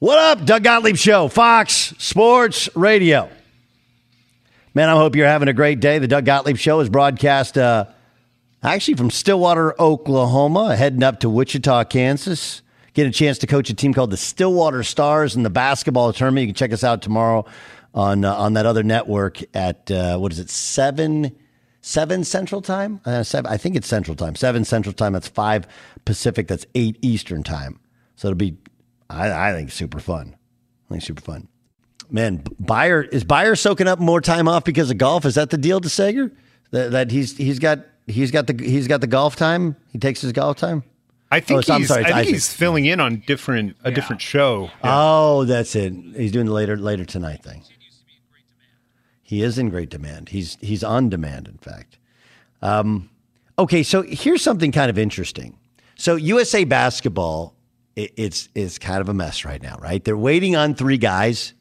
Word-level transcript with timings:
What 0.00 0.16
up, 0.16 0.46
Doug 0.46 0.62
Gottlieb 0.62 0.94
Show, 0.94 1.26
Fox 1.26 1.92
Sports 1.98 2.68
Radio. 2.76 3.28
Man, 4.72 4.88
I 4.88 4.92
hope 4.92 5.16
you're 5.16 5.26
having 5.26 5.48
a 5.48 5.52
great 5.52 5.80
day. 5.80 5.98
The 5.98 6.06
Doug 6.06 6.24
Gottlieb 6.24 6.56
Show 6.56 6.78
is 6.78 6.88
broadcast 6.88 7.58
uh, 7.58 7.86
actually 8.62 8.94
from 8.94 9.10
Stillwater, 9.10 9.74
Oklahoma, 9.82 10.76
heading 10.76 11.02
up 11.02 11.18
to 11.20 11.28
Wichita, 11.28 11.82
Kansas. 11.86 12.62
Get 12.94 13.08
a 13.08 13.10
chance 13.10 13.38
to 13.38 13.48
coach 13.48 13.70
a 13.70 13.74
team 13.74 13.92
called 13.92 14.12
the 14.12 14.16
Stillwater 14.16 14.84
Stars 14.84 15.34
in 15.34 15.42
the 15.42 15.50
basketball 15.50 16.12
tournament. 16.12 16.42
You 16.42 16.48
can 16.52 16.54
check 16.54 16.72
us 16.72 16.84
out 16.84 17.02
tomorrow 17.02 17.44
on 17.92 18.24
uh, 18.24 18.32
on 18.36 18.52
that 18.52 18.66
other 18.66 18.84
network 18.84 19.40
at 19.52 19.90
uh, 19.90 20.16
what 20.16 20.30
is 20.30 20.38
it 20.38 20.48
seven 20.48 21.34
seven 21.80 22.22
Central 22.22 22.62
Time? 22.62 23.00
Uh, 23.04 23.24
seven, 23.24 23.50
I 23.50 23.56
think 23.56 23.74
it's 23.74 23.88
Central 23.88 24.14
Time. 24.14 24.36
Seven 24.36 24.64
Central 24.64 24.92
Time. 24.92 25.14
That's 25.14 25.26
five 25.26 25.66
Pacific. 26.04 26.46
That's 26.46 26.66
eight 26.76 26.98
Eastern 27.02 27.42
Time. 27.42 27.80
So 28.14 28.28
it'll 28.28 28.36
be 28.36 28.58
I, 29.10 29.50
I 29.50 29.52
think 29.52 29.70
super 29.70 30.00
fun. 30.00 30.36
I 30.88 30.94
think 30.94 31.02
super 31.02 31.22
fun. 31.22 31.48
Man, 32.10 32.42
Buyer 32.58 33.02
is 33.02 33.24
Buyer 33.24 33.54
soaking 33.54 33.86
up 33.86 33.98
more 33.98 34.20
time 34.20 34.48
off 34.48 34.64
because 34.64 34.90
of 34.90 34.98
golf. 34.98 35.24
Is 35.24 35.34
that 35.34 35.50
the 35.50 35.58
deal 35.58 35.80
to 35.80 35.88
Sager? 35.88 36.32
That, 36.70 36.90
that 36.92 37.10
he's 37.10 37.36
he's 37.36 37.58
got 37.58 37.80
he's 38.06 38.30
got 38.30 38.46
the 38.46 38.54
he's 38.62 38.88
got 38.88 39.00
the 39.00 39.06
golf 39.06 39.36
time. 39.36 39.76
He 39.92 39.98
takes 39.98 40.20
his 40.22 40.32
golf 40.32 40.56
time. 40.56 40.82
I 41.30 41.40
think 41.40 41.68
Oh, 41.68 41.74
I'm 41.74 41.80
he's 41.80 41.88
sorry, 41.88 42.06
I 42.06 42.22
think 42.24 42.28
he's 42.28 42.50
filling 42.52 42.86
in 42.86 43.00
on 43.00 43.22
different 43.26 43.76
a 43.84 43.90
different 43.90 44.22
show. 44.22 44.70
Oh, 44.82 45.44
that's 45.44 45.76
it. 45.76 45.92
He's 46.16 46.32
doing 46.32 46.46
the 46.46 46.52
later 46.52 46.76
later 46.78 47.04
tonight 47.04 47.42
thing. 47.42 47.62
He 49.22 49.42
is 49.42 49.58
in 49.58 49.68
great 49.68 49.90
demand. 49.90 50.30
He's 50.30 50.56
he's 50.62 50.82
on 50.82 51.10
demand, 51.10 51.48
in 51.48 51.58
fact. 51.58 51.98
Um, 52.62 53.10
okay, 53.58 53.82
so 53.82 54.02
here's 54.02 54.42
something 54.42 54.72
kind 54.72 54.88
of 54.88 54.98
interesting. 54.98 55.58
So 55.96 56.16
USA 56.16 56.64
basketball, 56.64 57.54
it, 57.98 58.12
it's 58.16 58.48
is 58.54 58.78
kind 58.78 59.00
of 59.00 59.08
a 59.08 59.14
mess 59.14 59.44
right 59.44 59.60
now, 59.60 59.76
right? 59.80 60.02
They're 60.02 60.16
waiting 60.16 60.54
on 60.54 60.74
three 60.74 60.98
guys. 60.98 61.52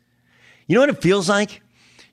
You 0.68 0.76
know 0.76 0.82
what 0.82 0.90
it 0.90 1.02
feels 1.02 1.28
like? 1.28 1.62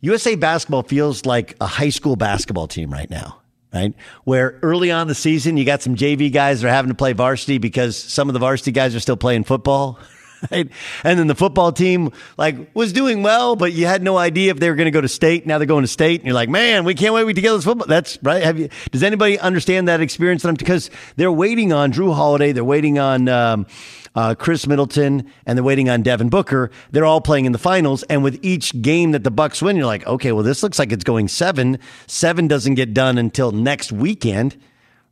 USA 0.00 0.34
basketball 0.34 0.82
feels 0.82 1.26
like 1.26 1.56
a 1.60 1.66
high 1.66 1.90
school 1.90 2.16
basketball 2.16 2.66
team 2.66 2.90
right 2.90 3.08
now, 3.10 3.40
right? 3.72 3.94
Where 4.24 4.58
early 4.62 4.90
on 4.90 5.08
the 5.08 5.14
season, 5.14 5.56
you 5.56 5.64
got 5.64 5.82
some 5.82 5.94
JV 5.94 6.32
guys 6.32 6.60
that 6.60 6.68
are 6.68 6.72
having 6.72 6.90
to 6.90 6.94
play 6.94 7.12
varsity 7.12 7.58
because 7.58 7.96
some 7.96 8.28
of 8.28 8.32
the 8.32 8.38
varsity 8.38 8.72
guys 8.72 8.94
are 8.94 9.00
still 9.00 9.16
playing 9.16 9.44
football. 9.44 9.98
right? 10.50 10.68
And 11.04 11.18
then 11.18 11.26
the 11.26 11.34
football 11.34 11.72
team 11.72 12.10
like 12.36 12.74
was 12.74 12.92
doing 12.92 13.22
well, 13.22 13.56
but 13.56 13.72
you 13.72 13.86
had 13.86 14.02
no 14.02 14.16
idea 14.16 14.50
if 14.50 14.58
they 14.58 14.68
were 14.68 14.76
going 14.76 14.86
to 14.86 14.90
go 14.90 15.00
to 15.00 15.08
state. 15.08 15.46
Now 15.46 15.58
they're 15.58 15.66
going 15.66 15.84
to 15.84 15.88
state, 15.88 16.20
and 16.20 16.26
you're 16.26 16.34
like, 16.34 16.50
man, 16.50 16.84
we 16.84 16.94
can't 16.94 17.14
wait 17.14 17.24
to 17.34 17.40
get 17.40 17.52
this 17.52 17.64
football. 17.64 17.86
That's 17.86 18.18
right. 18.22 18.42
Have 18.42 18.58
you? 18.58 18.68
Does 18.90 19.02
anybody 19.02 19.38
understand 19.38 19.88
that 19.88 20.00
experience? 20.00 20.44
Because 20.44 20.90
they're 21.16 21.32
waiting 21.32 21.72
on 21.72 21.92
Jrue 21.92 22.14
Holiday, 22.14 22.52
they're 22.52 22.64
waiting 22.64 22.98
on. 22.98 23.28
Um, 23.28 23.66
uh, 24.14 24.34
Khris 24.34 24.66
Middleton, 24.66 25.30
and 25.46 25.58
they're 25.58 25.64
waiting 25.64 25.88
on 25.88 26.02
Devin 26.02 26.28
Booker. 26.28 26.70
They're 26.90 27.04
all 27.04 27.20
playing 27.20 27.46
in 27.46 27.52
the 27.52 27.58
finals, 27.58 28.02
and 28.04 28.22
with 28.22 28.38
each 28.42 28.80
game 28.80 29.12
that 29.12 29.24
the 29.24 29.30
Bucks 29.30 29.60
win, 29.60 29.76
you're 29.76 29.86
like, 29.86 30.06
okay, 30.06 30.32
well, 30.32 30.44
this 30.44 30.62
looks 30.62 30.78
like 30.78 30.92
it's 30.92 31.04
going 31.04 31.28
seven. 31.28 31.78
Seven 32.06 32.46
doesn't 32.46 32.74
get 32.74 32.94
done 32.94 33.18
until 33.18 33.52
next 33.52 33.90
weekend, 33.92 34.56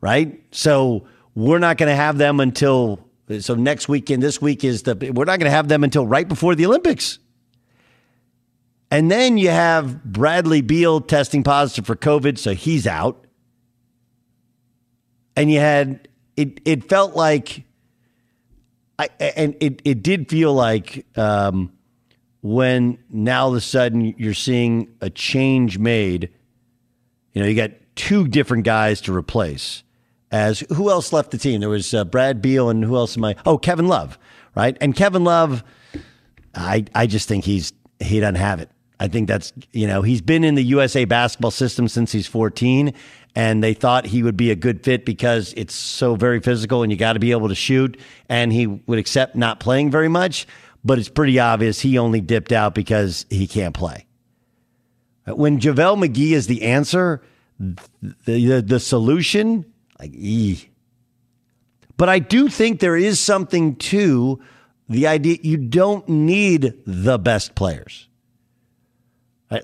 right? 0.00 0.40
So 0.52 1.06
we're 1.34 1.58
not 1.58 1.78
going 1.78 1.90
to 1.90 1.96
have 1.96 2.18
them 2.18 2.40
until 2.40 3.04
so 3.40 3.54
next 3.54 3.88
weekend. 3.88 4.22
This 4.22 4.40
week 4.40 4.64
is 4.64 4.82
the 4.82 4.94
we're 5.14 5.24
not 5.24 5.38
going 5.38 5.50
to 5.50 5.50
have 5.50 5.68
them 5.68 5.84
until 5.84 6.06
right 6.06 6.28
before 6.28 6.54
the 6.54 6.66
Olympics. 6.66 7.18
And 8.90 9.10
then 9.10 9.38
you 9.38 9.48
have 9.48 10.04
Bradley 10.04 10.60
Beal 10.60 11.00
testing 11.00 11.42
positive 11.42 11.86
for 11.86 11.96
COVID, 11.96 12.36
so 12.36 12.52
he's 12.52 12.86
out. 12.86 13.26
And 15.34 15.50
you 15.50 15.60
had 15.60 16.08
it. 16.36 16.60
It 16.66 16.88
felt 16.90 17.16
like 17.16 17.64
I, 18.98 19.08
and 19.20 19.56
it, 19.60 19.80
it 19.84 20.02
did 20.02 20.28
feel 20.28 20.52
like 20.54 21.06
um, 21.16 21.72
when 22.42 22.98
now 23.10 23.44
all 23.44 23.50
of 23.50 23.54
a 23.56 23.60
sudden 23.60 24.14
you're 24.18 24.34
seeing 24.34 24.94
a 25.00 25.10
change 25.10 25.78
made, 25.78 26.30
you 27.32 27.42
know, 27.42 27.48
you 27.48 27.54
got 27.54 27.70
two 27.94 28.28
different 28.28 28.64
guys 28.64 29.00
to 29.02 29.14
replace. 29.14 29.82
As 30.30 30.60
who 30.70 30.88
else 30.90 31.12
left 31.12 31.30
the 31.30 31.38
team? 31.38 31.60
There 31.60 31.68
was 31.68 31.92
uh, 31.92 32.04
Brad 32.04 32.40
Beal 32.40 32.70
and 32.70 32.82
who 32.82 32.96
else 32.96 33.16
am 33.16 33.24
I? 33.24 33.36
Oh, 33.44 33.58
Kevin 33.58 33.86
Love, 33.86 34.18
right? 34.54 34.76
And 34.80 34.96
Kevin 34.96 35.24
Love, 35.24 35.62
I 36.54 36.86
I 36.94 37.06
just 37.06 37.28
think 37.28 37.44
he's 37.44 37.72
he 38.00 38.18
doesn't 38.18 38.36
have 38.36 38.60
it. 38.60 38.70
I 39.00 39.08
think 39.08 39.28
that's 39.28 39.52
you 39.72 39.86
know 39.86 40.02
he's 40.02 40.20
been 40.20 40.44
in 40.44 40.54
the 40.54 40.62
USA 40.64 41.04
basketball 41.04 41.50
system 41.50 41.88
since 41.88 42.12
he's 42.12 42.26
14, 42.26 42.92
and 43.34 43.62
they 43.62 43.74
thought 43.74 44.06
he 44.06 44.22
would 44.22 44.36
be 44.36 44.50
a 44.50 44.54
good 44.54 44.84
fit 44.84 45.04
because 45.04 45.54
it's 45.56 45.74
so 45.74 46.14
very 46.14 46.40
physical 46.40 46.82
and 46.82 46.92
you 46.92 46.98
got 46.98 47.14
to 47.14 47.20
be 47.20 47.30
able 47.30 47.48
to 47.48 47.54
shoot. 47.54 47.98
And 48.28 48.52
he 48.52 48.66
would 48.66 48.98
accept 48.98 49.36
not 49.36 49.58
playing 49.58 49.90
very 49.90 50.08
much, 50.08 50.46
but 50.84 50.98
it's 50.98 51.08
pretty 51.08 51.38
obvious 51.38 51.80
he 51.80 51.98
only 51.98 52.20
dipped 52.20 52.52
out 52.52 52.74
because 52.74 53.26
he 53.30 53.46
can't 53.46 53.74
play. 53.74 54.06
When 55.26 55.60
JaVale 55.60 56.06
McGee 56.06 56.32
is 56.32 56.46
the 56.46 56.62
answer, 56.62 57.22
the, 57.58 57.76
the, 58.24 58.64
the 58.66 58.80
solution, 58.80 59.64
like, 59.98 60.12
ee. 60.14 60.68
But 61.96 62.08
I 62.08 62.18
do 62.18 62.48
think 62.48 62.80
there 62.80 62.96
is 62.96 63.20
something 63.20 63.76
to 63.76 64.42
the 64.88 65.06
idea 65.06 65.38
you 65.42 65.56
don't 65.56 66.08
need 66.08 66.74
the 66.84 67.18
best 67.18 67.54
players. 67.54 68.08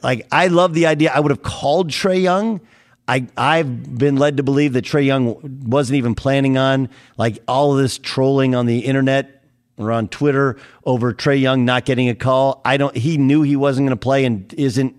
Like, 0.02 0.26
I 0.30 0.48
love 0.48 0.74
the 0.74 0.86
idea. 0.86 1.12
I 1.14 1.20
would 1.20 1.30
have 1.30 1.42
called 1.42 1.90
Trae 1.90 2.22
Young 2.22 2.60
I 3.08 3.26
I've 3.36 3.98
been 3.98 4.16
led 4.16 4.36
to 4.36 4.42
believe 4.42 4.74
that 4.74 4.84
Trae 4.84 5.06
Young 5.06 5.62
wasn't 5.66 5.96
even 5.96 6.14
planning 6.14 6.58
on 6.58 6.90
like 7.16 7.38
all 7.48 7.72
of 7.72 7.78
this 7.78 7.98
trolling 7.98 8.54
on 8.54 8.66
the 8.66 8.80
internet 8.80 9.42
or 9.78 9.90
on 9.90 10.08
Twitter 10.08 10.58
over 10.84 11.14
Trae 11.14 11.40
Young 11.40 11.64
not 11.64 11.86
getting 11.86 12.10
a 12.10 12.14
call. 12.14 12.60
I 12.64 12.76
don't. 12.76 12.94
He 12.94 13.16
knew 13.16 13.42
he 13.42 13.56
wasn't 13.56 13.86
going 13.86 13.96
to 13.96 14.00
play 14.00 14.26
and 14.26 14.52
isn't 14.54 14.94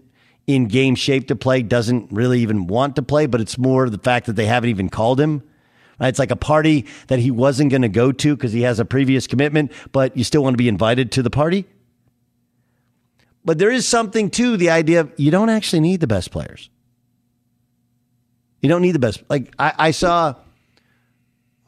in 0.48 0.66
game 0.66 0.96
shape 0.96 1.28
to 1.28 1.36
play. 1.36 1.62
Doesn't 1.62 2.12
really 2.12 2.40
even 2.40 2.66
want 2.66 2.96
to 2.96 3.04
play. 3.04 3.28
But 3.28 3.42
it's 3.42 3.58
more 3.58 3.88
the 3.90 4.00
fact 4.00 4.26
that 4.26 4.36
they 4.36 4.48
haven't 4.48 4.72
even 4.72 4.90
called 4.90 5.20
him. 5.20 5.44
It's 6.02 6.18
like 6.18 6.32
a 6.32 6.38
party 6.38 6.88
that 7.08 7.20
he 7.20 7.30
wasn't 7.30 7.72
going 7.72 7.82
to 7.82 7.90
go 7.90 8.14
to 8.14 8.36
because 8.36 8.54
he 8.54 8.62
has 8.62 8.80
a 8.80 8.86
previous 8.86 9.28
commitment, 9.28 9.74
but 9.92 10.16
you 10.16 10.24
still 10.24 10.42
want 10.42 10.54
to 10.54 10.58
be 10.58 10.70
invited 10.70 11.12
to 11.12 11.22
the 11.22 11.30
party. 11.30 11.66
But 13.50 13.58
there 13.58 13.72
is 13.72 13.88
something 13.88 14.30
to 14.30 14.58
the 14.58 14.70
idea 14.70 15.00
of 15.00 15.12
you 15.18 15.32
don't 15.32 15.50
actually 15.50 15.80
need 15.80 16.02
the 16.02 16.06
best 16.06 16.30
players. 16.30 16.70
You 18.62 18.70
don't 18.70 18.84
need 18.84 18.92
the 18.92 19.00
best. 19.00 19.24
Like 19.28 19.52
I, 19.58 19.74
I 19.76 19.90
saw, 19.90 20.36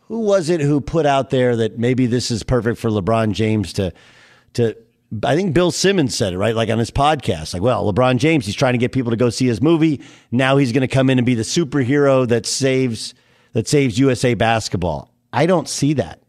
who 0.02 0.20
was 0.20 0.52
it 0.52 0.62
who 0.62 0.80
put 0.80 1.08
out 1.08 1.32
there 1.32 1.56
that 1.56 1.80
maybe 1.80 2.06
this 2.06 2.30
is 2.30 2.44
perfect 2.44 2.78
for 2.78 2.92
LeBron 2.92 3.32
James 3.32 3.74
to, 3.74 3.94
to. 4.54 4.78
I 5.24 5.36
think 5.36 5.56
Bill 5.56 5.72
Simmons 5.72 6.16
said 6.16 6.34
it 6.34 6.38
right, 6.38 6.56
like 6.56 6.70
on 6.70 6.78
his 6.78 6.92
podcast. 6.92 7.56
Like, 7.56 7.64
well, 7.64 7.92
LeBron 7.92 8.18
James, 8.18 8.46
he's 8.46 8.54
trying 8.54 8.74
to 8.74 8.78
get 8.78 8.92
people 8.92 9.10
to 9.10 9.18
go 9.18 9.32
see 9.32 9.48
his 9.48 9.60
movie. 9.60 10.02
Now 10.30 10.58
he's 10.58 10.72
going 10.72 10.88
to 10.88 10.88
come 10.88 11.10
in 11.10 11.18
and 11.18 11.26
be 11.26 11.34
the 11.34 11.42
superhero 11.42 12.28
that 12.28 12.46
saves 12.46 13.16
that 13.54 13.68
saves 13.68 13.98
USA 13.98 14.36
basketball. 14.36 15.12
I 15.34 15.48
don't 15.48 15.68
see 15.68 15.94
that. 15.94 16.22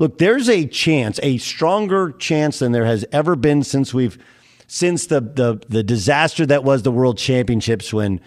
Look, 0.00 0.16
there's 0.16 0.48
a 0.48 0.66
chance, 0.66 1.20
a 1.22 1.36
stronger 1.36 2.12
chance 2.12 2.58
than 2.58 2.72
there 2.72 2.86
has 2.86 3.04
ever 3.12 3.36
been 3.36 3.62
since 3.62 3.92
we've 3.92 4.18
since 4.66 5.06
the 5.06 5.20
the 5.20 5.60
the 5.68 5.82
disaster 5.82 6.46
that 6.46 6.64
was 6.64 6.82
the 6.82 6.90
World 6.90 7.18
Championships 7.18 7.92
when 7.92 8.18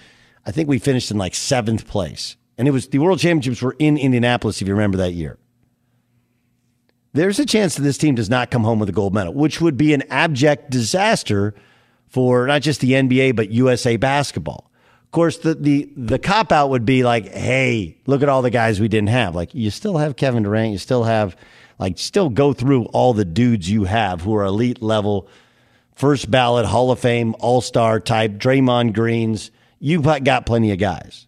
I 0.46 0.52
think 0.52 0.70
we 0.70 0.78
finished 0.78 1.10
in 1.10 1.18
like 1.18 1.34
seventh 1.34 1.88
place. 1.88 2.38
And 2.60 2.68
it 2.68 2.72
was 2.72 2.90
the 2.90 3.00
World 3.00 3.18
Championships 3.18 3.64
were 3.64 3.75
in 3.80 3.98
Indianapolis, 3.98 4.62
if 4.62 4.68
you 4.68 4.74
remember 4.75 5.00
that 5.00 5.14
year. 5.14 5.40
There's 7.14 7.40
a 7.40 7.46
chance 7.46 7.75
that 7.75 7.81
this 7.81 7.98
team 7.98 8.14
does 8.14 8.30
not 8.30 8.52
come 8.52 8.64
home 8.64 8.78
with 8.78 8.90
a 8.90 8.94
gold 8.94 9.16
medal, 9.16 9.34
which 9.34 9.60
would 9.60 9.75
be 9.75 9.96
an 9.96 10.04
abject 10.12 10.70
disaster 10.70 11.56
for 12.08 12.46
not 12.46 12.62
just 12.62 12.81
the 12.81 12.92
NBA, 12.92 13.36
but 13.36 13.50
USA 13.50 13.98
basketball. 13.98 14.70
Of 15.06 15.12
course, 15.12 15.40
the, 15.40 15.56
the, 15.56 15.92
the 15.96 16.20
cop 16.20 16.52
out 16.52 16.70
would 16.70 16.86
be 16.86 17.04
like, 17.04 17.28
hey, 17.30 17.98
look 18.06 18.22
at 18.22 18.30
all 18.30 18.44
the 18.44 18.50
guys 18.50 18.80
we 18.80 18.88
didn't 18.88 19.10
have. 19.10 19.36
Like, 19.36 19.54
you 19.54 19.70
still 19.70 19.98
have 19.98 20.16
Kevin 20.16 20.44
Durant, 20.44 20.72
you 20.72 20.80
still 20.80 21.04
have, 21.04 21.36
like, 21.80 21.98
still 21.98 22.30
go 22.30 22.54
through 22.54 22.86
all 22.86 23.14
the 23.14 23.25
dudes 23.25 23.70
you 23.70 23.84
have 23.86 24.22
who 24.22 24.36
are 24.36 24.46
elite 24.46 24.81
level, 24.81 25.28
first 25.96 26.30
ballot, 26.30 26.66
Hall 26.66 26.92
of 26.92 27.00
Fame, 27.00 27.36
all 27.40 27.62
star 27.62 28.00
type, 28.00 28.34
Draymond 28.34 28.94
Greens 28.94 29.52
you've 29.84 30.04
got 30.24 30.46
plenty 30.46 30.72
of 30.72 30.80
guys. 30.80 31.28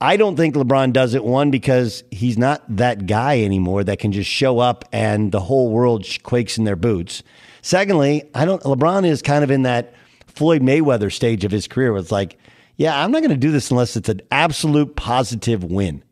I 0.00 0.16
don't 0.16 0.34
think 0.34 0.56
LeBron 0.56 0.92
does 0.92 1.14
it, 1.14 1.22
one, 1.22 1.52
because 1.52 2.02
he's 2.10 2.36
not 2.36 2.64
that 2.76 3.06
guy 3.06 3.42
anymore 3.42 3.84
that 3.84 4.00
can 4.00 4.10
just 4.10 4.28
show 4.28 4.58
up 4.58 4.84
and 4.90 5.30
the 5.30 5.38
whole 5.38 5.70
world 5.70 6.04
quakes 6.24 6.58
in 6.58 6.64
their 6.64 6.74
boots. 6.74 7.22
Secondly, 7.62 8.28
I 8.34 8.44
don't, 8.44 8.60
LeBron 8.64 9.06
is 9.06 9.22
kind 9.22 9.44
of 9.44 9.52
in 9.52 9.62
that 9.62 9.94
Floyd 10.26 10.60
Mayweather 10.60 11.12
stage 11.12 11.44
of 11.44 11.52
his 11.52 11.68
career 11.68 11.92
where 11.92 12.00
it's 12.00 12.10
like, 12.10 12.36
yeah, 12.74 13.00
I'm 13.00 13.12
not 13.12 13.20
going 13.20 13.30
to 13.30 13.36
do 13.36 13.52
this 13.52 13.70
unless 13.70 13.94
it's 13.94 14.08
an 14.08 14.22
absolute 14.32 14.96
positive 14.96 15.62
win. 15.62 16.02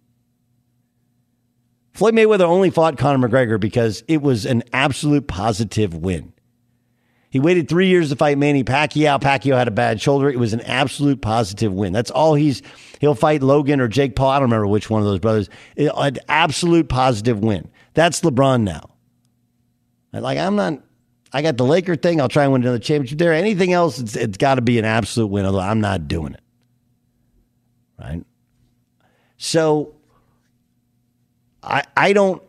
Floyd 2.01 2.15
Mayweather 2.15 2.47
only 2.47 2.71
fought 2.71 2.97
Conor 2.97 3.29
McGregor 3.29 3.61
because 3.61 4.03
it 4.09 4.23
was 4.23 4.47
an 4.47 4.63
absolute 4.73 5.27
positive 5.27 5.95
win. 5.95 6.33
He 7.29 7.39
waited 7.39 7.69
three 7.69 7.89
years 7.89 8.09
to 8.09 8.17
fight 8.17 8.39
Manny 8.39 8.65
Pacquiao. 8.65 9.21
Pacquiao 9.21 9.55
had 9.59 9.69
a 9.69 9.71
bad 9.71 10.01
shoulder. 10.01 10.31
It 10.31 10.39
was 10.39 10.55
an 10.55 10.63
absolute 10.63 11.21
positive 11.21 11.75
win. 11.75 11.93
That's 11.93 12.11
all 12.11 12.35
he's. 12.35 12.63
He'll 13.03 13.15
fight 13.15 13.43
Logan 13.43 13.83
or 13.83 13.89
Jake 13.89 14.17
Paul. 14.17 14.31
I 14.31 14.37
don't 14.37 14.45
remember 14.45 14.67
which 14.67 14.89
one 14.89 15.03
of 15.03 15.09
those 15.09 15.19
brothers. 15.19 15.51
It, 15.77 15.93
An 15.95 16.17
absolute 16.27 16.89
positive 16.89 17.41
win. 17.41 17.71
That's 17.93 18.23
LeBron 18.23 18.63
now. 18.63 18.89
Like 20.15 20.39
I'm 20.39 20.57
not. 20.57 20.83
I 21.35 21.43
got 21.43 21.59
the 21.59 21.67
Laker 21.67 21.97
thing. 21.97 22.19
I'll 22.19 22.31
try 22.31 22.45
and 22.45 22.53
win 22.55 22.63
another 22.63 22.79
championship 22.79 23.19
there. 23.19 23.35
Anything 23.35 23.75
else, 23.75 23.99
it's, 23.99 24.17
it's 24.17 24.39
got 24.39 24.55
to 24.55 24.63
be 24.63 24.79
an 24.79 24.87
absolute 24.87 25.27
win. 25.27 25.45
Although 25.45 25.61
I'm 25.61 25.83
not 25.83 26.09
doing 26.09 26.33
it. 26.33 26.41
Right. 27.99 28.25
So 29.37 30.00
I 31.63 31.85
I 31.97 32.13
don't. 32.13 32.43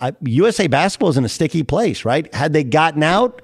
I, 0.00 0.12
USA 0.22 0.66
basketball 0.66 1.10
is 1.10 1.16
in 1.16 1.24
a 1.24 1.28
sticky 1.28 1.62
place, 1.62 2.04
right? 2.04 2.32
Had 2.34 2.52
they 2.52 2.64
gotten 2.64 3.04
out, 3.04 3.40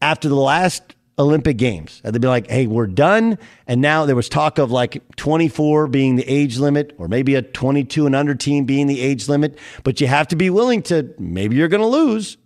after 0.00 0.28
the 0.28 0.36
last 0.36 0.94
Olympic 1.18 1.56
Games. 1.56 2.00
Had 2.04 2.14
they 2.14 2.18
been 2.18 2.30
like, 2.30 2.48
hey, 2.48 2.66
we're 2.66 2.86
done. 2.86 3.38
And 3.66 3.80
now 3.80 4.06
there 4.06 4.14
was 4.14 4.28
talk 4.28 4.58
of 4.58 4.70
like 4.70 5.02
24 5.16 5.88
being 5.88 6.16
the 6.16 6.28
age 6.28 6.58
limit, 6.58 6.94
or 6.98 7.08
maybe 7.08 7.34
a 7.34 7.42
22 7.42 8.06
and 8.06 8.14
under 8.14 8.34
team 8.34 8.64
being 8.64 8.86
the 8.86 9.00
age 9.00 9.28
limit. 9.28 9.58
But 9.82 10.00
you 10.00 10.06
have 10.06 10.28
to 10.28 10.36
be 10.36 10.48
willing 10.50 10.82
to, 10.82 11.12
maybe 11.18 11.56
you're 11.56 11.68
going 11.68 11.82
to 11.82 11.88
lose. 11.88 12.36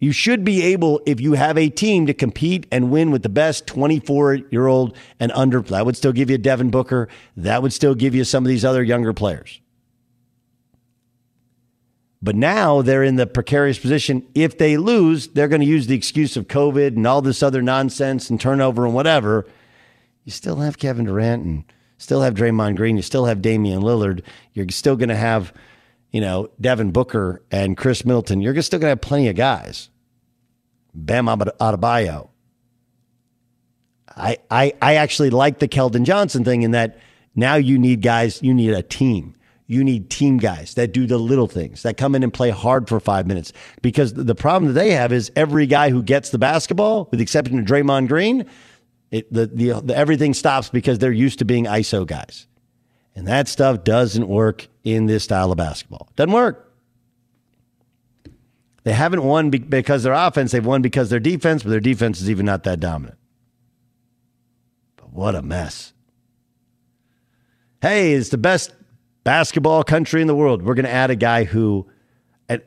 You 0.00 0.12
should 0.12 0.44
be 0.44 0.62
able, 0.62 1.02
if 1.04 1.20
you 1.20 1.34
have 1.34 1.58
a 1.58 1.68
team, 1.68 2.06
to 2.06 2.14
compete 2.14 2.66
and 2.72 2.90
win 2.90 3.10
with 3.10 3.22
the 3.22 3.28
best 3.28 3.66
24 3.66 4.34
year 4.50 4.66
old 4.66 4.96
and 5.20 5.30
under. 5.32 5.60
That 5.60 5.84
would 5.84 5.96
still 5.96 6.12
give 6.12 6.30
you 6.30 6.38
Devin 6.38 6.70
Booker. 6.70 7.06
That 7.36 7.62
would 7.62 7.74
still 7.74 7.94
give 7.94 8.14
you 8.14 8.24
some 8.24 8.42
of 8.42 8.48
these 8.48 8.64
other 8.64 8.82
younger 8.82 9.12
players. 9.12 9.60
But 12.22 12.34
now 12.34 12.80
they're 12.80 13.04
in 13.04 13.16
the 13.16 13.26
precarious 13.26 13.78
position. 13.78 14.26
If 14.34 14.56
they 14.56 14.78
lose, 14.78 15.28
they're 15.28 15.48
going 15.48 15.60
to 15.60 15.66
use 15.66 15.86
the 15.86 15.96
excuse 15.96 16.34
of 16.36 16.48
COVID 16.48 16.88
and 16.88 17.06
all 17.06 17.20
this 17.20 17.42
other 17.42 17.60
nonsense 17.60 18.30
and 18.30 18.40
turnover 18.40 18.86
and 18.86 18.94
whatever. 18.94 19.46
You 20.24 20.32
still 20.32 20.56
have 20.56 20.78
Kevin 20.78 21.04
Durant 21.04 21.44
and 21.44 21.64
still 21.98 22.22
have 22.22 22.34
Draymond 22.34 22.76
Green. 22.76 22.96
You 22.96 23.02
still 23.02 23.26
have 23.26 23.42
Damian 23.42 23.82
Lillard. 23.82 24.22
You're 24.54 24.68
still 24.70 24.96
going 24.96 25.10
to 25.10 25.16
have, 25.16 25.52
you 26.10 26.22
know, 26.22 26.50
Devin 26.58 26.90
Booker 26.90 27.42
and 27.50 27.76
Khris 27.76 28.04
Middleton. 28.06 28.40
You're 28.40 28.60
still 28.62 28.78
going 28.78 28.88
to 28.88 28.92
have 28.92 29.00
plenty 29.02 29.28
of 29.28 29.36
guys. 29.36 29.89
Bam 30.94 31.26
Adebayo. 31.26 32.28
I, 34.16 34.38
I, 34.50 34.72
I 34.82 34.94
actually 34.96 35.30
like 35.30 35.58
the 35.58 35.68
Keldon 35.68 36.04
Johnson 36.04 36.44
thing 36.44 36.62
in 36.62 36.72
that 36.72 36.98
now 37.34 37.54
you 37.54 37.78
need 37.78 38.02
guys, 38.02 38.42
you 38.42 38.52
need 38.52 38.72
a 38.72 38.82
team. 38.82 39.34
You 39.66 39.84
need 39.84 40.10
team 40.10 40.38
guys 40.38 40.74
that 40.74 40.92
do 40.92 41.06
the 41.06 41.16
little 41.16 41.46
things, 41.46 41.84
that 41.84 41.96
come 41.96 42.16
in 42.16 42.24
and 42.24 42.34
play 42.34 42.50
hard 42.50 42.88
for 42.88 42.98
five 42.98 43.28
minutes. 43.28 43.52
Because 43.82 44.12
the 44.12 44.34
problem 44.34 44.72
that 44.74 44.80
they 44.80 44.90
have 44.90 45.12
is 45.12 45.30
every 45.36 45.66
guy 45.66 45.90
who 45.90 46.02
gets 46.02 46.30
the 46.30 46.38
basketball, 46.38 47.06
with 47.10 47.18
the 47.18 47.22
exception 47.22 47.60
of 47.60 47.66
Draymond 47.66 48.08
Green, 48.08 48.46
it, 49.12 49.32
the, 49.32 49.46
the, 49.46 49.80
the 49.80 49.96
everything 49.96 50.34
stops 50.34 50.70
because 50.70 50.98
they're 50.98 51.12
used 51.12 51.38
to 51.38 51.44
being 51.44 51.66
ISO 51.66 52.04
guys. 52.04 52.48
And 53.14 53.28
that 53.28 53.48
stuff 53.48 53.84
doesn't 53.84 54.26
work 54.28 54.68
in 54.82 55.06
this 55.06 55.24
style 55.24 55.52
of 55.52 55.58
basketball. 55.58 56.08
Doesn't 56.16 56.32
work. 56.32 56.69
They 58.82 58.92
haven't 58.92 59.22
won 59.22 59.50
because 59.50 60.02
their 60.02 60.14
offense, 60.14 60.52
they've 60.52 60.64
won 60.64 60.82
because 60.82 61.10
their 61.10 61.20
defense, 61.20 61.62
but 61.62 61.70
their 61.70 61.80
defense 61.80 62.20
is 62.20 62.30
even 62.30 62.46
not 62.46 62.64
that 62.64 62.80
dominant. 62.80 63.18
But 64.96 65.12
what 65.12 65.34
a 65.34 65.42
mess. 65.42 65.92
Hey, 67.82 68.12
it's 68.12 68.30
the 68.30 68.38
best 68.38 68.72
basketball 69.24 69.84
country 69.84 70.20
in 70.20 70.26
the 70.26 70.34
world. 70.34 70.62
We're 70.62 70.74
going 70.74 70.86
to 70.86 70.90
add 70.90 71.10
a 71.10 71.16
guy 71.16 71.44
who, 71.44 71.88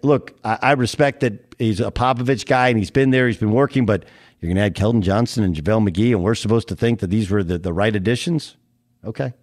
look, 0.04 0.38
I, 0.44 0.60
I 0.62 0.72
respect 0.74 1.22
that 1.22 1.56
he's 1.58 1.80
a 1.80 1.92
Popovich 1.92 2.46
guy 2.46 2.70
and 2.70 2.78
he's 2.78 2.92
been 2.92 3.10
there, 3.10 3.28
he's 3.28 3.38
been 3.38 3.52
working, 3.52 3.86
but 3.86 4.06
you're 4.40 4.54
going 4.54 4.58
to 4.58 4.64
add 4.64 4.76
Keldon 4.76 5.02
Johnson 5.02 5.44
and 5.44 5.56
JaVale 5.56 5.90
McGee, 5.90 6.12
and 6.12 6.22
we're 6.22 6.36
supposed 6.36 6.68
to 6.68 6.76
think 6.76 7.00
that 7.00 7.10
these 7.10 7.30
were 7.30 7.44
the, 7.44 7.58
the 7.58 7.74
right 7.74 7.96
additions? 7.96 8.58
Okay. 9.06 9.34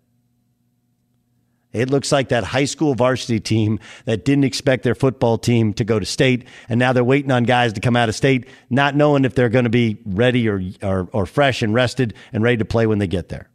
It 1.73 1.91
looks 1.91 2.11
like 2.11 2.31
that 2.31 2.45
high 2.45 2.65
school 2.65 2.95
varsity 2.95 3.41
team 3.41 3.79
that 4.05 4.25
didn't 4.25 4.45
expect 4.45 4.83
their 4.83 4.95
football 4.95 5.39
team 5.39 5.73
to 5.75 5.85
go 5.85 5.99
to 5.99 6.07
state, 6.07 6.47
and 6.69 6.79
now 6.79 6.93
they're 6.93 7.05
waiting 7.05 7.31
on 7.31 7.45
guys 7.45 7.73
to 7.75 7.81
come 7.81 7.97
out 7.97 8.09
of 8.09 8.15
state, 8.15 8.47
not 8.71 8.97
knowing 8.97 9.25
if 9.25 9.35
they're 9.35 9.49
going 9.49 9.65
to 9.65 9.71
be 9.71 9.99
ready 10.05 10.49
or, 10.49 10.63
or, 10.83 11.09
or 11.13 11.27
fresh 11.27 11.63
and 11.63 11.75
rested 11.75 12.15
and 12.33 12.43
ready 12.43 12.57
to 12.57 12.65
play 12.65 12.87
when 12.87 12.99
they 12.99 13.07
get 13.07 13.29
there. 13.29 13.51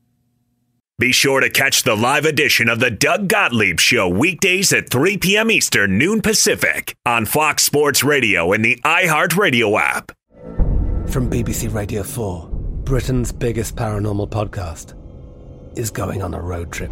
Be 0.98 1.12
sure 1.12 1.42
to 1.42 1.50
catch 1.50 1.84
the 1.84 1.94
live 1.94 2.24
edition 2.24 2.70
of 2.70 2.80
the 2.80 2.90
Doug 2.90 3.28
Gottlieb 3.28 3.82
Show 3.82 4.08
weekdays 4.08 4.72
at 4.72 4.90
3 4.90 5.18
p.m. 5.18 5.52
Eastern, 5.52 5.98
noon 5.98 6.22
Pacific 6.22 6.96
on 7.06 7.26
Fox 7.26 7.64
Sports 7.64 8.02
Radio 8.02 8.54
and 8.54 8.64
the 8.64 8.80
iHeartRadio 8.86 9.78
app. 9.78 10.14
From 11.10 11.30
BBC 11.30 11.74
Radio 11.74 12.02
4, 12.02 12.48
Britain's 12.86 13.34
biggest 13.34 13.76
paranormal 13.76 14.30
podcast 14.30 14.94
is 15.78 15.92
going 15.92 16.24
on 16.24 16.34
a 16.34 16.40
road 16.40 16.72
trip. 16.72 16.92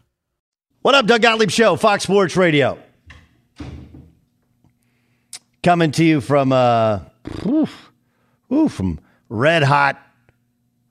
What 0.83 0.95
up, 0.95 1.05
Doug 1.05 1.21
Gottlieb 1.21 1.51
Show, 1.51 1.75
Fox 1.75 2.01
Sports 2.01 2.35
Radio. 2.35 2.79
Coming 5.61 5.91
to 5.91 6.03
you 6.03 6.21
from 6.21 6.51
uh 6.51 7.01
oof, 7.45 7.91
oof, 8.51 8.71
from 8.71 8.99
red 9.29 9.61
hot, 9.61 10.01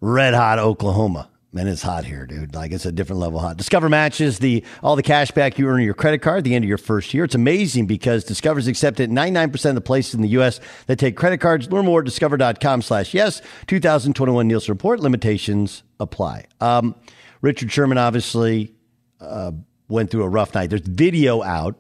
red 0.01 0.33
hot 0.33 0.61
Oklahoma. 0.61 1.29
Man, 1.53 1.67
it's 1.67 1.83
hot 1.83 2.05
here, 2.05 2.25
dude. 2.25 2.55
Like 2.55 2.71
it's 2.71 2.87
a 2.87 2.93
different 2.93 3.19
level 3.19 3.41
hot. 3.41 3.57
Discover 3.57 3.89
matches 3.89 4.39
the 4.39 4.63
all 4.81 4.95
the 4.95 5.03
cash 5.03 5.33
back 5.33 5.59
you 5.59 5.67
earn 5.67 5.81
on 5.81 5.83
your 5.83 5.95
credit 5.95 6.19
card 6.23 6.39
at 6.39 6.45
the 6.45 6.55
end 6.55 6.65
of 6.65 6.69
your 6.69 6.79
first 6.79 7.13
year. 7.13 7.25
It's 7.25 7.35
amazing 7.35 7.87
because 7.87 8.23
Discover's 8.23 8.69
accepted 8.69 9.11
99% 9.11 9.71
of 9.71 9.75
the 9.75 9.81
places 9.81 10.15
in 10.15 10.23
the 10.23 10.29
U.S. 10.29 10.61
that 10.87 11.01
take 11.01 11.17
credit 11.17 11.39
cards. 11.39 11.69
Learn 11.73 11.85
more 11.87 11.99
at 11.99 12.05
discover.com 12.05 12.83
slash 12.83 13.13
yes. 13.13 13.43
2021 13.67 14.47
Nielsen 14.47 14.71
Report. 14.71 15.01
Limitations 15.01 15.83
apply. 15.99 16.45
Um, 16.61 16.95
Richard 17.43 17.73
Sherman 17.73 17.99
obviously 17.99 18.77
uh, 19.21 19.51
went 19.91 20.11
through 20.11 20.23
a 20.23 20.29
rough 20.29 20.55
night. 20.55 20.71
There's 20.71 20.83
video 20.83 21.43
out. 21.43 21.77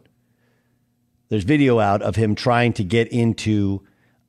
There's 1.29 1.45
video 1.45 1.79
out 1.79 2.03
of 2.03 2.17
him 2.17 2.35
trying 2.35 2.73
to 2.75 2.85
get 2.85 3.09
into 3.09 3.83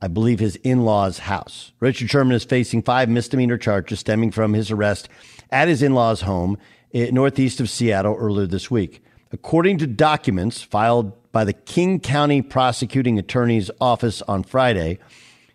I 0.04 0.08
believe, 0.08 0.40
his 0.40 0.56
in 0.56 0.84
law's 0.84 1.20
house. 1.20 1.70
Richard 1.78 2.10
Sherman 2.10 2.34
is 2.34 2.42
facing 2.42 2.82
five 2.82 3.08
misdemeanor 3.08 3.56
charges 3.56 4.00
stemming 4.00 4.32
from 4.32 4.52
his 4.52 4.68
arrest 4.68 5.08
at 5.48 5.68
his 5.68 5.80
in 5.80 5.94
law's 5.94 6.22
home 6.22 6.58
northeast 6.92 7.60
of 7.60 7.70
Seattle 7.70 8.16
earlier 8.18 8.46
this 8.48 8.68
week. 8.68 9.02
According 9.30 9.78
to 9.78 9.86
documents 9.86 10.60
filed 10.60 11.12
by 11.30 11.44
the 11.44 11.52
King 11.52 12.00
County 12.00 12.42
Prosecuting 12.42 13.16
Attorney's 13.16 13.70
Office 13.80 14.22
on 14.22 14.42
Friday, 14.42 14.98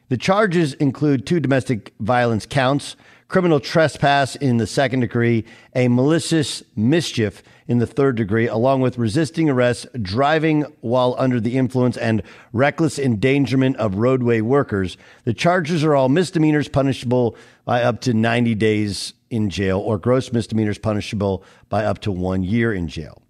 the 0.08 0.18
charges 0.18 0.74
include 0.76 1.28
two 1.28 1.42
domestic 1.42 1.94
violence 2.00 2.46
counts, 2.46 2.96
criminal 3.28 3.60
trespass 3.60 4.38
in 4.38 4.58
the 4.58 4.66
second 4.66 5.02
degree, 5.02 5.44
a 5.76 5.90
malicious 5.90 6.64
mischief 6.78 7.44
in 7.68 7.80
the 7.80 7.88
third 7.88 8.16
degree, 8.16 8.48
along 8.48 8.82
with 8.82 8.98
resisting 8.98 9.50
arrest, 9.50 9.88
driving 10.02 10.64
while 10.82 11.16
under 11.18 11.40
the 11.40 11.58
influence, 11.58 11.98
and 11.98 12.24
reckless 12.54 12.98
endangerment 12.98 13.76
of 13.78 13.96
roadway 13.96 14.42
workers. 14.42 14.98
The 15.26 15.34
charges 15.34 15.84
are 15.84 15.96
all 15.96 16.10
misdemeanors 16.10 16.68
punishable 16.68 17.36
by 17.66 17.84
up 17.84 18.02
to 18.02 18.14
90 18.14 18.56
days 18.56 19.14
in 19.30 19.50
jail 19.50 19.80
or 19.80 19.98
gross 19.98 20.32
misdemeanors 20.32 20.78
punishable 20.78 21.44
by 21.70 21.84
up 21.84 22.00
to 22.00 22.12
one 22.12 22.44
year 22.44 22.74
in 22.74 22.88
jail. 22.88 23.22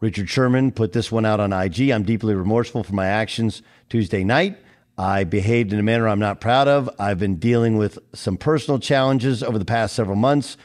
Richard 0.00 0.28
Sherman 0.28 0.72
put 0.72 0.92
this 0.92 1.12
one 1.12 1.26
out 1.26 1.40
on 1.40 1.52
IG. 1.52 1.90
I'm 1.90 2.04
deeply 2.04 2.34
remorseful 2.34 2.82
for 2.82 2.94
my 2.94 3.06
actions 3.06 3.62
Tuesday 3.88 4.24
night. 4.24 4.56
I 4.96 5.24
behaved 5.24 5.72
in 5.72 5.78
a 5.78 5.82
manner 5.82 6.08
I'm 6.08 6.18
not 6.18 6.40
proud 6.40 6.68
of. 6.68 6.90
I've 6.98 7.18
been 7.18 7.36
dealing 7.36 7.76
with 7.76 7.98
some 8.14 8.36
personal 8.36 8.78
challenges 8.78 9.42
over 9.42 9.58
the 9.58 9.64
past 9.64 9.94
several 9.94 10.16
months, 10.16 10.56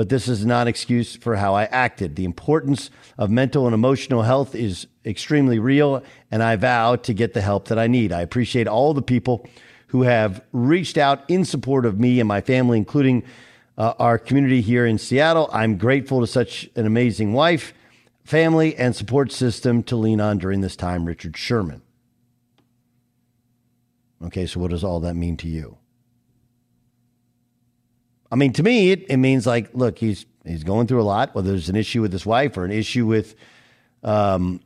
but 0.00 0.08
this 0.08 0.28
is 0.28 0.46
not 0.46 0.62
an 0.62 0.68
excuse 0.68 1.14
for 1.14 1.36
how 1.36 1.54
I 1.54 1.64
acted. 1.64 2.16
The 2.16 2.24
importance 2.24 2.88
of 3.18 3.28
mental 3.28 3.66
and 3.66 3.74
emotional 3.74 4.22
health 4.22 4.54
is 4.54 4.86
extremely 5.04 5.58
real, 5.58 6.02
and 6.30 6.42
I 6.42 6.56
vow 6.56 6.96
to 6.96 7.12
get 7.12 7.34
the 7.34 7.42
help 7.42 7.68
that 7.68 7.78
I 7.78 7.86
need. 7.86 8.10
I 8.10 8.22
appreciate 8.22 8.66
all 8.66 8.94
the 8.94 9.02
people 9.02 9.46
who 9.88 10.04
have 10.04 10.42
reached 10.52 10.96
out 10.96 11.28
in 11.28 11.44
support 11.44 11.84
of 11.84 12.00
me 12.00 12.18
and 12.18 12.26
my 12.26 12.40
family, 12.40 12.78
including 12.78 13.24
uh, 13.76 13.92
our 13.98 14.16
community 14.16 14.62
here 14.62 14.86
in 14.86 14.96
Seattle. 14.96 15.50
I'm 15.52 15.76
grateful 15.76 16.20
to 16.20 16.26
such 16.26 16.70
an 16.76 16.86
amazing 16.86 17.34
wife, 17.34 17.74
family, 18.24 18.74
and 18.76 18.96
support 18.96 19.30
system 19.30 19.82
to 19.82 19.96
lean 19.96 20.18
on 20.18 20.38
during 20.38 20.62
this 20.62 20.76
time, 20.76 21.04
Richard 21.04 21.36
Sherman. 21.36 21.82
Okay, 24.24 24.46
so 24.46 24.60
what 24.60 24.70
does 24.70 24.82
all 24.82 25.00
that 25.00 25.12
mean 25.12 25.36
to 25.36 25.46
you? 25.46 25.76
I 28.30 28.36
mean, 28.36 28.52
to 28.54 28.62
me, 28.62 28.92
it, 28.92 29.06
it 29.08 29.16
means 29.16 29.46
like, 29.46 29.70
look, 29.74 29.98
he's 29.98 30.26
he's 30.44 30.64
going 30.64 30.86
through 30.86 31.02
a 31.02 31.04
lot. 31.04 31.34
Whether 31.34 31.50
there's 31.50 31.68
an 31.68 31.76
issue 31.76 32.00
with 32.00 32.12
his 32.12 32.24
wife 32.24 32.56
or 32.56 32.64
an 32.64 32.70
issue 32.70 33.06
with, 33.06 33.34
um, 34.02 34.60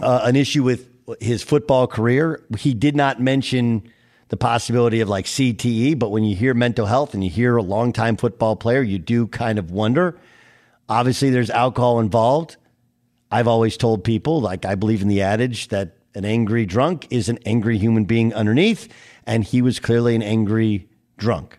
uh, 0.00 0.22
an 0.24 0.36
issue 0.36 0.62
with 0.62 0.88
his 1.20 1.42
football 1.42 1.86
career, 1.86 2.44
he 2.58 2.74
did 2.74 2.96
not 2.96 3.20
mention 3.20 3.90
the 4.28 4.36
possibility 4.36 5.00
of 5.00 5.08
like 5.08 5.26
CTE. 5.26 5.98
But 5.98 6.10
when 6.10 6.24
you 6.24 6.34
hear 6.36 6.54
mental 6.54 6.86
health 6.86 7.14
and 7.14 7.22
you 7.22 7.30
hear 7.30 7.56
a 7.56 7.62
longtime 7.62 8.16
football 8.16 8.56
player, 8.56 8.82
you 8.82 8.98
do 8.98 9.26
kind 9.26 9.58
of 9.58 9.70
wonder. 9.70 10.18
Obviously, 10.88 11.30
there's 11.30 11.50
alcohol 11.50 12.00
involved. 12.00 12.56
I've 13.30 13.48
always 13.48 13.76
told 13.76 14.04
people, 14.04 14.40
like 14.40 14.64
I 14.64 14.74
believe 14.74 15.02
in 15.02 15.08
the 15.08 15.20
adage 15.20 15.68
that 15.68 15.96
an 16.14 16.24
angry 16.24 16.64
drunk 16.64 17.06
is 17.10 17.28
an 17.28 17.38
angry 17.44 17.76
human 17.76 18.04
being 18.04 18.32
underneath, 18.32 18.88
and 19.26 19.44
he 19.44 19.60
was 19.60 19.78
clearly 19.78 20.14
an 20.14 20.22
angry 20.22 20.88
drunk. 21.18 21.58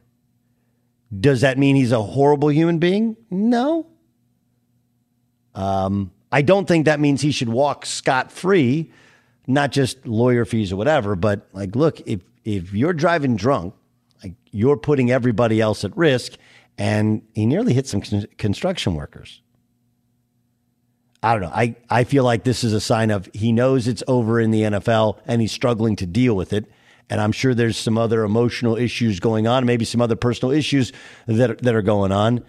Does 1.18 1.42
that 1.42 1.58
mean 1.58 1.76
he's 1.76 1.92
a 1.92 2.02
horrible 2.02 2.52
human 2.52 2.78
being? 2.78 3.18
No. 3.30 3.88
Um, 5.56 6.12
I 6.32 6.42
don't 6.42 6.68
think 6.68 6.86
that 6.86 7.00
means 7.00 7.22
he 7.22 7.32
should 7.32 7.50
walk 7.50 7.86
scot 7.86 8.32
free, 8.32 8.92
not 9.48 9.72
just 9.72 10.06
lawyer 10.06 10.46
fees 10.46 10.72
or 10.72 10.76
whatever. 10.76 11.16
But 11.16 11.48
like, 11.54 11.76
look, 11.76 12.00
if 12.02 12.22
if 12.46 12.74
you're 12.74 12.94
driving 12.94 13.36
drunk, 13.36 13.74
like 14.24 14.34
you're 14.52 14.78
putting 14.78 15.12
everybody 15.12 15.60
else 15.62 15.84
at 15.84 15.96
risk. 15.98 16.34
And 16.78 17.24
he 17.34 17.46
nearly 17.46 17.74
hit 17.74 17.88
some 17.88 18.02
con- 18.02 18.28
construction 18.38 18.96
workers. 18.96 19.42
I 21.22 21.34
don't 21.34 21.42
know. 21.42 21.52
I, 21.54 21.76
I 21.90 22.06
feel 22.06 22.24
like 22.24 22.46
this 22.46 22.64
is 22.64 22.72
a 22.72 22.80
sign 22.80 23.12
of 23.12 23.30
he 23.34 23.52
knows 23.52 23.88
it's 23.88 24.04
over 24.08 24.40
in 24.40 24.52
the 24.52 24.62
NFL 24.62 25.20
and 25.26 25.42
he's 25.42 25.52
struggling 25.52 25.98
to 25.98 26.06
deal 26.06 26.36
with 26.36 26.54
it. 26.54 26.72
And 27.10 27.20
I'm 27.20 27.32
sure 27.32 27.56
there's 27.56 27.78
some 27.78 27.98
other 27.98 28.24
emotional 28.24 28.78
issues 28.78 29.20
going 29.20 29.48
on, 29.48 29.66
maybe 29.66 29.86
some 29.86 30.02
other 30.02 30.16
personal 30.16 30.52
issues 30.52 30.92
that 31.28 31.60
that 31.60 31.76
are 31.76 31.82
going 31.82 32.12
on. 32.12 32.44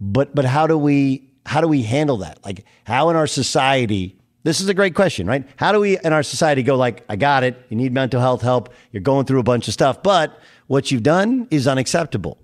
But 0.00 0.34
but 0.34 0.44
how 0.44 0.66
do 0.66 0.76
we 0.76 1.30
how 1.46 1.60
do 1.60 1.68
we 1.68 1.82
handle 1.82 2.18
that? 2.18 2.44
Like 2.44 2.64
how 2.84 3.10
in 3.10 3.16
our 3.16 3.26
society 3.26 4.18
this 4.44 4.60
is 4.60 4.68
a 4.68 4.74
great 4.74 4.94
question, 4.94 5.26
right? 5.26 5.46
How 5.56 5.72
do 5.72 5.78
we 5.80 5.98
in 5.98 6.12
our 6.12 6.22
society 6.22 6.62
go 6.62 6.76
like, 6.76 7.04
I 7.08 7.16
got 7.16 7.44
it, 7.44 7.64
you 7.68 7.76
need 7.76 7.92
mental 7.92 8.20
health 8.20 8.42
help, 8.42 8.72
you're 8.90 9.02
going 9.02 9.24
through 9.24 9.40
a 9.40 9.44
bunch 9.44 9.68
of 9.68 9.74
stuff, 9.74 10.02
but 10.02 10.38
what 10.66 10.90
you've 10.90 11.04
done 11.04 11.46
is 11.50 11.68
unacceptable. 11.68 12.38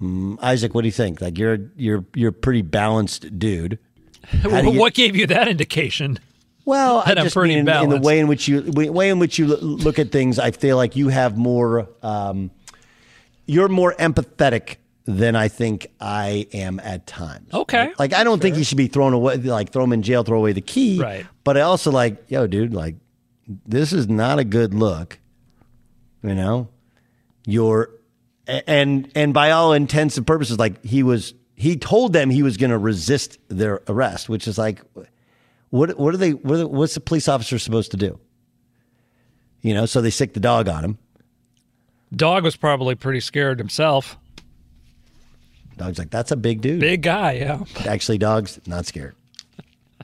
Mm, 0.00 0.38
Isaac, 0.42 0.74
what 0.74 0.82
do 0.82 0.88
you 0.88 0.92
think? 0.92 1.20
Like 1.20 1.38
you're 1.38 1.58
you're 1.76 2.06
you're 2.14 2.30
a 2.30 2.32
pretty 2.32 2.62
balanced 2.62 3.38
dude. 3.38 3.78
you, 4.42 4.70
what 4.78 4.94
gave 4.94 5.14
you 5.14 5.26
that 5.26 5.46
indication? 5.46 6.18
Well, 6.70 7.02
that 7.04 7.18
I 7.18 7.22
just 7.24 7.36
mean 7.36 7.50
in, 7.50 7.68
in, 7.68 7.88
the 7.90 8.00
way 8.00 8.20
in 8.20 8.28
which 8.28 8.46
you 8.46 8.62
way 8.72 9.10
in 9.10 9.18
which 9.18 9.38
you 9.40 9.48
look 9.48 9.98
at 9.98 10.12
things, 10.12 10.38
I 10.38 10.52
feel 10.52 10.76
like 10.76 10.94
you 10.94 11.08
have 11.08 11.36
more. 11.36 11.88
Um, 12.00 12.52
you're 13.44 13.68
more 13.68 13.92
empathetic 13.98 14.76
than 15.04 15.34
I 15.34 15.48
think 15.48 15.88
I 16.00 16.46
am 16.52 16.78
at 16.78 17.08
times. 17.08 17.52
Okay. 17.52 17.86
Like, 17.86 17.98
like 17.98 18.14
I 18.14 18.22
don't 18.22 18.36
sure. 18.36 18.42
think 18.42 18.56
he 18.56 18.62
should 18.62 18.78
be 18.78 18.86
thrown 18.86 19.12
away, 19.12 19.38
like 19.38 19.72
throw 19.72 19.82
him 19.82 19.92
in 19.92 20.02
jail, 20.02 20.22
throw 20.22 20.38
away 20.38 20.52
the 20.52 20.60
key. 20.60 21.00
Right. 21.00 21.26
But 21.42 21.56
I 21.56 21.62
also 21.62 21.90
like, 21.90 22.22
yo, 22.28 22.46
dude, 22.46 22.72
like 22.72 22.94
this 23.66 23.92
is 23.92 24.08
not 24.08 24.38
a 24.38 24.44
good 24.44 24.72
look. 24.72 25.18
You 26.22 26.36
know, 26.36 26.68
you're 27.46 27.90
and 28.46 29.10
and 29.16 29.34
by 29.34 29.50
all 29.50 29.72
intents 29.72 30.16
and 30.16 30.26
purposes, 30.26 30.58
like 30.58 30.84
he 30.84 31.02
was, 31.02 31.34
he 31.54 31.76
told 31.76 32.12
them 32.12 32.30
he 32.30 32.42
was 32.42 32.56
going 32.56 32.70
to 32.70 32.78
resist 32.78 33.38
their 33.48 33.82
arrest, 33.88 34.28
which 34.28 34.46
is 34.46 34.58
like, 34.58 34.82
what 35.70 35.98
what 35.98 36.14
are 36.14 36.18
they? 36.18 36.32
What 36.32 36.60
are, 36.60 36.68
what's 36.68 36.94
the 36.94 37.00
police 37.00 37.28
officer 37.28 37.58
supposed 37.58 37.90
to 37.92 37.96
do? 37.96 38.18
You 39.62 39.74
know, 39.74 39.86
so 39.86 40.00
they 40.00 40.10
sick 40.10 40.34
the 40.34 40.40
dog 40.40 40.68
on 40.68 40.84
him. 40.84 40.98
Dog 42.14 42.44
was 42.44 42.56
probably 42.56 42.94
pretty 42.94 43.20
scared 43.20 43.58
himself. 43.58 44.18
Dog's 45.76 45.98
like, 45.98 46.10
that's 46.10 46.30
a 46.30 46.36
big 46.36 46.60
dude, 46.60 46.80
big 46.80 47.02
guy. 47.02 47.32
Yeah. 47.32 47.64
Actually, 47.86 48.18
dogs 48.18 48.60
not 48.66 48.86
scared. 48.86 49.14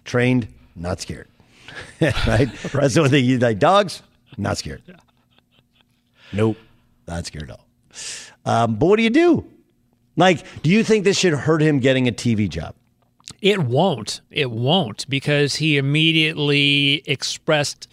Trained, 0.05 0.49
not 0.75 1.01
scared. 1.01 1.29
right? 2.01 2.27
right? 2.27 2.53
That's 2.73 2.95
the 2.95 3.01
one 3.03 3.11
thing 3.11 3.25
you 3.25 3.39
like. 3.39 3.59
Dogs, 3.59 4.03
not 4.39 4.57
scared. 4.59 4.83
Yeah. 4.87 4.97
Nope, 6.33 6.57
not 7.09 7.27
scared 7.27 7.51
at 7.51 7.59
all. 7.59 7.67
Um, 8.45 8.77
but 8.77 8.87
what 8.87 8.97
do 8.97 9.03
you 9.03 9.11
do? 9.11 9.45
Like, 10.17 10.45
do 10.63 10.71
you 10.71 10.83
think 10.85 11.05
this 11.05 11.19
should 11.19 11.35
hurt 11.35 11.61
him 11.61 11.81
getting 11.81 12.09
a 12.09 12.13
TV 12.13 12.49
job? 12.49 12.75
It 13.47 13.61
won't. 13.61 14.23
It 14.29 14.51
won't 14.51 15.09
because 15.09 15.55
he 15.55 15.77
immediately 15.77 17.05
expressed 17.07 17.87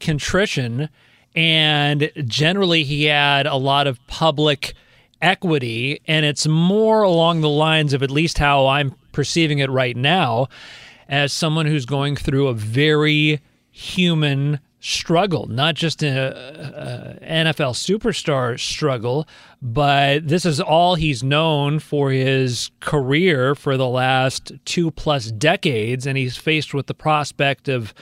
contrition 0.00 0.88
and 1.32 2.10
generally 2.24 2.82
he 2.82 3.04
had 3.04 3.46
a 3.46 3.54
lot 3.54 3.86
of 3.86 4.04
public 4.08 4.74
equity 5.22 6.00
and 6.08 6.26
it's 6.26 6.48
more 6.48 7.04
along 7.04 7.40
the 7.40 7.48
lines 7.48 7.92
of 7.92 8.02
at 8.02 8.10
least 8.10 8.38
how 8.38 8.66
I'm 8.66 8.96
perceiving 9.12 9.60
it 9.60 9.70
right 9.70 9.96
now 9.96 10.48
as 11.08 11.32
someone 11.32 11.66
who's 11.66 11.86
going 11.86 12.16
through 12.16 12.48
a 12.48 12.54
very 12.54 13.40
human 13.70 14.58
struggle, 14.86 15.46
not 15.48 15.74
just 15.74 16.02
an 16.02 16.32
NFL 17.20 17.74
superstar 17.74 18.58
struggle, 18.58 19.26
but 19.60 20.28
this 20.28 20.46
is 20.46 20.60
all 20.60 20.94
he's 20.94 21.24
known 21.24 21.80
for 21.80 22.12
his 22.12 22.70
career 22.78 23.56
for 23.56 23.76
the 23.76 23.88
last 23.88 24.52
two 24.64 24.92
plus 24.92 25.32
decades, 25.32 26.06
and 26.06 26.16
he's 26.16 26.36
faced 26.36 26.72
with 26.72 26.86
the 26.86 26.94
prospect 26.94 27.68
of 27.68 27.92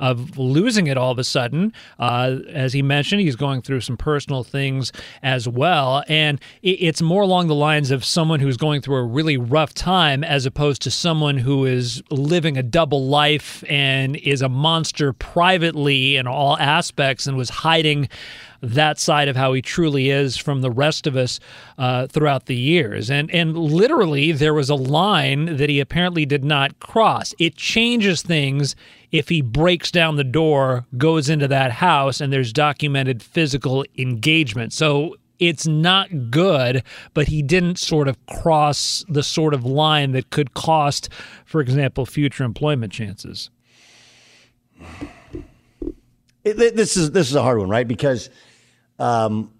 of 0.00 0.38
losing 0.38 0.86
it 0.86 0.96
all 0.96 1.10
of 1.10 1.18
a 1.18 1.24
sudden. 1.24 1.72
Uh, 1.98 2.36
as 2.48 2.72
he 2.72 2.82
mentioned, 2.82 3.20
he's 3.20 3.36
going 3.36 3.62
through 3.62 3.80
some 3.80 3.96
personal 3.96 4.44
things 4.44 4.92
as 5.22 5.48
well, 5.48 6.02
and 6.08 6.40
it, 6.62 6.70
it's 6.80 7.02
more 7.02 7.22
along 7.22 7.48
the 7.48 7.54
lines 7.54 7.90
of 7.90 8.04
someone 8.04 8.40
who's 8.40 8.56
going 8.56 8.80
through 8.80 8.96
a 8.96 9.04
really 9.04 9.36
rough 9.36 9.74
time, 9.74 10.22
as 10.24 10.46
opposed 10.46 10.82
to 10.82 10.90
someone 10.90 11.38
who 11.38 11.64
is 11.64 12.02
living 12.10 12.56
a 12.56 12.62
double 12.62 13.06
life 13.06 13.64
and 13.68 14.16
is 14.16 14.42
a 14.42 14.48
monster 14.48 15.12
privately 15.12 16.16
in 16.16 16.26
all 16.26 16.56
aspects 16.58 17.26
and 17.26 17.36
was 17.36 17.50
hiding 17.50 18.08
that 18.62 18.98
side 18.98 19.28
of 19.28 19.36
how 19.36 19.52
he 19.52 19.62
truly 19.62 20.10
is 20.10 20.36
from 20.36 20.60
the 20.62 20.70
rest 20.70 21.06
of 21.06 21.16
us 21.16 21.38
uh, 21.78 22.06
throughout 22.06 22.46
the 22.46 22.56
years. 22.56 23.10
And 23.10 23.30
and 23.30 23.56
literally, 23.56 24.32
there 24.32 24.54
was 24.54 24.70
a 24.70 24.74
line 24.74 25.56
that 25.56 25.68
he 25.68 25.80
apparently 25.80 26.26
did 26.26 26.44
not 26.44 26.78
cross. 26.80 27.34
It 27.38 27.56
changes 27.56 28.22
things 28.22 28.74
if 29.12 29.28
he 29.28 29.42
breaks 29.42 29.90
down 29.90 30.16
the 30.16 30.24
door, 30.24 30.86
goes 30.96 31.28
into 31.28 31.48
that 31.48 31.72
house, 31.72 32.20
and 32.20 32.32
there's 32.32 32.52
documented 32.52 33.22
physical 33.22 33.84
engagement. 33.96 34.72
So 34.72 35.16
it's 35.38 35.66
not 35.66 36.30
good, 36.30 36.82
but 37.14 37.28
he 37.28 37.42
didn't 37.42 37.78
sort 37.78 38.08
of 38.08 38.24
cross 38.26 39.04
the 39.08 39.22
sort 39.22 39.54
of 39.54 39.64
line 39.64 40.12
that 40.12 40.30
could 40.30 40.54
cost, 40.54 41.08
for 41.44 41.60
example, 41.60 42.06
future 42.06 42.44
employment 42.44 42.92
chances. 42.92 43.50
It, 46.44 46.56
this 46.76 46.96
is 46.96 47.10
this 47.10 47.28
is 47.28 47.34
a 47.34 47.42
hard 47.42 47.58
one, 47.58 47.68
right? 47.68 47.88
Because 47.88 48.30
um, 48.98 49.52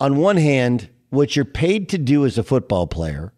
on 0.00 0.16
one 0.16 0.36
hand, 0.36 0.90
what 1.10 1.36
you're 1.36 1.44
paid 1.44 1.88
to 1.90 1.98
do 1.98 2.26
as 2.26 2.36
a 2.36 2.42
football 2.42 2.86
player, 2.86 3.32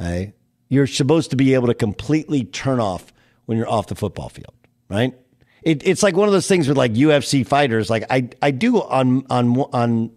okay, 0.00 0.34
you're 0.68 0.86
supposed 0.86 1.30
to 1.30 1.36
be 1.36 1.54
able 1.54 1.66
to 1.68 1.74
completely 1.74 2.44
turn 2.44 2.80
off 2.80 3.12
when 3.46 3.58
you're 3.58 3.68
off 3.68 3.86
the 3.88 3.94
football 3.94 4.28
field, 4.28 4.54
right? 4.90 5.14
It, 5.62 5.86
it's 5.86 6.02
like 6.02 6.16
one 6.16 6.28
of 6.28 6.32
those 6.32 6.46
things 6.46 6.68
with 6.68 6.76
like 6.76 6.92
UFC 6.92 7.46
fighters. 7.46 7.88
Like 7.88 8.04
I, 8.10 8.28
I 8.42 8.50
do 8.50 8.82
on 8.82 9.24
on 9.30 9.56
on 9.72 10.10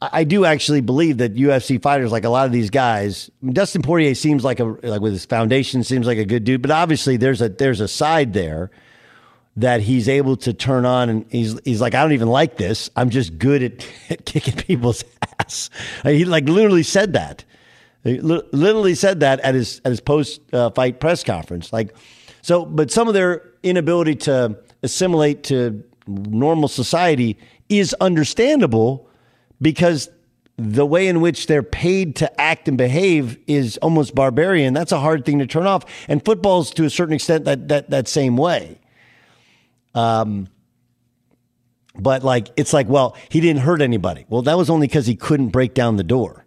I 0.00 0.22
do 0.22 0.44
actually 0.44 0.80
believe 0.80 1.18
that 1.18 1.34
UFC 1.34 1.82
fighters, 1.82 2.12
like 2.12 2.24
a 2.24 2.28
lot 2.28 2.46
of 2.46 2.52
these 2.52 2.70
guys, 2.70 3.30
Dustin 3.44 3.82
Poirier 3.82 4.14
seems 4.14 4.44
like 4.44 4.60
a 4.60 4.64
like 4.64 5.00
with 5.00 5.12
his 5.12 5.24
foundation 5.24 5.82
seems 5.82 6.06
like 6.06 6.18
a 6.18 6.24
good 6.24 6.44
dude, 6.44 6.62
but 6.62 6.70
obviously 6.70 7.16
there's 7.16 7.42
a 7.42 7.48
there's 7.48 7.80
a 7.80 7.88
side 7.88 8.32
there 8.32 8.70
that 9.56 9.80
he's 9.80 10.08
able 10.08 10.36
to 10.36 10.52
turn 10.52 10.86
on 10.86 11.08
and 11.08 11.26
he's 11.30 11.58
he's 11.64 11.80
like 11.80 11.94
I 11.94 12.02
don't 12.02 12.12
even 12.12 12.28
like 12.28 12.56
this. 12.56 12.90
I'm 12.94 13.10
just 13.10 13.38
good 13.38 13.62
at, 13.62 13.86
at 14.10 14.24
kicking 14.24 14.54
people's 14.54 15.02
ass. 15.40 15.68
He 16.04 16.24
like 16.24 16.48
literally 16.48 16.84
said 16.84 17.14
that. 17.14 17.44
He 18.04 18.20
literally 18.20 18.94
said 18.94 19.20
that 19.20 19.40
at 19.40 19.56
his 19.56 19.80
at 19.84 19.90
his 19.90 20.00
post 20.00 20.40
uh, 20.54 20.70
fight 20.70 21.00
press 21.00 21.24
conference. 21.24 21.72
Like 21.72 21.96
so, 22.42 22.64
but 22.64 22.90
some 22.90 23.08
of 23.08 23.14
their 23.14 23.52
inability 23.62 24.14
to 24.16 24.58
assimilate 24.82 25.44
to 25.44 25.82
normal 26.06 26.68
society 26.68 27.38
is 27.68 27.94
understandable 28.00 29.08
because 29.60 30.08
the 30.56 30.84
way 30.84 31.06
in 31.06 31.20
which 31.20 31.46
they're 31.46 31.62
paid 31.62 32.16
to 32.16 32.40
act 32.40 32.66
and 32.66 32.76
behave 32.76 33.38
is 33.46 33.76
almost 33.78 34.14
barbarian. 34.14 34.74
That's 34.74 34.92
a 34.92 34.98
hard 34.98 35.24
thing 35.24 35.38
to 35.38 35.46
turn 35.46 35.66
off. 35.66 35.84
And 36.08 36.24
football's 36.24 36.70
to 36.72 36.84
a 36.84 36.90
certain 36.90 37.14
extent 37.14 37.44
that 37.44 37.68
that 37.68 37.90
that 37.90 38.08
same 38.08 38.36
way. 38.36 38.80
Um, 39.94 40.48
but 41.94 42.24
like 42.24 42.48
it's 42.56 42.72
like, 42.72 42.88
well, 42.88 43.16
he 43.28 43.40
didn't 43.40 43.62
hurt 43.62 43.82
anybody. 43.82 44.24
Well, 44.28 44.42
that 44.42 44.56
was 44.56 44.68
only 44.68 44.88
because 44.88 45.06
he 45.06 45.14
couldn't 45.14 45.48
break 45.48 45.74
down 45.74 45.96
the 45.96 46.04
door. 46.04 46.44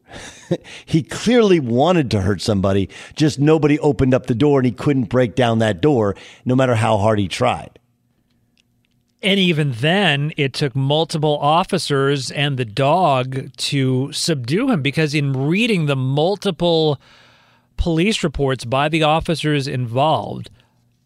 he 0.86 1.04
clearly 1.04 1.60
wanted 1.60 2.12
to 2.12 2.21
hurt 2.21 2.41
somebody, 2.41 2.89
just 3.15 3.39
nobody 3.39 3.80
opened 3.80 4.13
up 4.13 4.28
the 4.28 4.36
door 4.36 4.60
and 4.60 4.65
he 4.65 4.71
couldn't 4.71 5.06
break 5.06 5.36
down 5.36 5.60
that 5.60 5.82
door, 5.82 6.15
no 6.45 6.56
matter 6.56 6.76
how 6.76 6.97
hard 6.97 7.19
he 7.19 7.28
tried. 7.28 7.80
And 9.24 9.39
even 9.39 9.74
then, 9.74 10.32
it 10.36 10.54
took 10.54 10.76
multiple 10.76 11.38
officers 11.39 12.32
and 12.32 12.58
the 12.58 12.65
dog 12.65 13.56
to 13.56 14.12
subdue 14.12 14.71
him 14.71 14.82
because, 14.82 15.13
in 15.13 15.34
reading 15.34 15.86
the 15.86 15.95
multiple 15.95 17.00
police 17.78 18.24
reports 18.24 18.65
by 18.65 18.89
the 18.89 19.04
officers 19.04 19.67
involved, 19.67 20.50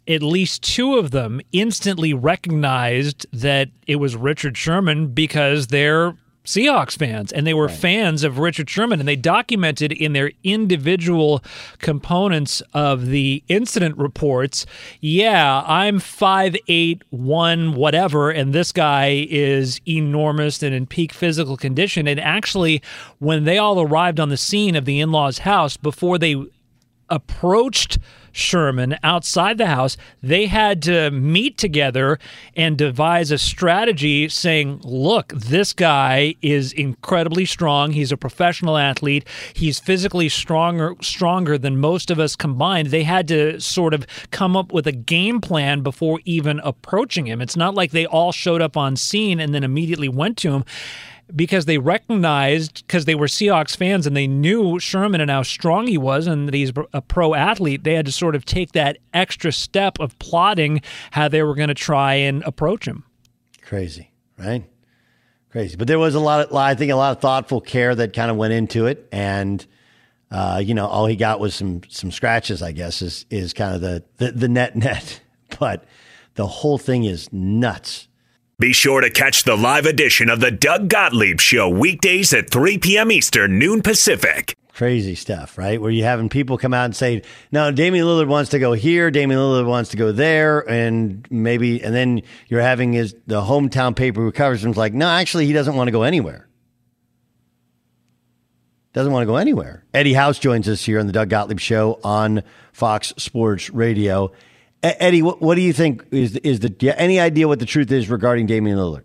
at 0.08 0.24
least 0.24 0.64
two 0.64 0.98
of 0.98 1.12
them 1.12 1.42
instantly 1.52 2.14
recognized 2.14 3.26
that 3.34 3.70
it 3.86 3.98
was 3.98 4.16
Richard 4.16 4.56
Sherman 4.56 5.08
because 5.08 5.68
they're 5.68 6.16
Seahawks 6.46 6.98
fans 6.98 7.32
and 7.32 7.46
they 7.46 7.54
were 7.54 7.68
right. 7.68 7.76
fans 7.76 8.24
of 8.24 8.40
Richard 8.40 8.70
Sherman 8.70 9.00
and 9.00 9.08
they 9.08 9.16
documented 9.16 9.92
in 9.92 10.14
their 10.14 10.32
individual 10.44 11.44
components 11.80 12.62
of 12.74 13.08
the 13.08 13.44
incident 13.48 13.98
reports, 13.98 14.66
yeah, 15.02 15.64
I'm 15.66 16.00
five 16.00 16.56
eight 16.68 17.04
one 17.10 17.74
whatever 17.74 18.32
and 18.32 18.54
this 18.54 18.72
guy 18.72 19.28
is 19.30 19.82
enormous 19.88 20.62
and 20.64 20.74
in 20.74 20.86
peak 20.86 21.12
physical 21.14 21.58
condition 21.58 22.08
and 22.08 22.20
actually 22.20 22.82
when 23.20 23.44
they 23.44 23.58
all 23.58 23.82
arrived 23.82 24.20
on 24.20 24.30
the 24.30 24.38
scene 24.38 24.76
of 24.76 24.86
the 24.86 25.00
in-laws 25.00 25.40
house 25.40 25.78
before 25.78 26.18
they 26.18 26.36
approached 27.10 27.98
Sherman 28.36 28.98
outside 29.02 29.58
the 29.58 29.68
house. 29.68 29.96
They 30.22 30.48
had 30.48 30.82
to 30.84 31.10
meet 31.10 31.58
together 31.58 32.20
and 32.54 32.78
devise 32.78 33.32
a 33.32 33.38
strategy 33.38 34.28
saying, 34.28 34.82
look, 34.84 35.30
this 35.30 35.72
guy 35.72 36.36
is 36.42 36.74
incredibly 36.74 37.46
strong. 37.46 37.94
He's 37.94 38.12
a 38.12 38.18
professional 38.18 38.78
athlete. 38.78 39.26
He's 39.54 39.80
physically 39.80 40.28
stronger 40.28 40.96
stronger 41.02 41.58
than 41.58 41.78
most 41.78 42.12
of 42.12 42.20
us 42.20 42.36
combined. 42.36 42.90
They 42.90 43.04
had 43.04 43.28
to 43.30 43.62
sort 43.62 43.94
of 43.94 44.06
come 44.32 44.58
up 44.58 44.74
with 44.74 44.86
a 44.86 44.92
game 44.92 45.40
plan 45.40 45.82
before 45.82 46.20
even 46.26 46.60
approaching 46.60 47.28
him. 47.28 47.42
It's 47.42 47.56
not 47.56 47.74
like 47.74 47.92
they 47.92 48.06
all 48.06 48.34
showed 48.34 48.62
up 48.62 48.76
on 48.76 48.98
scene 48.98 49.40
and 49.40 49.54
then 49.54 49.64
immediately 49.64 50.10
went 50.10 50.38
to 50.40 50.52
him 50.52 50.66
because 51.34 51.66
they 51.66 51.78
recognized 51.78 52.86
because 52.86 53.06
they 53.06 53.16
were 53.16 53.28
Seahawks 53.28 53.76
fans 53.76 54.06
and 54.06 54.16
they 54.16 54.28
knew 54.28 54.80
Sherman 54.80 55.22
and 55.22 55.32
how 55.32 55.44
strong 55.44 55.88
he 55.88 55.98
was 55.98 56.28
and 56.28 56.48
that 56.48 56.54
he's 56.54 56.72
a 56.94 57.02
pro 57.02 57.34
athlete. 57.34 57.84
They 57.84 57.94
had 57.94 58.06
to 58.06 58.12
sort 58.12 58.36
of 58.36 58.46
take 58.46 58.74
that 58.74 58.98
extra 59.14 59.52
step 59.52 60.00
of 60.00 60.18
plotting 60.20 60.82
how 61.12 61.28
they 61.28 61.42
were 61.44 61.56
going 61.56 61.70
to 61.70 61.74
try 61.74 62.16
and 62.16 62.44
approach 62.44 62.88
him. 62.88 63.04
Crazy, 63.62 64.12
right? 64.38 64.64
Crazy, 65.50 65.78
but 65.78 65.88
there 65.88 66.00
was 66.00 66.16
a 66.16 66.20
lot 66.20 66.46
of 66.46 66.56
I 66.56 66.76
think 66.76 66.92
a 66.92 66.96
lot 66.96 67.16
of 67.16 67.22
thoughtful 67.22 67.62
care 67.62 67.96
that 67.96 68.14
kind 68.14 68.30
of 68.30 68.36
went 68.36 68.52
into 68.52 68.88
it, 68.88 69.08
and 69.12 69.66
uh, 70.30 70.62
you 70.64 70.74
know 70.74 70.86
all 70.86 71.06
he 71.06 71.16
got 71.16 71.40
was 71.40 71.56
some 71.56 71.82
some 71.88 72.12
scratches. 72.12 72.62
I 72.62 72.74
guess 72.74 73.02
is 73.02 73.26
is 73.30 73.54
kind 73.54 73.74
of 73.74 73.80
the 73.80 74.04
the, 74.18 74.32
the 74.34 74.48
net 74.50 74.76
net, 74.76 75.22
but 75.60 75.86
the 76.36 76.46
whole 76.46 76.78
thing 76.78 77.06
is 77.06 77.32
nuts. 77.32 78.10
Be 78.58 78.72
sure 78.72 79.02
to 79.02 79.10
catch 79.10 79.44
the 79.44 79.58
live 79.58 79.86
edition 79.86 80.30
of 80.30 80.40
the 80.40 80.50
Doug 80.50 80.88
Gottlieb 80.88 81.42
Show 81.42 81.68
weekdays 81.68 82.34
at 82.34 82.50
3 82.50 82.78
p.m. 82.78 83.12
Eastern, 83.12 83.60
noon 83.60 83.82
Pacific. 83.82 84.56
Crazy 84.72 85.14
stuff, 85.14 85.58
right? 85.58 85.82
Where 85.82 85.92
you're 85.92 86.08
having 86.08 86.30
people 86.30 86.58
come 86.58 86.74
out 86.74 86.86
and 86.86 86.96
say, 86.96 87.22
no, 87.52 87.70
Damian 87.74 88.06
Lillard 88.06 88.30
wants 88.30 88.52
to 88.52 88.60
go 88.60 88.72
here, 88.72 89.12
Damian 89.12 89.42
Lillard 89.42 89.68
wants 89.68 89.90
to 89.90 89.98
go 89.98 90.14
there, 90.14 90.62
and 90.70 91.28
maybe, 91.30 91.84
and 91.84 91.94
then 91.94 92.22
you're 92.48 92.62
having 92.62 92.94
his, 92.94 93.14
the 93.28 93.42
hometown 93.42 93.94
paper 93.94 94.22
who 94.22 94.32
covers 94.32 94.64
him's 94.64 94.78
like, 94.78 94.94
no, 94.94 95.10
actually, 95.10 95.48
he 95.48 95.52
doesn't 95.52 95.76
want 95.76 95.90
to 95.90 95.92
go 95.92 96.04
anywhere. 96.04 96.48
Doesn't 98.94 99.12
want 99.12 99.24
to 99.24 99.28
go 99.28 99.36
anywhere. 99.36 99.84
Eddie 99.94 100.14
House 100.14 100.40
joins 100.40 100.70
us 100.70 100.86
here 100.86 101.02
on 101.02 101.08
the 101.08 101.14
Doug 101.14 101.28
Gottlieb 101.28 101.60
Show 101.60 102.00
on 102.06 102.42
Fox 102.72 103.14
Sports 103.18 103.70
Radio. 103.70 104.32
Eddie, 104.86 105.24
what, 105.24 105.42
what 105.42 105.56
do 105.56 105.62
you 105.62 105.74
think 105.74 106.06
is 106.12 106.36
is 106.38 106.60
the 106.60 106.94
any 106.98 107.20
idea 107.20 107.48
what 107.48 107.60
the 107.60 107.66
truth 107.66 107.92
is 107.92 108.10
regarding 108.10 108.46
Damian 108.46 108.78
Lillard? 108.78 109.04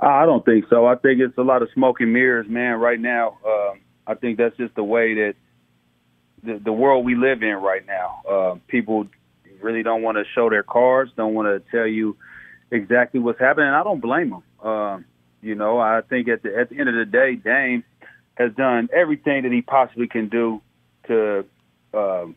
I 0.00 0.26
don't 0.26 0.44
think 0.44 0.66
so. 0.70 0.86
I 0.86 0.94
think 0.96 1.20
it's 1.20 1.36
a 1.38 1.42
lot 1.42 1.62
of 1.62 1.68
smoke 1.74 2.00
and 2.00 2.12
mirrors, 2.12 2.46
man. 2.48 2.78
Right 2.78 3.00
now, 3.00 3.38
uh, 3.46 3.74
I 4.06 4.14
think 4.14 4.38
that's 4.38 4.56
just 4.56 4.74
the 4.74 4.84
way 4.84 5.14
that 5.14 5.34
the, 6.42 6.60
the 6.64 6.72
world 6.72 7.04
we 7.04 7.14
live 7.14 7.42
in 7.42 7.54
right 7.54 7.84
now. 7.86 8.22
Uh, 8.28 8.54
people 8.68 9.06
really 9.60 9.82
don't 9.82 10.02
want 10.02 10.18
to 10.18 10.24
show 10.34 10.50
their 10.50 10.62
cards, 10.62 11.10
don't 11.16 11.34
want 11.34 11.48
to 11.48 11.70
tell 11.70 11.86
you 11.86 12.16
exactly 12.70 13.20
what's 13.20 13.40
happening. 13.40 13.68
I 13.68 13.82
don't 13.82 14.00
blame 14.00 14.30
them. 14.30 14.42
Uh, 14.62 14.98
you 15.42 15.54
know, 15.54 15.78
I 15.78 16.00
think 16.08 16.28
at 16.28 16.42
the 16.42 16.56
at 16.56 16.70
the 16.70 16.78
end 16.78 16.88
of 16.88 16.94
the 16.94 17.04
day, 17.04 17.36
Dame 17.36 17.84
has 18.34 18.52
done 18.54 18.88
everything 18.92 19.42
that 19.42 19.52
he 19.52 19.62
possibly 19.62 20.06
can 20.06 20.28
do 20.28 20.60
to 21.08 21.44
um, 21.94 22.36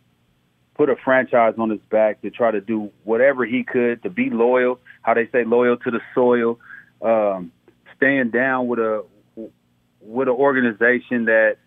put 0.81 0.89
a 0.89 0.95
franchise 0.95 1.53
on 1.59 1.69
his 1.69 1.79
back 1.91 2.19
to 2.23 2.31
try 2.31 2.49
to 2.49 2.59
do 2.59 2.89
whatever 3.03 3.45
he 3.45 3.63
could 3.63 4.01
to 4.01 4.09
be 4.09 4.31
loyal, 4.31 4.79
how 5.03 5.13
they 5.13 5.27
say 5.31 5.43
loyal 5.43 5.77
to 5.77 5.91
the 5.91 5.99
soil, 6.15 6.57
um, 7.03 7.51
staying 7.95 8.31
down 8.31 8.67
with 8.67 8.79
a 8.79 9.05
with 10.01 10.27
an 10.27 10.33
organization 10.33 11.25
that 11.25 11.57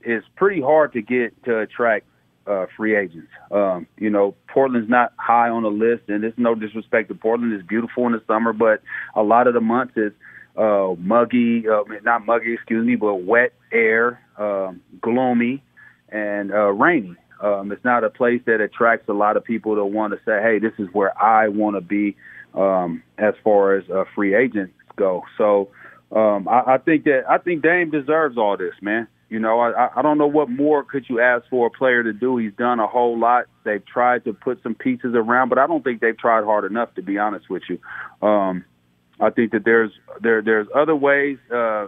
is 0.00 0.24
pretty 0.36 0.62
hard 0.62 0.90
to 0.94 1.02
get 1.02 1.44
to 1.44 1.58
attract 1.58 2.06
uh, 2.46 2.64
free 2.74 2.96
agents. 2.96 3.28
Um, 3.50 3.86
you 3.98 4.08
know, 4.08 4.34
Portland's 4.48 4.88
not 4.88 5.12
high 5.18 5.50
on 5.50 5.64
the 5.64 5.68
list, 5.68 6.08
and 6.08 6.24
it's 6.24 6.38
no 6.38 6.54
disrespect 6.54 7.10
to 7.10 7.14
Portland. 7.14 7.52
It's 7.52 7.66
beautiful 7.66 8.06
in 8.06 8.12
the 8.12 8.22
summer, 8.26 8.54
but 8.54 8.80
a 9.14 9.22
lot 9.22 9.48
of 9.48 9.52
the 9.52 9.60
months 9.60 9.98
is 9.98 10.12
uh, 10.56 10.94
muggy, 10.96 11.68
uh, 11.68 11.82
not 12.04 12.24
muggy, 12.24 12.54
excuse 12.54 12.86
me, 12.86 12.96
but 12.96 13.16
wet 13.16 13.52
air, 13.70 14.22
um, 14.38 14.80
gloomy, 15.02 15.62
and 16.08 16.50
uh, 16.50 16.72
rainy. 16.72 17.16
Um, 17.42 17.72
it's 17.72 17.84
not 17.84 18.04
a 18.04 18.10
place 18.10 18.40
that 18.46 18.60
attracts 18.60 19.08
a 19.08 19.12
lot 19.12 19.36
of 19.36 19.44
people 19.44 19.74
to 19.74 19.84
want 19.84 20.12
to 20.12 20.20
say, 20.24 20.40
"Hey, 20.42 20.58
this 20.58 20.72
is 20.78 20.88
where 20.92 21.20
I 21.20 21.48
want 21.48 21.76
to 21.76 21.80
be," 21.80 22.16
um, 22.54 23.02
as 23.18 23.34
far 23.42 23.74
as 23.74 23.84
uh, 23.90 24.04
free 24.14 24.34
agents 24.34 24.74
go. 24.96 25.24
So 25.36 25.68
um, 26.14 26.46
I, 26.48 26.74
I 26.74 26.78
think 26.78 27.04
that 27.04 27.24
I 27.28 27.38
think 27.38 27.62
Dame 27.62 27.90
deserves 27.90 28.38
all 28.38 28.56
this, 28.56 28.74
man. 28.80 29.08
You 29.28 29.40
know, 29.40 29.60
I, 29.60 29.88
I 29.96 30.02
don't 30.02 30.18
know 30.18 30.26
what 30.26 30.50
more 30.50 30.84
could 30.84 31.06
you 31.08 31.18
ask 31.18 31.48
for 31.48 31.66
a 31.66 31.70
player 31.70 32.02
to 32.02 32.12
do. 32.12 32.36
He's 32.36 32.52
done 32.52 32.80
a 32.80 32.86
whole 32.86 33.18
lot. 33.18 33.46
They've 33.64 33.84
tried 33.84 34.24
to 34.24 34.34
put 34.34 34.62
some 34.62 34.74
pieces 34.74 35.14
around, 35.14 35.48
but 35.48 35.58
I 35.58 35.66
don't 35.66 35.82
think 35.82 36.02
they've 36.02 36.18
tried 36.18 36.44
hard 36.44 36.70
enough, 36.70 36.94
to 36.96 37.02
be 37.02 37.16
honest 37.16 37.48
with 37.48 37.62
you. 37.66 37.78
Um, 38.26 38.66
I 39.20 39.30
think 39.30 39.52
that 39.52 39.64
there's 39.64 39.90
there 40.20 40.42
there's 40.42 40.68
other 40.74 40.94
ways. 40.94 41.38
Uh, 41.50 41.86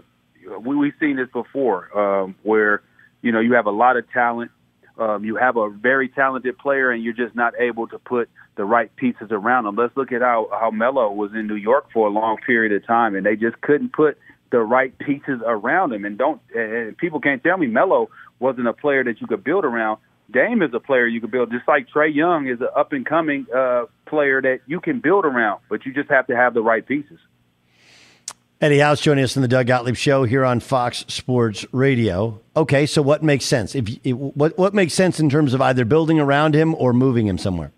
we 0.60 0.74
we've 0.74 0.94
seen 0.98 1.16
this 1.16 1.28
before, 1.32 1.96
um, 1.98 2.34
where 2.44 2.82
you 3.20 3.30
know 3.30 3.40
you 3.40 3.52
have 3.54 3.66
a 3.66 3.72
lot 3.72 3.98
of 3.98 4.10
talent, 4.10 4.50
um, 4.98 5.24
you 5.24 5.36
have 5.36 5.56
a 5.56 5.68
very 5.68 6.08
talented 6.08 6.56
player, 6.58 6.90
and 6.90 7.02
you're 7.02 7.12
just 7.12 7.34
not 7.34 7.54
able 7.58 7.88
to 7.88 7.98
put 7.98 8.28
the 8.56 8.64
right 8.64 8.94
pieces 8.96 9.28
around 9.30 9.64
them. 9.64 9.76
Let's 9.76 9.96
look 9.96 10.12
at 10.12 10.20
how 10.20 10.48
how 10.52 10.70
Melo 10.70 11.10
was 11.12 11.32
in 11.34 11.46
New 11.46 11.56
York 11.56 11.86
for 11.92 12.06
a 12.06 12.10
long 12.10 12.36
period 12.46 12.72
of 12.72 12.86
time, 12.86 13.14
and 13.14 13.26
they 13.26 13.36
just 13.36 13.60
couldn't 13.60 13.92
put 13.92 14.16
the 14.50 14.60
right 14.60 14.96
pieces 14.98 15.40
around 15.44 15.92
him. 15.92 16.04
And 16.04 16.16
don't 16.16 16.40
and 16.54 16.96
people 16.96 17.20
can't 17.20 17.42
tell 17.42 17.58
me 17.58 17.66
Melo 17.66 18.08
wasn't 18.38 18.68
a 18.68 18.72
player 18.72 19.02
that 19.02 19.20
you 19.20 19.26
could 19.26 19.42
build 19.42 19.64
around. 19.64 19.98
Dame 20.30 20.62
is 20.62 20.70
a 20.72 20.80
player 20.80 21.06
you 21.06 21.20
could 21.20 21.30
build, 21.30 21.50
just 21.50 21.68
like 21.68 21.86
Trae 21.94 22.14
Young 22.14 22.46
is 22.46 22.60
an 22.60 22.68
up 22.74 22.92
and 22.92 23.04
coming 23.04 23.46
uh, 23.54 23.84
player 24.06 24.40
that 24.40 24.60
you 24.66 24.80
can 24.80 25.00
build 25.00 25.24
around, 25.24 25.60
but 25.68 25.84
you 25.84 25.92
just 25.92 26.08
have 26.10 26.26
to 26.28 26.36
have 26.36 26.54
the 26.54 26.62
right 26.62 26.86
pieces. 26.86 27.18
Eddie 28.60 28.78
House 28.78 29.00
joining 29.00 29.24
us 29.24 29.34
in 29.34 29.42
the 29.42 29.48
Doug 29.48 29.66
Gottlieb 29.66 29.96
Show 29.96 30.24
here 30.24 30.44
on 30.44 30.60
Fox 30.60 31.04
Sports 31.08 31.66
Radio. 31.72 32.40
Okay, 32.56 32.86
so 32.86 33.02
what 33.02 33.22
makes 33.22 33.44
sense? 33.44 33.74
If 33.74 33.88
what 34.14 34.56
what 34.56 34.72
makes 34.72 34.94
sense 34.94 35.18
in 35.18 35.28
terms 35.28 35.54
of 35.54 35.60
either 35.60 35.84
building 35.84 36.20
around 36.20 36.54
him 36.54 36.74
or 36.76 36.92
moving 36.92 37.26
him 37.26 37.36
somewhere? 37.36 37.72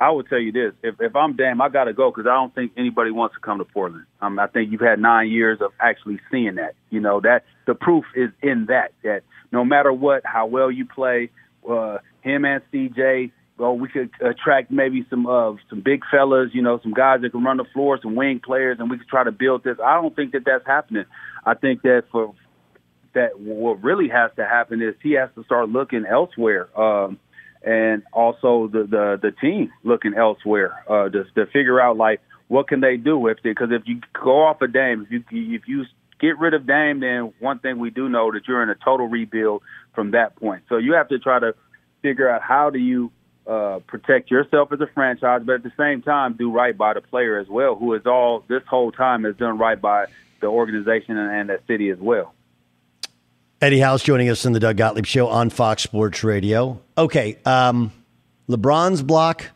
I 0.00 0.10
would 0.10 0.28
tell 0.28 0.38
you 0.38 0.50
this: 0.50 0.72
if 0.82 0.94
if 0.98 1.14
I'm 1.14 1.36
Dame, 1.36 1.60
I 1.60 1.68
got 1.68 1.84
to 1.84 1.92
go 1.92 2.10
because 2.10 2.26
I 2.26 2.34
don't 2.34 2.54
think 2.54 2.72
anybody 2.76 3.10
wants 3.10 3.34
to 3.34 3.40
come 3.40 3.58
to 3.58 3.66
Portland. 3.66 4.06
Um, 4.22 4.38
I 4.38 4.46
think 4.46 4.72
you've 4.72 4.80
had 4.80 4.98
nine 4.98 5.28
years 5.28 5.60
of 5.60 5.72
actually 5.78 6.20
seeing 6.30 6.54
that. 6.54 6.74
You 6.88 7.00
know 7.00 7.20
that 7.20 7.44
the 7.66 7.74
proof 7.74 8.06
is 8.14 8.30
in 8.42 8.66
that 8.66 8.92
that 9.04 9.24
no 9.52 9.62
matter 9.62 9.92
what, 9.92 10.22
how 10.24 10.46
well 10.46 10.70
you 10.70 10.86
play, 10.86 11.30
uh, 11.70 11.98
him 12.22 12.46
and 12.46 12.62
CJ 12.72 13.30
well, 13.58 13.76
we 13.76 13.88
could 13.88 14.10
attract 14.20 14.70
maybe 14.70 15.06
some 15.08 15.26
uh, 15.26 15.52
some 15.70 15.80
big 15.80 16.02
fellas, 16.10 16.50
you 16.52 16.62
know, 16.62 16.78
some 16.82 16.92
guys 16.92 17.22
that 17.22 17.30
can 17.30 17.42
run 17.42 17.56
the 17.56 17.64
floor, 17.72 17.98
some 18.02 18.14
wing 18.14 18.40
players, 18.44 18.78
and 18.78 18.90
we 18.90 18.98
could 18.98 19.08
try 19.08 19.24
to 19.24 19.32
build 19.32 19.64
this. 19.64 19.78
I 19.82 19.94
don't 20.00 20.14
think 20.14 20.32
that 20.32 20.44
that's 20.44 20.66
happening. 20.66 21.06
I 21.44 21.54
think 21.54 21.82
that 21.82 22.04
for 22.12 22.34
that 23.14 23.40
what 23.40 23.82
really 23.82 24.08
has 24.08 24.30
to 24.36 24.44
happen 24.44 24.82
is 24.82 24.94
he 25.02 25.12
has 25.12 25.30
to 25.36 25.44
start 25.44 25.70
looking 25.70 26.04
elsewhere, 26.04 26.68
um, 26.78 27.18
and 27.62 28.02
also 28.12 28.68
the 28.70 28.84
the 28.84 29.18
the 29.22 29.32
team 29.32 29.72
looking 29.84 30.12
elsewhere 30.14 30.84
uh, 30.88 31.08
to 31.08 31.24
to 31.34 31.46
figure 31.46 31.80
out 31.80 31.96
like 31.96 32.20
what 32.48 32.68
can 32.68 32.80
they 32.80 32.98
do 32.98 33.18
with 33.18 33.38
it. 33.38 33.42
Because 33.42 33.68
if 33.70 33.82
you 33.86 34.00
go 34.12 34.44
off 34.44 34.60
of 34.60 34.72
Dame, 34.72 35.06
if 35.10 35.24
you 35.30 35.54
if 35.54 35.62
you 35.66 35.86
get 36.20 36.38
rid 36.38 36.52
of 36.52 36.66
Dame, 36.66 37.00
then 37.00 37.32
one 37.40 37.58
thing 37.58 37.78
we 37.78 37.88
do 37.88 38.10
know 38.10 38.30
that 38.32 38.46
you're 38.46 38.62
in 38.62 38.68
a 38.68 38.74
total 38.74 39.06
rebuild 39.08 39.62
from 39.94 40.10
that 40.10 40.36
point. 40.36 40.64
So 40.68 40.76
you 40.76 40.92
have 40.92 41.08
to 41.08 41.18
try 41.18 41.38
to 41.38 41.54
figure 42.02 42.28
out 42.28 42.42
how 42.42 42.68
do 42.68 42.78
you 42.78 43.10
uh, 43.46 43.80
protect 43.86 44.30
yourself 44.30 44.72
as 44.72 44.80
a 44.80 44.86
franchise, 44.88 45.42
but 45.44 45.56
at 45.56 45.62
the 45.62 45.72
same 45.76 46.02
time, 46.02 46.34
do 46.34 46.50
right 46.50 46.76
by 46.76 46.94
the 46.94 47.00
player 47.00 47.38
as 47.38 47.48
well, 47.48 47.74
who 47.76 47.94
is 47.94 48.06
all 48.06 48.44
this 48.48 48.62
whole 48.68 48.90
time 48.92 49.24
has 49.24 49.36
done 49.36 49.58
right 49.58 49.80
by 49.80 50.06
the 50.40 50.46
organization 50.46 51.16
and, 51.16 51.32
and 51.32 51.48
the 51.48 51.60
city 51.66 51.90
as 51.90 51.98
well. 51.98 52.34
Eddie 53.60 53.80
House 53.80 54.02
joining 54.02 54.28
us 54.28 54.44
in 54.44 54.52
the 54.52 54.60
Doug 54.60 54.76
Gottlieb 54.76 55.06
Show 55.06 55.28
on 55.28 55.48
Fox 55.48 55.82
Sports 55.82 56.22
Radio. 56.22 56.80
Okay, 56.98 57.38
um, 57.46 57.90
LeBron's 58.48 59.02
block 59.02 59.50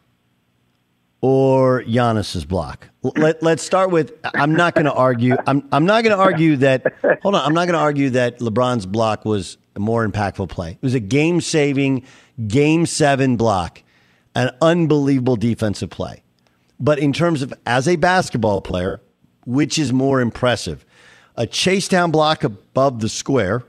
or 1.20 1.82
Giannis's 1.84 2.44
block? 2.44 2.88
Let, 3.02 3.42
let's 3.42 3.62
start 3.62 3.90
with. 3.90 4.12
I'm 4.34 4.54
not 4.54 4.74
going 4.74 4.86
to 4.86 4.92
argue. 4.92 5.36
I'm 5.46 5.66
I'm 5.72 5.86
not 5.86 6.04
going 6.04 6.16
to 6.16 6.22
argue 6.22 6.56
that. 6.56 6.94
Hold 7.22 7.34
on. 7.34 7.44
I'm 7.44 7.54
not 7.54 7.66
going 7.66 7.74
to 7.74 7.80
argue 7.80 8.10
that 8.10 8.38
LeBron's 8.38 8.86
block 8.86 9.24
was 9.24 9.56
a 9.76 9.80
more 9.80 10.06
impactful 10.06 10.48
play. 10.48 10.72
It 10.72 10.82
was 10.82 10.94
a 10.94 11.00
game 11.00 11.40
saving 11.40 12.04
game 12.46 12.86
seven 12.86 13.36
block, 13.36 13.82
an 14.34 14.50
unbelievable 14.60 15.36
defensive 15.36 15.90
play. 15.90 16.22
But 16.78 16.98
in 16.98 17.12
terms 17.12 17.42
of 17.42 17.52
as 17.66 17.86
a 17.86 17.96
basketball 17.96 18.62
player, 18.62 19.00
which 19.44 19.78
is 19.78 19.92
more 19.92 20.20
impressive? 20.20 20.84
A 21.36 21.46
chase 21.46 21.88
down 21.88 22.10
block 22.10 22.44
above 22.44 23.00
the 23.00 23.08
square 23.08 23.62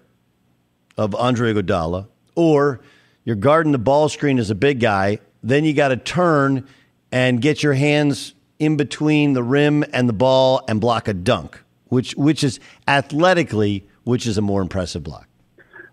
of 0.97 1.15
Andre 1.15 1.53
Iguodala, 1.53 2.07
or 2.35 2.81
you're 3.23 3.35
guarding 3.35 3.71
the 3.71 3.79
ball 3.79 4.09
screen 4.09 4.39
as 4.39 4.49
a 4.49 4.55
big 4.55 4.79
guy, 4.79 5.19
then 5.43 5.63
you 5.63 5.73
got 5.73 5.89
to 5.89 5.97
turn 5.97 6.67
and 7.11 7.41
get 7.41 7.63
your 7.63 7.73
hands 7.73 8.33
in 8.59 8.77
between 8.77 9.33
the 9.33 9.43
rim 9.43 9.83
and 9.91 10.07
the 10.07 10.13
ball 10.13 10.63
and 10.67 10.79
block 10.79 11.07
a 11.07 11.13
dunk, 11.13 11.61
which 11.87 12.15
which 12.15 12.43
is 12.43 12.59
athletically, 12.87 13.85
which 14.03 14.25
is 14.25 14.37
a 14.37 14.41
more 14.41 14.61
impressive 14.61 15.03
block. 15.03 15.27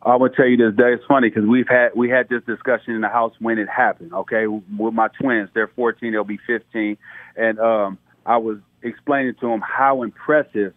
I'm 0.02 0.20
gonna 0.20 0.30
tell 0.30 0.46
you 0.46 0.56
this 0.56 0.76
day. 0.76 0.92
It's 0.92 1.04
funny 1.06 1.28
because 1.28 1.46
we've 1.46 1.68
had 1.68 1.90
we 1.94 2.08
had 2.08 2.28
this 2.28 2.42
discussion 2.44 2.94
in 2.94 3.00
the 3.00 3.08
house 3.08 3.34
when 3.40 3.58
it 3.58 3.68
happened. 3.68 4.12
Okay, 4.14 4.46
with 4.46 4.94
my 4.94 5.08
twins, 5.20 5.50
they're 5.54 5.68
14, 5.68 6.12
they'll 6.12 6.24
be 6.24 6.38
15, 6.46 6.96
and 7.36 7.58
um, 7.58 7.98
I 8.24 8.36
was 8.36 8.58
explaining 8.82 9.34
to 9.40 9.48
them 9.48 9.60
how 9.60 10.02
impressive 10.02 10.72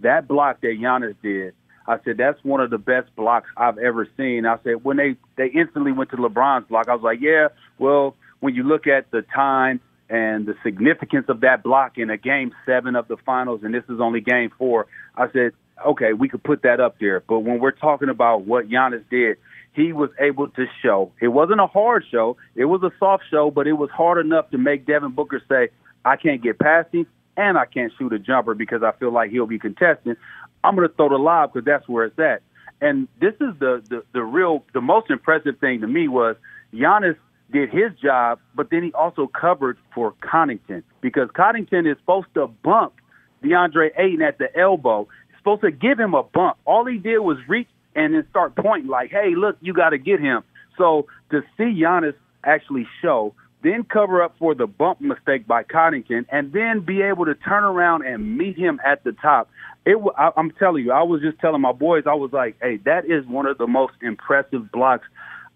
that 0.00 0.26
block 0.26 0.60
that 0.62 0.78
Giannis 0.80 1.14
did. 1.22 1.54
I 1.86 1.98
said 2.04 2.16
that's 2.16 2.42
one 2.44 2.60
of 2.60 2.70
the 2.70 2.78
best 2.78 3.14
blocks 3.16 3.48
I've 3.56 3.78
ever 3.78 4.08
seen. 4.16 4.46
I 4.46 4.58
said 4.64 4.84
when 4.84 4.96
they 4.96 5.16
they 5.36 5.46
instantly 5.46 5.92
went 5.92 6.10
to 6.10 6.16
LeBron's 6.16 6.66
block, 6.68 6.88
I 6.88 6.94
was 6.94 7.02
like, 7.02 7.20
yeah, 7.20 7.48
well, 7.78 8.16
when 8.40 8.54
you 8.54 8.62
look 8.64 8.86
at 8.86 9.10
the 9.10 9.22
time 9.34 9.80
and 10.08 10.46
the 10.46 10.54
significance 10.64 11.26
of 11.28 11.40
that 11.40 11.62
block 11.62 11.98
in 11.98 12.10
a 12.10 12.16
game 12.16 12.52
seven 12.66 12.96
of 12.96 13.06
the 13.08 13.16
finals, 13.24 13.60
and 13.62 13.72
this 13.72 13.84
is 13.88 14.00
only 14.00 14.20
game 14.20 14.50
four, 14.58 14.86
I 15.16 15.30
said 15.32 15.52
okay, 15.86 16.12
we 16.12 16.28
could 16.28 16.42
put 16.42 16.62
that 16.62 16.80
up 16.80 16.96
there. 17.00 17.20
But 17.20 17.40
when 17.40 17.58
we're 17.58 17.70
talking 17.70 18.08
about 18.08 18.44
what 18.44 18.68
Giannis 18.68 19.04
did, 19.10 19.38
he 19.72 19.92
was 19.92 20.10
able 20.18 20.48
to 20.48 20.66
show. 20.82 21.12
It 21.20 21.28
wasn't 21.28 21.60
a 21.60 21.66
hard 21.66 22.04
show. 22.10 22.36
It 22.54 22.64
was 22.66 22.82
a 22.82 22.90
soft 22.98 23.24
show, 23.30 23.50
but 23.50 23.66
it 23.66 23.74
was 23.74 23.90
hard 23.90 24.24
enough 24.24 24.50
to 24.50 24.58
make 24.58 24.86
Devin 24.86 25.12
Booker 25.12 25.42
say, 25.48 25.68
I 26.04 26.16
can't 26.16 26.42
get 26.42 26.58
past 26.58 26.92
him 26.92 27.06
and 27.36 27.56
I 27.56 27.66
can't 27.66 27.92
shoot 27.98 28.12
a 28.12 28.18
jumper 28.18 28.54
because 28.54 28.82
I 28.82 28.92
feel 28.92 29.12
like 29.12 29.30
he'll 29.30 29.46
be 29.46 29.58
contesting. 29.58 30.16
I'm 30.64 30.74
going 30.74 30.88
to 30.88 30.94
throw 30.94 31.08
the 31.08 31.16
lob 31.16 31.52
because 31.52 31.64
that's 31.64 31.88
where 31.88 32.06
it's 32.06 32.18
at. 32.18 32.42
And 32.80 33.08
this 33.20 33.34
is 33.34 33.58
the, 33.58 33.82
the, 33.88 34.02
the 34.12 34.22
real, 34.22 34.64
the 34.72 34.80
most 34.80 35.10
impressive 35.10 35.58
thing 35.58 35.82
to 35.82 35.86
me 35.86 36.08
was 36.08 36.36
Giannis 36.74 37.16
did 37.52 37.70
his 37.70 37.92
job, 38.02 38.38
but 38.54 38.70
then 38.70 38.82
he 38.82 38.92
also 38.92 39.26
covered 39.26 39.78
for 39.94 40.14
Connaughton 40.22 40.82
because 41.00 41.28
Connaughton 41.30 41.90
is 41.90 41.96
supposed 41.98 42.28
to 42.34 42.46
bump 42.46 42.94
DeAndre 43.42 43.90
Ayton 43.96 44.22
at 44.22 44.38
the 44.38 44.56
elbow 44.58 45.08
He's 45.28 45.38
supposed 45.38 45.62
to 45.62 45.70
give 45.70 45.98
him 45.98 46.14
a 46.14 46.22
bump. 46.22 46.58
All 46.64 46.84
he 46.84 46.98
did 46.98 47.18
was 47.18 47.38
reach 47.48 47.68
and 47.94 48.14
then 48.14 48.26
start 48.30 48.54
pointing 48.56 48.88
like, 48.90 49.10
"Hey, 49.10 49.34
look, 49.34 49.56
you 49.60 49.72
got 49.72 49.90
to 49.90 49.98
get 49.98 50.20
him." 50.20 50.42
So 50.76 51.06
to 51.30 51.42
see 51.56 51.82
Giannis 51.82 52.14
actually 52.44 52.86
show, 53.02 53.34
then 53.62 53.84
cover 53.84 54.22
up 54.22 54.36
for 54.38 54.54
the 54.54 54.66
bump 54.66 55.00
mistake 55.00 55.46
by 55.46 55.64
Connaughton, 55.64 56.26
and 56.30 56.52
then 56.52 56.80
be 56.80 57.02
able 57.02 57.26
to 57.26 57.34
turn 57.34 57.64
around 57.64 58.06
and 58.06 58.38
meet 58.38 58.56
him 58.56 58.80
at 58.84 59.04
the 59.04 59.12
top. 59.12 59.50
It, 59.84 59.98
I, 60.16 60.30
I'm 60.36 60.50
telling 60.52 60.84
you, 60.84 60.92
I 60.92 61.02
was 61.02 61.20
just 61.20 61.38
telling 61.40 61.60
my 61.60 61.72
boys, 61.72 62.04
I 62.06 62.14
was 62.14 62.32
like, 62.32 62.56
"Hey, 62.60 62.78
that 62.84 63.06
is 63.06 63.26
one 63.26 63.46
of 63.46 63.58
the 63.58 63.66
most 63.66 63.94
impressive 64.02 64.70
blocks 64.70 65.06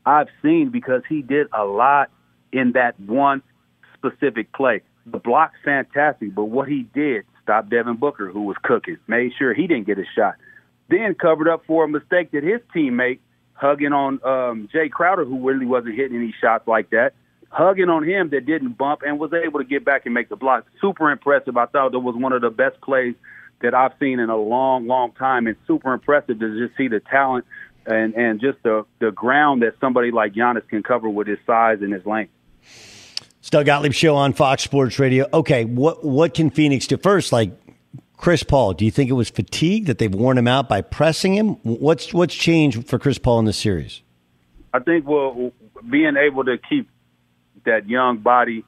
I've 0.07 0.29
seen 0.43 0.71
because 0.71 1.03
he 1.09 1.23
did 1.23 1.49
a 1.53 1.65
lot 1.65 2.11
in 2.53 2.73
that 2.73 2.99
one 3.01 3.43
specific 3.95 4.53
play. 4.53 4.83
The 5.07 5.19
block's 5.19 5.59
fantastic, 5.65 6.35
but 6.35 6.45
what 6.45 6.69
he 6.69 6.83
did 6.95 7.25
stopped 7.43 7.71
Devin 7.71 7.97
Booker, 7.97 8.31
who 8.31 8.43
was 8.43 8.57
cooking, 8.63 8.97
made 9.07 9.33
sure 9.39 9.53
he 9.53 9.67
didn't 9.67 9.87
get 9.87 9.99
a 9.99 10.05
shot. 10.17 10.37
Then 10.89 11.15
covered 11.15 11.49
up 11.49 11.65
for 11.67 11.85
a 11.85 11.89
mistake 11.89 12.33
that 12.33 12.43
his 12.43 12.61
teammate, 12.75 13.19
hugging 13.55 13.93
on 13.93 14.15
um, 14.25 14.69
Jae 14.73 14.91
Crowder, 14.91 15.25
who 15.25 15.47
really 15.47 15.67
wasn't 15.67 15.95
hitting 15.95 16.17
any 16.17 16.35
shots 16.41 16.67
like 16.67 16.91
that, 16.91 17.15
hugging 17.49 17.89
on 17.89 18.05
him 18.05 18.31
that 18.31 18.47
didn't 18.47 18.77
bump 18.77 19.03
and 19.07 19.19
was 19.19 19.33
able 19.33 19.61
to 19.61 19.65
get 19.65 19.85
back 19.85 20.07
and 20.07 20.15
make 20.15 20.29
the 20.29 20.37
block. 20.37 20.67
Super 20.81 21.11
impressive. 21.11 21.57
I 21.57 21.67
thought 21.67 21.93
that 21.93 22.01
was 22.01 22.17
one 22.17 22.33
of 22.33 22.43
the 22.43 22.51
best 22.51 22.81
plays 22.81 23.15
that 23.63 23.75
I've 23.75 23.93
seen 24.01 24.19
in 24.19 24.29
a 24.29 24.37
long, 24.37 24.87
long 24.87 25.13
time, 25.13 25.47
and 25.47 25.57
super 25.67 25.93
impressive 25.93 26.39
to 26.41 26.67
just 26.67 26.77
see 26.77 26.89
the 26.89 27.01
talent 27.01 27.45
and 27.87 28.15
and 28.15 28.41
just 28.41 28.63
the 28.63 28.85
the 28.99 29.11
ground 29.11 29.63
that 29.63 29.75
somebody 29.81 30.11
like 30.11 30.35
Giannis 30.35 30.67
can 30.69 30.83
cover 30.83 31.09
with 31.09 31.27
his 31.27 31.39
size 31.47 31.79
and 31.81 31.93
his 31.93 32.05
length. 32.07 32.33
It's 33.41 33.51
Doug 33.51 33.67
Gottlieb 33.67 33.93
show 33.93 34.17
on 34.17 34.33
Fox 34.33 34.63
Sports 34.63 34.99
Radio. 34.99 35.27
Okay, 35.33 35.65
what 35.65 36.05
what 36.05 36.35
can 36.35 36.51
Phoenix 36.51 36.87
do 36.87 36.97
first? 36.97 37.33
Like 37.33 37.53
Chris 38.17 38.43
Paul, 38.43 38.73
do 38.73 38.85
you 38.85 38.91
think 38.91 39.11
it 39.11 39.15
was 39.15 39.29
fatigue 39.29 39.87
that 39.87 39.99
they've 39.99 40.15
worn 40.15 40.39
him 40.39 40.49
out 40.49 40.69
by 40.69 40.81
pressing 40.81 41.35
him? 41.35 41.57
What's 41.63 42.15
what's 42.15 42.35
changed 42.35 42.87
for 42.89 42.99
Chris 42.99 43.19
Paul 43.19 43.41
in 43.41 43.45
this 43.45 43.59
series? 43.59 44.03
I 44.73 44.79
think 44.79 45.07
well, 45.07 45.53
being 45.89 46.17
able 46.17 46.45
to 46.45 46.57
keep 46.57 46.89
that 47.67 47.89
young 47.89 48.19
body, 48.19 48.65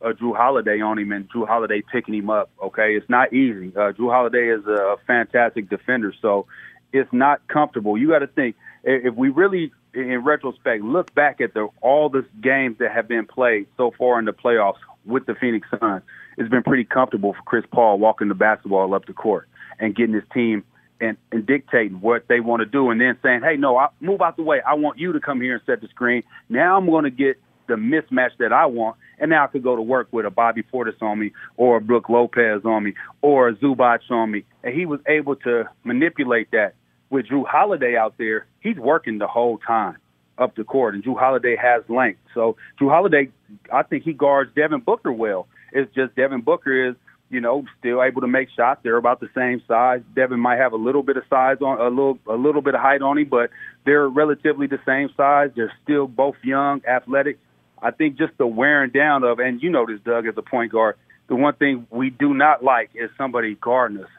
uh, 0.00 0.12
Jrue 0.12 0.36
Holiday 0.36 0.80
on 0.80 0.98
him, 0.98 1.12
and 1.12 1.30
Jrue 1.30 1.46
Holiday 1.46 1.82
picking 1.92 2.14
him 2.14 2.30
up. 2.30 2.50
Okay, 2.62 2.94
it's 2.96 3.08
not 3.10 3.32
easy. 3.32 3.72
Uh, 3.76 3.92
Jrue 3.92 4.10
Holiday 4.10 4.48
is 4.48 4.64
a 4.66 4.96
fantastic 5.06 5.68
defender, 5.68 6.14
so 6.22 6.46
it's 6.92 7.12
not 7.12 7.46
comfortable. 7.48 7.96
You 7.98 8.08
got 8.08 8.20
to 8.20 8.26
think 8.26 8.56
if 8.84 9.14
we 9.14 9.28
really 9.28 9.72
in 9.94 10.22
retrospect, 10.24 10.84
look 10.84 11.14
back 11.14 11.40
at 11.40 11.54
the 11.54 11.68
all 11.80 12.08
the 12.08 12.24
games 12.40 12.76
that 12.78 12.92
have 12.92 13.08
been 13.08 13.26
played 13.26 13.66
so 13.76 13.92
far 13.96 14.18
in 14.18 14.26
the 14.26 14.32
playoffs 14.32 14.76
with 15.06 15.26
the 15.26 15.34
Phoenix 15.34 15.66
Suns, 15.70 16.02
it's 16.36 16.50
been 16.50 16.62
pretty 16.62 16.84
comfortable 16.84 17.32
for 17.32 17.42
Chris 17.42 17.64
Paul 17.70 17.98
walking 17.98 18.28
the 18.28 18.34
basketball 18.34 18.92
up 18.94 19.06
the 19.06 19.14
court 19.14 19.48
and 19.78 19.94
getting 19.94 20.14
his 20.14 20.24
team 20.34 20.64
and, 21.00 21.16
and 21.32 21.46
dictating 21.46 22.00
what 22.00 22.26
they 22.28 22.40
want 22.40 22.60
to 22.60 22.66
do, 22.66 22.90
and 22.90 23.00
then 23.00 23.18
saying, 23.22 23.42
"Hey, 23.42 23.56
no, 23.56 23.76
I, 23.76 23.88
move 24.00 24.22
out 24.22 24.36
the 24.36 24.42
way. 24.42 24.60
I 24.60 24.74
want 24.74 24.98
you 24.98 25.12
to 25.12 25.20
come 25.20 25.40
here 25.40 25.54
and 25.54 25.62
set 25.66 25.80
the 25.80 25.88
screen. 25.88 26.22
Now 26.48 26.76
I'm 26.76 26.86
going 26.86 27.04
to 27.04 27.10
get 27.10 27.38
the 27.68 27.74
mismatch 27.74 28.30
that 28.38 28.52
I 28.52 28.66
want, 28.66 28.96
and 29.18 29.30
now 29.30 29.44
I 29.44 29.46
could 29.48 29.62
go 29.62 29.76
to 29.76 29.82
work 29.82 30.08
with 30.12 30.26
a 30.26 30.30
Bobby 30.30 30.62
Portis 30.62 31.00
on 31.00 31.18
me, 31.18 31.32
or 31.56 31.78
a 31.78 31.80
Brook 31.80 32.08
Lopez 32.08 32.64
on 32.64 32.84
me, 32.84 32.94
or 33.22 33.48
a 33.48 33.54
Zubac 33.54 34.10
on 34.10 34.30
me, 34.30 34.44
and 34.62 34.74
he 34.74 34.86
was 34.86 35.00
able 35.06 35.36
to 35.36 35.64
manipulate 35.84 36.50
that. 36.52 36.74
With 37.08 37.26
Jrue 37.26 37.46
Holiday 37.46 37.96
out 37.96 38.14
there, 38.18 38.46
he's 38.60 38.76
working 38.76 39.18
the 39.18 39.28
whole 39.28 39.58
time 39.58 39.96
up 40.38 40.56
the 40.56 40.64
court, 40.64 40.94
and 40.94 41.04
Jrue 41.04 41.18
Holiday 41.18 41.56
has 41.56 41.82
length. 41.88 42.18
So 42.34 42.56
Jrue 42.80 42.90
Holiday, 42.90 43.30
I 43.72 43.82
think 43.84 44.02
he 44.02 44.12
guards 44.12 44.50
Devin 44.56 44.80
Booker 44.80 45.12
well. 45.12 45.46
It's 45.72 45.92
just 45.94 46.16
Devin 46.16 46.40
Booker 46.40 46.90
is 46.90 46.96
you 47.28 47.40
know, 47.40 47.64
still 47.78 48.02
able 48.02 48.20
to 48.20 48.28
make 48.28 48.48
shots. 48.56 48.80
They're 48.82 48.96
about 48.96 49.20
the 49.20 49.28
same 49.34 49.60
size. 49.66 50.00
Devin 50.14 50.38
might 50.38 50.58
have 50.58 50.72
a 50.72 50.76
little 50.76 51.02
bit 51.02 51.16
of 51.16 51.24
size 51.28 51.56
on 51.60 51.80
a 51.80 51.88
little 51.88 52.18
a 52.28 52.36
little 52.36 52.62
bit 52.62 52.74
of 52.74 52.80
height 52.80 53.02
on 53.02 53.18
him, 53.18 53.28
but 53.28 53.50
they're 53.84 54.08
relatively 54.08 54.66
the 54.66 54.78
same 54.86 55.08
size. 55.16 55.50
They're 55.56 55.72
still 55.82 56.06
both 56.06 56.36
young, 56.44 56.82
athletic. 56.86 57.38
I 57.82 57.90
think 57.90 58.16
just 58.16 58.36
the 58.38 58.46
wearing 58.46 58.90
down 58.90 59.24
of, 59.24 59.38
and 59.38 59.62
you 59.62 59.70
know 59.70 59.86
this, 59.86 60.00
Doug, 60.04 60.26
as 60.26 60.34
a 60.36 60.42
point 60.42 60.72
guard, 60.72 60.96
the 61.28 61.36
one 61.36 61.54
thing 61.54 61.86
we 61.90 62.10
do 62.10 62.34
not 62.34 62.62
like 62.62 62.90
is 62.94 63.10
somebody 63.18 63.56
guarding 63.60 63.98
us 63.98 64.10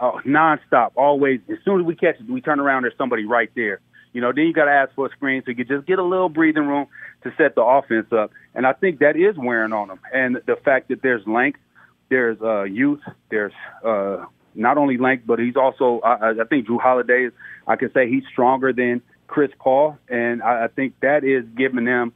oh, 0.00 0.20
nonstop. 0.26 0.92
Always, 0.96 1.40
as 1.50 1.58
soon 1.64 1.80
as 1.80 1.86
we 1.86 1.94
catch 1.94 2.16
it, 2.20 2.28
we 2.28 2.40
turn 2.40 2.60
around. 2.60 2.82
There's 2.82 2.96
somebody 2.96 3.24
right 3.24 3.50
there. 3.54 3.80
You 4.12 4.20
know, 4.20 4.32
then 4.34 4.44
you 4.46 4.52
got 4.52 4.66
to 4.66 4.70
ask 4.70 4.94
for 4.94 5.06
a 5.06 5.10
screen 5.10 5.42
so 5.44 5.50
you 5.50 5.56
can 5.56 5.66
just 5.66 5.86
get 5.86 5.98
a 5.98 6.04
little 6.04 6.28
breathing 6.28 6.66
room 6.66 6.86
to 7.24 7.32
set 7.36 7.54
the 7.54 7.62
offense 7.62 8.06
up. 8.12 8.30
And 8.54 8.66
I 8.66 8.72
think 8.72 9.00
that 9.00 9.16
is 9.16 9.36
wearing 9.36 9.72
on 9.72 9.88
them. 9.88 9.98
And 10.12 10.36
the 10.46 10.56
fact 10.64 10.88
that 10.88 11.02
there's 11.02 11.26
length 11.26 11.58
there's 12.08 12.40
uh, 12.40 12.62
youth. 12.62 13.00
There's 13.30 13.52
uh, 13.84 14.24
not 14.54 14.78
only 14.78 14.98
length, 14.98 15.24
but 15.26 15.38
he's 15.38 15.56
also. 15.56 16.00
I, 16.04 16.30
I 16.30 16.44
think 16.48 16.68
Jrue 16.68 16.80
Holiday. 16.80 17.30
I 17.66 17.76
can 17.76 17.92
say 17.92 18.08
he's 18.08 18.24
stronger 18.30 18.72
than 18.72 19.02
Chris 19.26 19.50
Paul, 19.58 19.98
and 20.08 20.42
I, 20.42 20.64
I 20.64 20.68
think 20.68 21.00
that 21.00 21.24
is 21.24 21.44
giving 21.56 21.84
them 21.84 22.12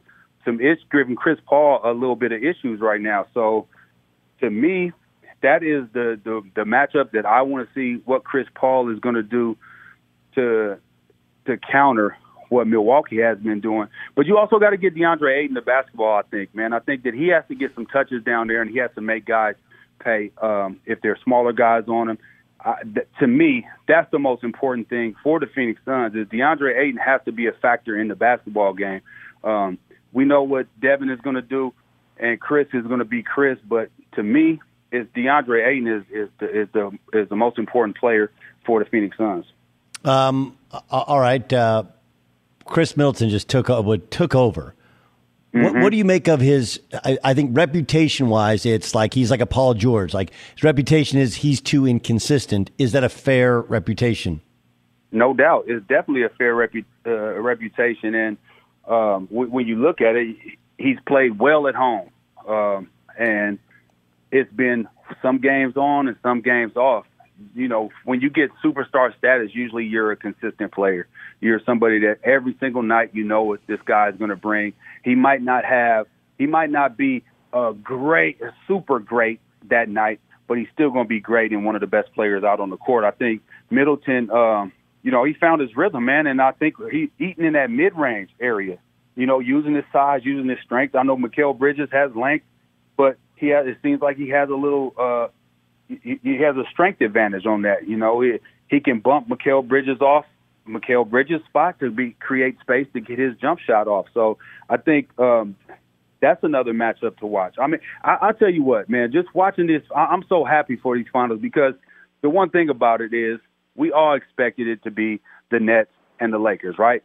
some. 0.49 0.59
It's 0.61 0.81
giving 0.91 1.15
Chris 1.15 1.39
Paul 1.45 1.81
a 1.83 1.93
little 1.93 2.15
bit 2.15 2.31
of 2.31 2.43
issues 2.43 2.79
right 2.79 3.01
now. 3.01 3.27
So, 3.33 3.67
to 4.39 4.49
me, 4.49 4.91
that 5.41 5.63
is 5.63 5.85
the 5.93 6.19
the, 6.23 6.41
the 6.55 6.61
matchup 6.61 7.11
that 7.11 7.25
I 7.25 7.41
want 7.43 7.67
to 7.67 7.73
see 7.73 8.01
what 8.05 8.23
Chris 8.23 8.47
Paul 8.55 8.91
is 8.91 8.99
going 8.99 9.15
to 9.15 9.23
do 9.23 9.57
to 10.35 10.77
to 11.45 11.57
counter 11.57 12.17
what 12.49 12.67
Milwaukee 12.67 13.21
has 13.21 13.37
been 13.37 13.61
doing. 13.61 13.87
But 14.15 14.25
you 14.25 14.37
also 14.37 14.57
got 14.57 14.71
to 14.71 14.77
get 14.77 14.95
DeAndre 14.95 15.37
Ayton 15.37 15.53
the 15.53 15.61
basketball. 15.61 16.15
I 16.17 16.23
think, 16.23 16.53
man. 16.55 16.73
I 16.73 16.79
think 16.79 17.03
that 17.03 17.13
he 17.13 17.27
has 17.27 17.43
to 17.47 17.55
get 17.55 17.73
some 17.75 17.85
touches 17.85 18.23
down 18.23 18.47
there, 18.47 18.61
and 18.61 18.71
he 18.71 18.77
has 18.79 18.89
to 18.95 19.01
make 19.01 19.25
guys 19.25 19.55
pay 19.99 20.31
um, 20.41 20.79
if 20.85 21.01
there's 21.01 21.19
smaller 21.23 21.53
guys 21.53 21.83
on 21.87 22.09
him. 22.09 22.17
Uh, 22.63 22.75
th- 22.93 23.07
to 23.19 23.27
me, 23.27 23.65
that's 23.87 24.09
the 24.11 24.19
most 24.19 24.43
important 24.43 24.89
thing 24.89 25.15
for 25.23 25.39
the 25.39 25.45
Phoenix 25.47 25.79
Suns 25.85 26.13
is 26.15 26.27
DeAndre 26.27 26.77
Ayton 26.77 26.97
has 26.97 27.21
to 27.25 27.31
be 27.31 27.47
a 27.47 27.53
factor 27.53 27.97
in 27.97 28.09
the 28.09 28.15
basketball 28.15 28.73
game. 28.73 29.01
Um, 29.43 29.77
we 30.13 30.25
know 30.25 30.43
what 30.43 30.67
Devin 30.79 31.09
is 31.09 31.19
going 31.21 31.35
to 31.35 31.41
do, 31.41 31.73
and 32.17 32.39
Chris 32.39 32.67
is 32.73 32.85
going 32.85 32.99
to 32.99 33.05
be 33.05 33.23
Chris. 33.23 33.57
But 33.67 33.89
to 34.13 34.23
me, 34.23 34.59
is 34.91 35.07
DeAndre 35.15 35.67
Ayton 35.67 35.87
is 35.87 36.03
is 36.11 36.29
the, 36.39 36.61
is 36.61 36.67
the 36.73 36.97
is 37.13 37.29
the 37.29 37.35
most 37.35 37.57
important 37.57 37.97
player 37.97 38.31
for 38.65 38.83
the 38.83 38.89
Phoenix 38.89 39.17
Suns. 39.17 39.45
Um, 40.05 40.57
all 40.89 41.19
right, 41.19 41.51
uh, 41.51 41.83
Khris 42.65 42.95
Middleton 42.95 43.29
just 43.29 43.49
took 43.49 43.69
over, 43.69 43.97
took 43.97 44.33
over 44.33 44.75
Mm-hmm. 45.53 45.63
What, 45.63 45.83
what, 45.83 45.89
do 45.89 45.97
you 45.97 46.05
make 46.05 46.27
of 46.27 46.39
his? 46.39 46.79
I, 46.93 47.17
I 47.23 47.33
think 47.33 47.57
reputation 47.57 48.29
wise, 48.29 48.67
it's 48.67 48.93
like 48.93 49.15
he's 49.15 49.31
like 49.31 49.41
a 49.41 49.47
Paul 49.47 49.73
George. 49.73 50.13
Like 50.13 50.31
his 50.53 50.63
reputation 50.63 51.17
is 51.17 51.35
he's 51.35 51.59
too 51.59 51.87
inconsistent. 51.87 52.69
Is 52.77 52.91
that 52.91 53.03
a 53.03 53.09
fair 53.09 53.61
reputation? 53.61 54.41
No 55.11 55.33
doubt, 55.33 55.65
it's 55.67 55.83
definitely 55.87 56.23
a 56.23 56.29
fair 56.29 56.53
repu- 56.53 56.85
uh, 57.03 57.39
reputation. 57.41 58.13
And 58.13 58.37
um, 58.89 59.27
w- 59.27 59.49
when 59.49 59.67
you 59.67 59.75
look 59.75 60.01
at 60.01 60.15
it, 60.15 60.35
he's 60.77 60.97
played 61.05 61.39
well 61.39 61.67
at 61.67 61.75
home, 61.75 62.09
um, 62.47 62.89
and 63.17 63.59
it's 64.31 64.51
been 64.53 64.87
some 65.21 65.39
games 65.39 65.77
on 65.77 66.07
and 66.07 66.17
some 66.23 66.41
games 66.41 66.75
off 66.75 67.05
you 67.55 67.67
know, 67.67 67.89
when 68.03 68.21
you 68.21 68.29
get 68.29 68.51
superstar 68.63 69.15
status, 69.17 69.51
usually 69.53 69.85
you're 69.85 70.11
a 70.11 70.15
consistent 70.15 70.71
player. 70.71 71.07
You're 71.39 71.61
somebody 71.65 71.99
that 71.99 72.19
every 72.23 72.55
single 72.59 72.83
night 72.83 73.11
you 73.13 73.23
know 73.23 73.43
what 73.43 73.65
this 73.67 73.79
guy 73.85 74.09
is 74.09 74.15
going 74.17 74.29
to 74.29 74.35
bring. 74.35 74.73
He 75.03 75.15
might 75.15 75.41
not 75.41 75.65
have, 75.65 76.07
he 76.37 76.47
might 76.47 76.69
not 76.69 76.97
be 76.97 77.23
a 77.53 77.73
great, 77.73 78.39
super 78.67 78.99
great 78.99 79.39
that 79.69 79.89
night, 79.89 80.19
but 80.47 80.57
he's 80.57 80.67
still 80.73 80.89
going 80.91 81.05
to 81.05 81.09
be 81.09 81.19
great 81.19 81.51
and 81.51 81.65
one 81.65 81.75
of 81.75 81.81
the 81.81 81.87
best 81.87 82.13
players 82.13 82.43
out 82.43 82.59
on 82.59 82.69
the 82.69 82.77
court. 82.77 83.03
I 83.03 83.11
think 83.11 83.41
Middleton, 83.69 84.29
um, 84.31 84.71
you 85.01 85.11
know, 85.11 85.23
he 85.23 85.33
found 85.33 85.61
his 85.61 85.75
rhythm, 85.75 86.05
man, 86.05 86.27
and 86.27 86.41
I 86.41 86.51
think 86.51 86.75
he's 86.91 87.09
eating 87.19 87.45
in 87.45 87.53
that 87.53 87.71
mid-range 87.71 88.31
area. 88.39 88.77
You 89.15 89.25
know, 89.25 89.39
using 89.39 89.75
his 89.75 89.85
size, 89.91 90.21
using 90.23 90.49
his 90.49 90.59
strength. 90.63 90.95
I 90.95 91.03
know 91.03 91.17
Mikal 91.17 91.57
Bridges 91.57 91.89
has 91.91 92.15
length, 92.15 92.45
but 92.95 93.17
he 93.35 93.47
has, 93.47 93.67
it 93.67 93.77
seems 93.81 94.01
like 94.01 94.17
he 94.17 94.29
has 94.29 94.49
a 94.49 94.55
little. 94.55 94.93
uh 94.97 95.27
he, 96.03 96.19
he 96.21 96.37
has 96.37 96.55
a 96.55 96.63
strength 96.71 97.01
advantage 97.01 97.47
on 97.47 97.63
that. 97.63 97.87
You 97.87 97.97
know, 97.97 98.21
he, 98.21 98.37
he 98.67 98.79
can 98.79 98.99
bump 98.99 99.27
Mikal 99.27 99.67
Bridges 99.67 99.99
off 100.01 100.25
Mikal 100.67 101.09
Bridges' 101.09 101.41
spot 101.49 101.79
to 101.79 101.89
be 101.89 102.15
create 102.19 102.59
space 102.59 102.87
to 102.93 103.01
get 103.01 103.19
his 103.19 103.35
jump 103.37 103.59
shot 103.59 103.87
off. 103.87 104.05
So 104.13 104.37
I 104.69 104.77
think 104.77 105.09
um, 105.19 105.55
that's 106.21 106.43
another 106.43 106.73
matchup 106.73 107.17
to 107.17 107.25
watch. 107.25 107.55
I 107.59 107.67
mean, 107.67 107.79
I, 108.03 108.17
I'll 108.21 108.33
tell 108.33 108.51
you 108.51 108.63
what, 108.63 108.89
man, 108.89 109.11
just 109.11 109.33
watching 109.33 109.67
this, 109.67 109.81
I, 109.95 110.05
I'm 110.05 110.23
so 110.29 110.45
happy 110.45 110.75
for 110.75 110.95
these 110.95 111.07
finals 111.11 111.41
because 111.41 111.73
the 112.21 112.29
one 112.29 112.49
thing 112.49 112.69
about 112.69 113.01
it 113.01 113.13
is 113.13 113.39
we 113.79 113.91
all 113.91 114.13
expected 114.13 114.67
it 114.67 114.83
to 114.83 114.91
be 114.91 115.21
the 115.49 115.59
Nets 115.59 115.89
and 116.19 116.33
the 116.33 116.37
Lakers, 116.37 116.77
right? 116.77 117.01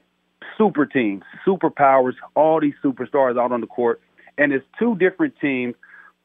Super 0.59 0.85
teams, 0.85 1.23
super 1.45 1.71
powers, 1.71 2.17
all 2.35 2.61
these 2.61 2.75
superstars 2.83 3.41
out 3.41 3.53
on 3.53 3.61
the 3.61 3.67
court, 3.67 4.01
and 4.37 4.53
it's 4.53 4.67
two 4.79 4.97
different 4.97 5.35
teams 5.41 5.75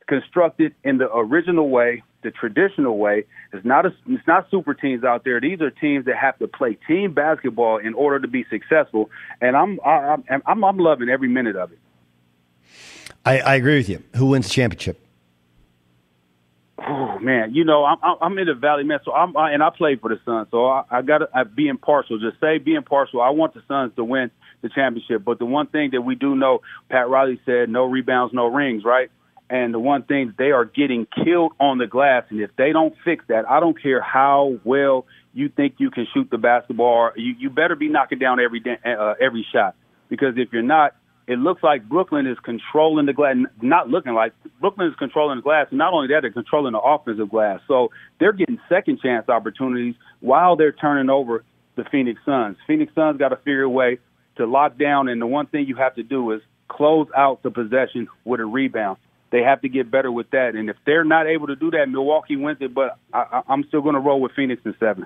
constructed 0.07 0.73
in 0.83 0.97
the 0.97 1.09
original 1.15 1.69
way 1.69 2.03
the 2.21 2.31
traditional 2.31 2.97
way. 2.97 3.25
It's 3.53 3.65
not 3.65 3.85
a, 3.85 3.93
it's 4.07 4.27
not 4.27 4.49
super 4.51 4.73
teams 4.73 5.03
out 5.03 5.23
there. 5.23 5.39
These 5.39 5.61
are 5.61 5.69
teams 5.69 6.05
that 6.05 6.17
have 6.17 6.37
to 6.39 6.47
play 6.47 6.77
team 6.87 7.13
basketball 7.13 7.77
in 7.77 7.93
order 7.93 8.19
to 8.19 8.27
be 8.27 8.45
successful. 8.49 9.09
And 9.39 9.55
I'm 9.55 9.79
I, 9.85 10.17
I'm 10.29 10.43
I'm, 10.45 10.63
I'm 10.65 10.77
loving 10.77 11.09
every 11.09 11.29
minute 11.29 11.55
of 11.55 11.71
it. 11.71 11.79
I, 13.25 13.39
I 13.39 13.55
agree 13.55 13.77
with 13.77 13.87
you. 13.87 14.03
Who 14.15 14.27
wins 14.27 14.47
the 14.47 14.51
championship? 14.51 14.99
Oh 16.87 17.19
man, 17.19 17.53
you 17.53 17.65
know 17.65 17.83
I'm 17.85 17.97
I'm 18.21 18.37
in 18.37 18.47
the 18.47 18.53
Valley 18.53 18.83
man, 18.83 18.99
so 19.03 19.11
I'm 19.11 19.35
I, 19.35 19.51
and 19.51 19.61
I 19.61 19.69
play 19.69 19.95
for 19.95 20.09
the 20.09 20.19
Suns, 20.25 20.47
so 20.51 20.65
I, 20.65 20.83
I 20.89 21.01
got 21.01 21.19
to 21.19 21.45
be 21.45 21.67
impartial. 21.67 22.19
Just 22.19 22.39
say 22.39 22.57
be 22.57 22.75
impartial. 22.75 23.21
I 23.21 23.29
want 23.31 23.53
the 23.53 23.61
Suns 23.67 23.93
to 23.95 24.03
win 24.03 24.31
the 24.61 24.69
championship, 24.69 25.23
but 25.23 25.39
the 25.39 25.45
one 25.45 25.67
thing 25.67 25.91
that 25.93 26.01
we 26.01 26.15
do 26.15 26.35
know, 26.35 26.61
Pat 26.89 27.09
Riley 27.09 27.39
said, 27.45 27.69
no 27.69 27.85
rebounds, 27.85 28.33
no 28.33 28.47
rings, 28.47 28.83
right? 28.83 29.09
And 29.49 29.73
the 29.73 29.79
one 29.79 30.03
thing 30.03 30.33
they 30.37 30.51
are 30.51 30.65
getting 30.65 31.07
killed 31.23 31.53
on 31.59 31.79
the 31.79 31.87
glass, 31.87 32.25
and 32.29 32.39
if 32.39 32.51
they 32.55 32.71
don't 32.71 32.93
fix 33.03 33.25
that, 33.29 33.49
I 33.49 33.59
don't 33.59 33.81
care 33.81 34.01
how 34.01 34.59
well 34.63 35.05
you 35.33 35.49
think 35.49 35.75
you 35.79 35.89
can 35.91 36.07
shoot 36.13 36.29
the 36.29 36.37
basketball. 36.37 37.11
You 37.15 37.33
you 37.37 37.49
better 37.49 37.75
be 37.75 37.89
knocking 37.89 38.19
down 38.19 38.39
every 38.39 38.63
uh, 38.85 39.13
every 39.19 39.45
shot 39.51 39.75
because 40.09 40.35
if 40.37 40.49
you're 40.51 40.61
not, 40.61 40.95
it 41.29 41.37
looks 41.37 41.61
like 41.63 41.87
Brooklyn 41.87 42.25
is 42.25 42.37
controlling 42.43 43.05
the 43.05 43.13
glass. 43.13 43.35
Not 43.61 43.87
looking 43.87 44.13
like 44.13 44.33
Brooklyn 44.59 44.87
is 44.87 44.95
controlling 44.97 45.37
the 45.37 45.43
glass. 45.43 45.67
Not 45.71 45.93
only 45.93 46.07
that, 46.07 46.21
they're 46.21 46.31
controlling 46.31 46.73
the 46.73 46.79
offensive 46.79 47.29
glass. 47.29 47.59
So 47.67 47.91
they're 48.19 48.33
getting 48.33 48.59
second 48.67 48.99
chance 48.99 49.29
opportunities 49.29 49.95
while 50.19 50.55
they're 50.55 50.71
turning 50.71 51.09
over 51.09 51.43
the 51.75 51.83
Phoenix 51.91 52.19
Suns. 52.25 52.57
Phoenix 52.65 52.93
Suns 52.95 53.17
got 53.17 53.29
to 53.29 53.37
figure 53.37 53.63
a 53.63 53.69
way 53.69 53.99
to 54.37 54.47
lock 54.47 54.77
down, 54.77 55.07
and 55.07 55.21
the 55.21 55.27
one 55.27 55.45
thing 55.45 55.67
you 55.67 55.75
have 55.75 55.95
to 55.95 56.03
do 56.03 56.31
is 56.31 56.41
close 56.67 57.07
out 57.15 57.43
the 57.43 57.51
possession 57.51 58.07
with 58.25 58.39
a 58.39 58.45
rebound 58.45 58.97
they 59.31 59.41
have 59.43 59.61
to 59.61 59.69
get 59.69 59.91
better 59.91 60.11
with 60.11 60.31
that. 60.31 60.55
And 60.55 60.69
if 60.69 60.75
they're 60.85 61.03
not 61.03 61.27
able 61.27 61.47
to 61.47 61.55
do 61.55 61.71
that, 61.71 61.87
Milwaukee 61.89 62.35
wins 62.35 62.57
it. 62.61 62.73
But 62.73 62.97
I, 63.13 63.41
am 63.47 63.63
still 63.67 63.81
going 63.81 63.95
to 63.95 64.01
roll 64.01 64.19
with 64.21 64.31
Phoenix 64.35 64.61
in 64.65 64.75
seven. 64.79 65.05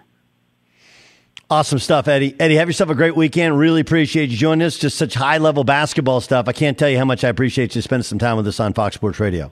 Awesome 1.54 1.78
stuff, 1.78 2.08
Eddie. 2.08 2.36
Eddie, 2.40 2.56
have 2.56 2.68
yourself 2.68 2.90
a 2.90 2.96
great 2.96 3.16
weekend. 3.16 3.60
Really 3.60 3.82
appreciate 3.82 4.32
you 4.32 4.38
joining 4.38 4.66
us. 4.66 4.80
Just 4.80 4.98
such 4.98 5.14
high 5.14 5.38
level 5.38 5.64
basketball 5.64 6.20
stuff. 6.20 6.48
I 6.48 6.52
can't 6.52 6.80
tell 6.80 6.90
you 6.90 6.98
how 6.98 7.06
much 7.06 7.24
I 7.24 7.30
appreciate 7.30 7.76
you 7.76 7.82
spending 7.84 8.04
some 8.04 8.18
time 8.18 8.38
with 8.38 8.48
us 8.48 8.60
on 8.60 8.74
Fox 8.74 8.96
Sports 8.96 9.20
Radio. 9.20 9.52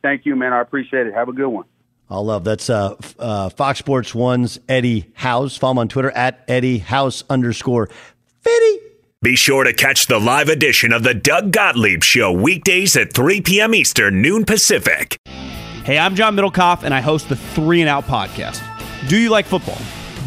Thank 0.00 0.24
you, 0.24 0.36
man. 0.36 0.54
I 0.54 0.62
appreciate 0.62 1.06
it. 1.06 1.12
Have 1.12 1.28
a 1.28 1.34
good 1.34 1.48
one. 1.48 1.66
All 2.08 2.24
love. 2.24 2.44
That's 2.44 2.70
uh, 2.70 2.94
uh, 3.18 3.50
Fox 3.50 3.78
Sports 3.78 4.14
One's 4.14 4.58
Eddie 4.70 5.10
House. 5.12 5.54
Follow 5.58 5.72
him 5.72 5.78
on 5.80 5.88
Twitter 5.88 6.10
at 6.12 6.44
Eddie 6.48 6.78
House 6.78 7.22
underscore 7.28 7.90
Fitty. 8.40 8.78
Be 9.20 9.36
sure 9.36 9.64
to 9.64 9.74
catch 9.74 10.06
the 10.06 10.18
live 10.18 10.48
edition 10.48 10.94
of 10.94 11.02
the 11.02 11.12
Doug 11.12 11.52
Gottlieb 11.52 12.04
Show 12.04 12.32
weekdays 12.32 12.96
at 12.96 13.12
3 13.12 13.42
p.m. 13.42 13.74
Eastern, 13.74 14.22
noon 14.22 14.46
Pacific. 14.46 15.18
Hey, 15.84 15.98
I'm 15.98 16.14
John 16.14 16.34
Middlekauff, 16.34 16.84
and 16.84 16.94
I 16.94 17.02
host 17.02 17.28
the 17.28 17.36
Three 17.36 17.82
and 17.82 17.90
Out 17.90 18.04
podcast. 18.04 18.62
Do 19.10 19.18
you 19.18 19.28
like 19.28 19.44
football? 19.44 19.76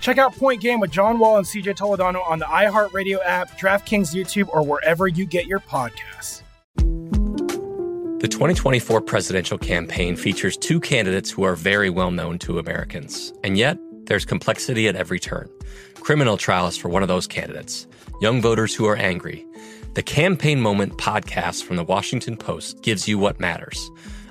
Check 0.00 0.18
out 0.18 0.34
Point 0.34 0.60
Game 0.60 0.80
with 0.80 0.90
John 0.90 1.18
Wall 1.18 1.36
and 1.36 1.46
CJ 1.46 1.76
Toledano 1.76 2.26
on 2.28 2.38
the 2.38 2.46
iHeartRadio 2.46 3.18
app, 3.24 3.58
DraftKings 3.58 4.14
YouTube, 4.14 4.48
or 4.48 4.62
wherever 4.62 5.06
you 5.06 5.26
get 5.26 5.46
your 5.46 5.60
podcasts. 5.60 6.42
The 8.20 8.28
2024 8.28 9.00
presidential 9.02 9.56
campaign 9.56 10.16
features 10.16 10.56
two 10.56 10.80
candidates 10.80 11.30
who 11.30 11.42
are 11.42 11.54
very 11.54 11.88
well 11.88 12.10
known 12.10 12.38
to 12.40 12.58
Americans. 12.58 13.32
And 13.44 13.56
yet, 13.56 13.78
there's 14.04 14.24
complexity 14.24 14.88
at 14.88 14.96
every 14.96 15.18
turn. 15.18 15.48
Criminal 15.94 16.36
trials 16.36 16.76
for 16.76 16.88
one 16.88 17.02
of 17.02 17.08
those 17.08 17.26
candidates, 17.26 17.86
young 18.20 18.42
voters 18.42 18.74
who 18.74 18.86
are 18.86 18.96
angry. 18.96 19.46
The 19.94 20.02
Campaign 20.02 20.60
Moment 20.60 20.98
podcast 20.98 21.64
from 21.64 21.76
the 21.76 21.84
Washington 21.84 22.36
Post 22.36 22.82
gives 22.82 23.08
you 23.08 23.18
what 23.18 23.40
matters. 23.40 23.90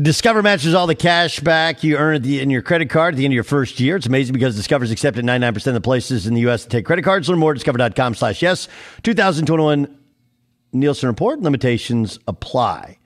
Discover 0.00 0.42
matches 0.42 0.74
all 0.74 0.88
the 0.88 0.96
cash 0.96 1.38
back 1.38 1.84
you 1.84 1.96
earn 1.96 2.16
at 2.16 2.24
the, 2.24 2.40
in 2.40 2.50
your 2.50 2.62
credit 2.62 2.90
card 2.90 3.14
at 3.14 3.16
the 3.16 3.24
end 3.24 3.30
of 3.30 3.36
your 3.36 3.44
first 3.44 3.78
year. 3.78 3.94
It's 3.94 4.06
amazing 4.06 4.32
because 4.32 4.56
Discover's 4.56 4.90
accepted 4.90 5.24
99% 5.24 5.68
of 5.68 5.74
the 5.74 5.80
places 5.80 6.26
in 6.26 6.34
the 6.34 6.40
U.S. 6.40 6.64
to 6.64 6.68
take 6.68 6.84
credit 6.84 7.02
cards. 7.02 7.28
Learn 7.28 7.38
more 7.38 7.52
at 7.52 7.54
discover.com 7.54 8.16
slash 8.16 8.42
yes. 8.42 8.66
2021 9.04 9.96
Nielsen 10.72 11.08
Report. 11.08 11.38
Limitations 11.38 12.18
apply. 12.26 12.98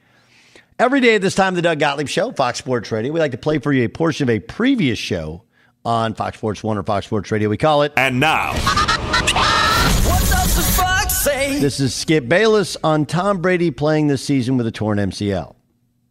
Every 0.79 1.03
day 1.03 1.17
at 1.17 1.21
this 1.21 1.35
time, 1.35 1.55
the 1.55 1.61
Doug 1.61 1.79
Gottlieb 1.79 2.09
Show, 2.09 2.33
Fox 2.33 2.59
Sports 2.59 2.91
Radio, 2.91 3.13
we 3.13 3.21
like 3.21 3.33
to 3.33 3.39
play 3.39 3.59
for 3.59 3.71
you 3.71 3.85
a 3.85 3.89
portion 3.89 4.25
of 4.25 4.31
a 4.31 4.41
previous 4.41 4.99
show 4.99 5.45
on 5.85 6.15
Fox 6.15 6.39
Sports 6.39 6.65
1 6.65 6.79
or 6.79 6.83
Fox 6.85 7.05
Sports 7.05 7.31
Radio. 7.31 7.51
We 7.51 7.59
call 7.59 7.83
it. 7.83 7.93
And 7.99 8.19
now. 8.19 8.55
What 8.55 10.21
does 10.21 10.57
the 10.57 10.63
fox 10.63 11.19
say? 11.19 11.59
This 11.59 11.81
is 11.81 11.95
Skip 11.95 12.29
Bayless 12.29 12.79
on 12.83 13.05
Tom 13.05 13.43
Brady 13.43 13.71
playing 13.71 14.07
this 14.07 14.23
season 14.23 14.57
with 14.57 14.67
a 14.67 14.73
torn 14.73 14.97
MCL. 14.97 15.55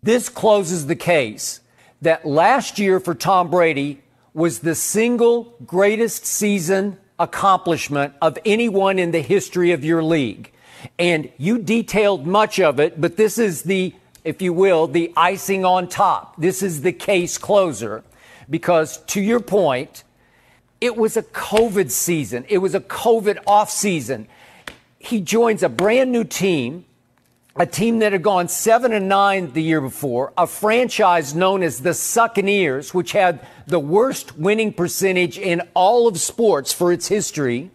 This 0.04 0.30
closes 0.30 0.88
the 0.88 0.96
case 0.96 1.62
that 2.02 2.26
last 2.26 2.80
year 2.80 3.00
for 3.00 3.16
Tom 3.16 3.50
Brady 3.50 4.02
was 4.34 4.60
the 4.60 4.76
single 4.76 5.56
greatest 5.66 6.26
season 6.26 6.98
accomplishment 7.20 8.14
of 8.22 8.38
anyone 8.46 9.00
in 9.00 9.12
the 9.12 9.22
history 9.22 9.72
of 9.72 9.84
your 9.84 10.04
league. 10.04 10.52
And 11.00 11.32
you 11.38 11.58
detailed 11.58 12.28
much 12.28 12.60
of 12.60 12.80
it, 12.80 13.02
but 13.02 13.18
this 13.18 13.40
is 13.40 13.64
the, 13.64 13.94
if 14.24 14.42
you 14.42 14.54
will, 14.54 14.88
the 14.88 15.12
icing 15.18 15.66
on 15.66 15.88
top. 15.88 16.40
This 16.40 16.62
is 16.62 16.82
the 16.82 16.94
case 16.94 17.40
closer 17.40 18.04
because 18.50 18.98
to 19.08 19.22
your 19.22 19.40
point, 19.40 20.04
it 20.80 20.96
was 20.96 21.18
a 21.18 21.24
COVID 21.24 21.90
season. 21.90 22.46
It 22.48 22.60
was 22.60 22.76
a 22.76 22.80
COVID 22.80 23.40
off 23.48 23.72
season. 23.72 24.28
He 25.00 25.22
joins 25.22 25.64
a 25.64 25.70
brand 25.70 26.12
new 26.12 26.24
team 26.24 26.86
a 27.60 27.66
team 27.66 28.00
that 28.00 28.12
had 28.12 28.24
gone 28.24 28.48
seven 28.48 28.94
and 28.94 29.10
nine 29.10 29.52
the 29.54 29.62
year 29.64 29.82
before, 29.82 30.34
a 30.38 30.48
franchise 30.48 31.34
known 31.34 31.64
as 31.64 31.80
the 31.80 31.92
Succaneers, 31.92 32.94
which 32.94 33.12
had 33.12 33.46
the 33.66 33.80
worst 33.80 34.38
winning 34.38 34.74
percentage 34.74 35.38
in 35.38 35.62
all 35.74 36.08
of 36.08 36.20
sports 36.20 36.74
for 36.74 36.92
its 36.92 37.08
history, 37.08 37.72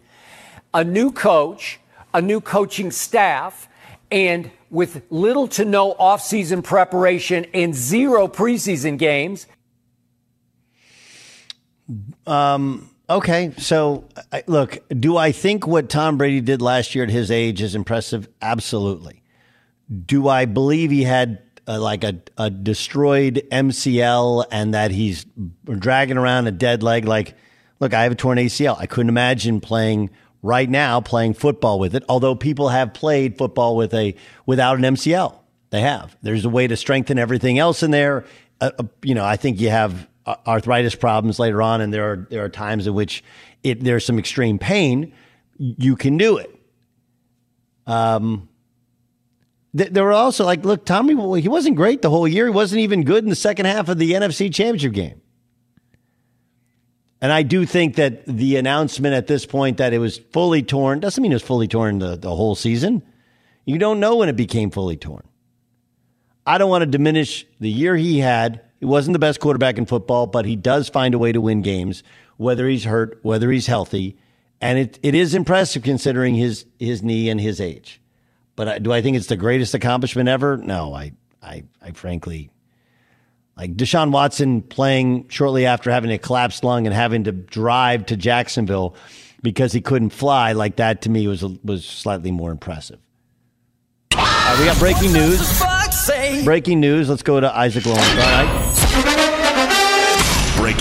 a 0.73 0.83
new 0.83 1.11
coach, 1.11 1.79
a 2.13 2.21
new 2.21 2.39
coaching 2.41 2.91
staff, 2.91 3.67
And 4.11 4.51
with 4.69 5.01
little 5.09 5.47
to 5.49 5.65
no 5.65 5.95
offseason 5.95 6.63
preparation 6.63 7.47
and 7.53 7.73
zero 7.73 8.27
preseason 8.27 8.99
games, 8.99 9.47
Um, 12.27 12.91
okay, 13.09 13.53
so 13.57 14.07
look, 14.47 14.77
do 14.87 15.17
I 15.17 15.31
think 15.31 15.65
what 15.65 15.89
Tom 15.89 16.17
Brady 16.17 16.41
did 16.41 16.61
last 16.61 16.93
year 16.93 17.03
at 17.03 17.09
his 17.09 17.31
age 17.31 17.61
is 17.61 17.73
impressive? 17.73 18.29
Absolutely. 18.41 19.22
Do 20.05 20.27
I 20.27 20.45
believe 20.45 20.91
he 20.91 21.03
had 21.03 21.41
uh, 21.67 21.79
like 21.79 22.03
a, 22.03 22.21
a 22.37 22.49
destroyed 22.49 23.43
MCL 23.51 24.45
and 24.51 24.73
that 24.73 24.91
he's 24.91 25.25
dragging 25.65 26.17
around 26.17 26.47
a 26.47 26.51
dead 26.51 26.83
leg? 26.83 27.05
Like, 27.05 27.35
look, 27.79 27.93
I 27.93 28.03
have 28.03 28.11
a 28.11 28.15
torn 28.15 28.37
ACL. 28.37 28.77
I 28.79 28.85
couldn't 28.85 29.09
imagine 29.09 29.61
playing 29.61 30.09
right 30.43 30.69
now 30.69 31.01
playing 31.01 31.33
football 31.33 31.79
with 31.79 31.95
it. 31.95 32.03
Although 32.07 32.35
people 32.35 32.69
have 32.69 32.93
played 32.93 33.37
football 33.37 33.75
with 33.75 33.93
a 33.95 34.13
without 34.45 34.77
an 34.77 34.83
MCL, 34.83 35.35
they 35.71 35.81
have. 35.81 36.15
There's 36.21 36.45
a 36.45 36.49
way 36.49 36.67
to 36.67 36.75
strengthen 36.75 37.17
everything 37.17 37.57
else 37.57 37.81
in 37.81 37.89
there. 37.89 38.25
Uh, 38.61 38.71
uh, 38.77 38.83
you 39.01 39.15
know, 39.15 39.25
I 39.25 39.37
think 39.37 39.59
you 39.59 39.69
have 39.69 40.07
uh, 40.27 40.35
arthritis 40.45 40.93
problems 40.93 41.39
later 41.39 41.61
on, 41.63 41.81
and 41.81 41.91
there 41.91 42.11
are 42.11 42.27
there 42.29 42.43
are 42.43 42.49
times 42.49 42.85
in 42.85 42.93
which 42.93 43.23
it 43.63 43.83
there's 43.83 44.05
some 44.05 44.19
extreme 44.19 44.59
pain. 44.59 45.13
You 45.57 45.95
can 45.95 46.17
do 46.17 46.37
it. 46.37 46.53
Um, 47.87 48.49
there 49.73 50.03
were 50.03 50.13
also 50.13 50.45
like, 50.45 50.63
look, 50.63 50.85
Tommy, 50.85 51.15
well, 51.15 51.33
he 51.33 51.49
wasn't 51.49 51.75
great 51.75 52.01
the 52.03 52.09
whole 52.09 52.27
year. 52.27 52.45
He 52.45 52.51
wasn't 52.51 52.81
even 52.81 53.03
good 53.03 53.23
in 53.23 53.29
the 53.29 53.35
second 53.35 53.65
half 53.65 53.89
of 53.89 53.97
the 53.97 54.11
NFC 54.11 54.53
Championship 54.53 54.93
game. 54.93 55.21
And 57.19 57.31
I 57.31 57.41
do 57.41 57.65
think 57.65 57.95
that 57.95 58.25
the 58.25 58.57
announcement 58.57 59.15
at 59.15 59.27
this 59.27 59.45
point 59.45 59.77
that 59.77 59.93
it 59.93 59.97
was 59.97 60.17
fully 60.17 60.61
torn 60.61 60.99
doesn't 60.99 61.21
mean 61.21 61.31
it 61.31 61.35
was 61.35 61.41
fully 61.41 61.67
torn 61.67 61.99
the, 61.99 62.17
the 62.17 62.35
whole 62.35 62.53
season. 62.53 63.01
You 63.65 63.77
don't 63.79 63.99
know 63.99 64.17
when 64.17 64.29
it 64.29 64.35
became 64.35 64.69
fully 64.69 64.97
torn. 64.97 65.23
I 66.45 66.57
don't 66.57 66.69
want 66.69 66.81
to 66.81 66.85
diminish 66.85 67.45
the 67.59 67.69
year 67.69 67.95
he 67.95 68.19
had. 68.19 68.61
He 68.79 68.85
wasn't 68.85 69.13
the 69.13 69.19
best 69.19 69.39
quarterback 69.39 69.77
in 69.77 69.85
football, 69.85 70.27
but 70.27 70.45
he 70.45 70.57
does 70.57 70.89
find 70.89 71.15
a 71.15 71.17
way 71.17 71.31
to 71.31 71.39
win 71.39 71.61
games, 71.61 72.03
whether 72.35 72.67
he's 72.67 72.83
hurt, 72.83 73.17
whether 73.23 73.49
he's 73.49 73.67
healthy. 73.67 74.17
And 74.59 74.77
it, 74.77 74.99
it 75.01 75.15
is 75.15 75.33
impressive 75.33 75.81
considering 75.81 76.35
his, 76.35 76.65
his 76.77 77.01
knee 77.01 77.29
and 77.29 77.39
his 77.39 77.61
age. 77.61 78.01
But 78.55 78.67
I, 78.67 78.79
do 78.79 78.91
I 78.91 79.01
think 79.01 79.17
it's 79.17 79.27
the 79.27 79.37
greatest 79.37 79.73
accomplishment 79.73 80.29
ever? 80.29 80.57
No, 80.57 80.93
I, 80.93 81.13
I, 81.41 81.63
I 81.81 81.91
frankly, 81.91 82.51
like 83.57 83.75
Deshaun 83.75 84.11
Watson 84.11 84.61
playing 84.61 85.27
shortly 85.29 85.65
after 85.65 85.91
having 85.91 86.11
a 86.11 86.17
collapsed 86.17 86.63
lung 86.63 86.85
and 86.85 86.95
having 86.95 87.23
to 87.25 87.31
drive 87.31 88.05
to 88.07 88.17
Jacksonville 88.17 88.95
because 89.41 89.73
he 89.73 89.81
couldn't 89.81 90.11
fly, 90.11 90.53
like 90.53 90.77
that 90.77 91.01
to 91.03 91.09
me 91.09 91.27
was, 91.27 91.43
was 91.43 91.85
slightly 91.85 92.31
more 92.31 92.51
impressive. 92.51 92.99
We 94.11 94.65
got 94.65 94.77
breaking 94.77 95.13
news. 95.13 95.61
Breaking 96.43 96.79
news. 96.79 97.09
Let's 97.09 97.23
go 97.23 97.39
to 97.39 97.57
Isaac 97.57 97.85
Lowenstein. 97.85 98.62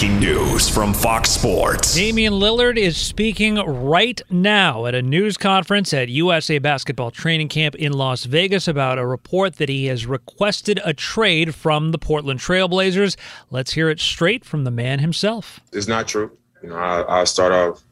Breaking 0.02 0.18
news 0.18 0.68
from 0.68 0.92
Fox 0.92 1.30
Sports. 1.30 1.94
Damian 1.94 2.32
Lillard 2.32 2.76
is 2.76 2.96
speaking 2.96 3.54
right 3.54 4.20
now 4.30 4.86
at 4.86 4.96
a 4.96 5.00
news 5.00 5.36
conference 5.36 5.94
at 5.94 6.08
USA 6.08 6.58
Basketball 6.58 7.12
Training 7.12 7.48
Camp 7.48 7.76
in 7.76 7.92
Las 7.92 8.24
Vegas 8.24 8.66
about 8.66 8.98
a 8.98 9.06
report 9.06 9.58
that 9.58 9.68
he 9.68 9.86
has 9.86 10.04
requested 10.04 10.80
a 10.84 10.92
trade 10.92 11.54
from 11.54 11.92
the 11.92 11.98
Portland 11.98 12.40
Trailblazers. 12.40 13.16
Let's 13.52 13.74
hear 13.74 13.90
it 13.90 14.00
straight 14.00 14.44
from 14.44 14.64
the 14.64 14.72
man 14.72 14.98
himself. 14.98 15.60
It's 15.72 15.86
not 15.86 16.08
true. 16.08 16.36
You 16.64 16.70
know, 16.70 16.78
I, 16.78 17.02
I'll 17.02 17.24
start 17.24 17.52
off 17.52 17.84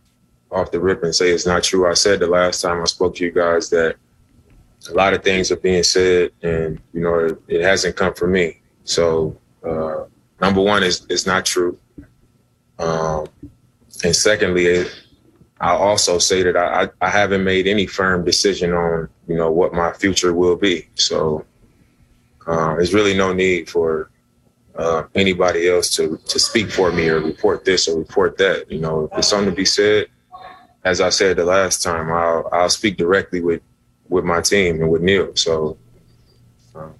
off 0.50 0.72
the 0.72 0.80
rip 0.80 1.04
and 1.04 1.14
say 1.14 1.30
it's 1.30 1.46
not 1.46 1.62
true. 1.62 1.88
I 1.88 1.94
said 1.94 2.18
the 2.18 2.26
last 2.26 2.60
time 2.60 2.82
I 2.82 2.86
spoke 2.86 3.14
to 3.16 3.24
you 3.24 3.30
guys 3.30 3.70
that 3.70 3.94
a 4.88 4.94
lot 4.94 5.14
of 5.14 5.22
things 5.22 5.52
are 5.52 5.56
being 5.58 5.84
said, 5.84 6.32
and 6.42 6.80
you 6.92 7.02
know, 7.02 7.20
it, 7.20 7.40
it 7.46 7.62
hasn't 7.62 7.94
come 7.94 8.14
from 8.14 8.32
me. 8.32 8.60
So, 8.82 9.36
uh, 9.64 10.06
number 10.40 10.60
one 10.60 10.82
is 10.82 11.06
it's 11.08 11.24
not 11.24 11.46
true. 11.46 11.78
Um, 12.80 13.26
and 14.02 14.16
secondly, 14.16 14.86
I'll 15.60 15.76
also 15.76 16.18
say 16.18 16.42
that 16.42 16.56
I, 16.56 16.88
I 17.00 17.10
haven't 17.10 17.44
made 17.44 17.66
any 17.66 17.86
firm 17.86 18.24
decision 18.24 18.72
on 18.72 19.08
you 19.28 19.36
know 19.36 19.50
what 19.50 19.74
my 19.74 19.92
future 19.92 20.32
will 20.32 20.56
be. 20.56 20.88
So, 20.94 21.44
uh, 22.46 22.76
there's 22.76 22.94
really 22.94 23.14
no 23.14 23.32
need 23.32 23.68
for 23.68 24.10
uh, 24.76 25.04
anybody 25.14 25.68
else 25.68 25.94
to 25.96 26.18
to 26.28 26.38
speak 26.38 26.70
for 26.70 26.90
me 26.90 27.08
or 27.08 27.20
report 27.20 27.64
this 27.64 27.88
or 27.88 27.98
report 27.98 28.38
that. 28.38 28.70
You 28.70 28.80
know, 28.80 29.04
if 29.04 29.10
there's 29.10 29.28
something 29.28 29.50
to 29.50 29.56
be 29.56 29.66
said, 29.66 30.06
as 30.84 31.02
I 31.02 31.10
said 31.10 31.36
the 31.36 31.44
last 31.44 31.82
time, 31.82 32.10
I'll 32.10 32.48
I'll 32.50 32.70
speak 32.70 32.96
directly 32.96 33.40
with 33.40 33.62
with 34.08 34.24
my 34.24 34.40
team 34.40 34.80
and 34.80 34.90
with 34.90 35.02
Neil. 35.02 35.36
So, 35.36 35.76
um, 36.74 36.94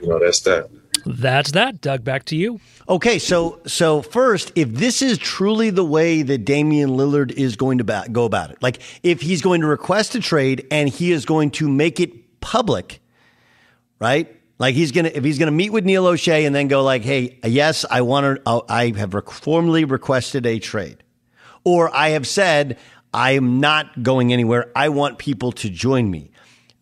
you 0.00 0.08
know, 0.08 0.18
that's 0.18 0.40
that. 0.40 0.68
That's 1.06 1.52
that. 1.52 1.80
Doug, 1.80 2.04
back 2.04 2.24
to 2.26 2.36
you. 2.36 2.60
Okay, 2.88 3.18
so 3.18 3.60
so 3.66 4.02
first, 4.02 4.52
if 4.54 4.70
this 4.70 5.02
is 5.02 5.18
truly 5.18 5.70
the 5.70 5.84
way 5.84 6.22
that 6.22 6.44
Damian 6.44 6.90
Lillard 6.90 7.32
is 7.32 7.56
going 7.56 7.78
to 7.78 7.84
ba- 7.84 8.06
go 8.10 8.24
about 8.24 8.50
it, 8.50 8.62
like 8.62 8.80
if 9.02 9.20
he's 9.20 9.42
going 9.42 9.60
to 9.60 9.66
request 9.66 10.14
a 10.14 10.20
trade 10.20 10.66
and 10.70 10.88
he 10.88 11.12
is 11.12 11.24
going 11.24 11.50
to 11.52 11.68
make 11.68 12.00
it 12.00 12.40
public, 12.40 13.00
right? 13.98 14.34
Like 14.58 14.74
he's 14.74 14.92
gonna 14.92 15.10
if 15.12 15.24
he's 15.24 15.38
gonna 15.38 15.50
meet 15.50 15.70
with 15.70 15.84
Neil 15.84 16.04
Olshey 16.04 16.46
and 16.46 16.54
then 16.54 16.68
go 16.68 16.82
like, 16.82 17.02
"Hey, 17.02 17.38
yes, 17.44 17.84
I 17.90 18.02
want 18.02 18.36
to. 18.36 18.42
Uh, 18.46 18.60
I 18.68 18.92
have 18.96 19.14
rec- 19.14 19.30
formally 19.30 19.84
requested 19.84 20.46
a 20.46 20.58
trade," 20.58 21.02
or 21.64 21.94
I 21.94 22.10
have 22.10 22.26
said 22.26 22.78
I 23.12 23.32
am 23.32 23.60
not 23.60 24.02
going 24.02 24.32
anywhere. 24.32 24.70
I 24.76 24.88
want 24.90 25.18
people 25.18 25.52
to 25.52 25.68
join 25.68 26.10
me. 26.10 26.30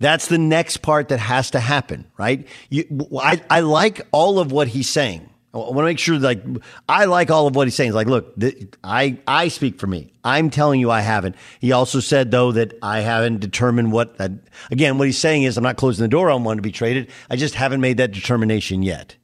That's 0.03 0.27
the 0.27 0.37
next 0.37 0.79
part 0.79 1.11
that 1.11 1.21
has 1.21 1.53
to 1.53 1.61
happen, 1.61 2.07
right? 2.19 2.49
You, 2.71 3.07
I, 3.17 3.41
I 3.49 3.61
like 3.61 4.01
all 4.11 4.41
of 4.41 4.51
what 4.51 4.67
he's 4.67 4.89
saying. 4.89 5.31
I 5.55 5.59
want 5.59 5.77
to 5.77 5.83
make 5.85 6.01
sure, 6.01 6.19
like, 6.19 6.43
I 6.89 7.05
like 7.05 7.31
all 7.31 7.47
of 7.47 7.55
what 7.55 7.69
he's 7.69 7.77
saying. 7.77 7.91
It's 7.91 7.95
like, 7.95 8.09
look, 8.09 8.35
th- 8.41 8.75
I, 8.83 9.19
I 9.29 9.47
speak 9.47 9.79
for 9.79 9.87
me. 9.87 10.13
I'm 10.25 10.51
telling 10.51 10.81
you 10.81 10.91
I 10.91 11.03
haven't. 11.03 11.37
He 11.61 11.71
also 11.71 12.01
said, 12.01 12.33
though, 12.33 12.51
that 12.51 12.77
I 12.83 12.99
haven't 12.99 13.39
determined 13.39 13.93
what, 13.93 14.17
uh, 14.19 14.31
again, 14.73 14.99
what 14.99 15.07
he's 15.07 15.19
saying 15.19 15.45
is 15.45 15.57
I'm 15.57 15.63
not 15.63 15.77
closing 15.77 16.03
the 16.03 16.09
door 16.09 16.31
on 16.31 16.43
one 16.43 16.57
to 16.57 16.63
be 16.63 16.73
traded. 16.73 17.09
I 17.31 17.37
just 17.37 17.55
haven't 17.55 17.81
made 17.81 17.99
that 17.99 18.11
determination 18.11 18.83
yet. 18.83 19.15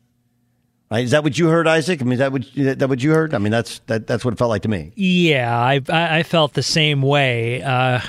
Right? 0.92 1.02
Is 1.02 1.10
that 1.10 1.24
what 1.24 1.36
you 1.36 1.48
heard, 1.48 1.66
Isaac? 1.66 2.00
I 2.00 2.04
mean, 2.04 2.12
is 2.12 2.18
that 2.20 2.30
what, 2.30 2.44
that 2.54 2.88
what 2.88 3.02
you 3.02 3.10
heard? 3.10 3.34
I 3.34 3.38
mean, 3.38 3.50
that's, 3.50 3.80
that, 3.88 4.06
that's 4.06 4.24
what 4.24 4.32
it 4.32 4.38
felt 4.38 4.50
like 4.50 4.62
to 4.62 4.68
me. 4.68 4.92
Yeah, 4.94 5.52
I, 5.58 5.80
I 5.88 6.18
I 6.18 6.22
felt 6.22 6.54
the 6.54 6.62
same 6.62 7.02
way. 7.02 7.62
Uh, 7.62 8.00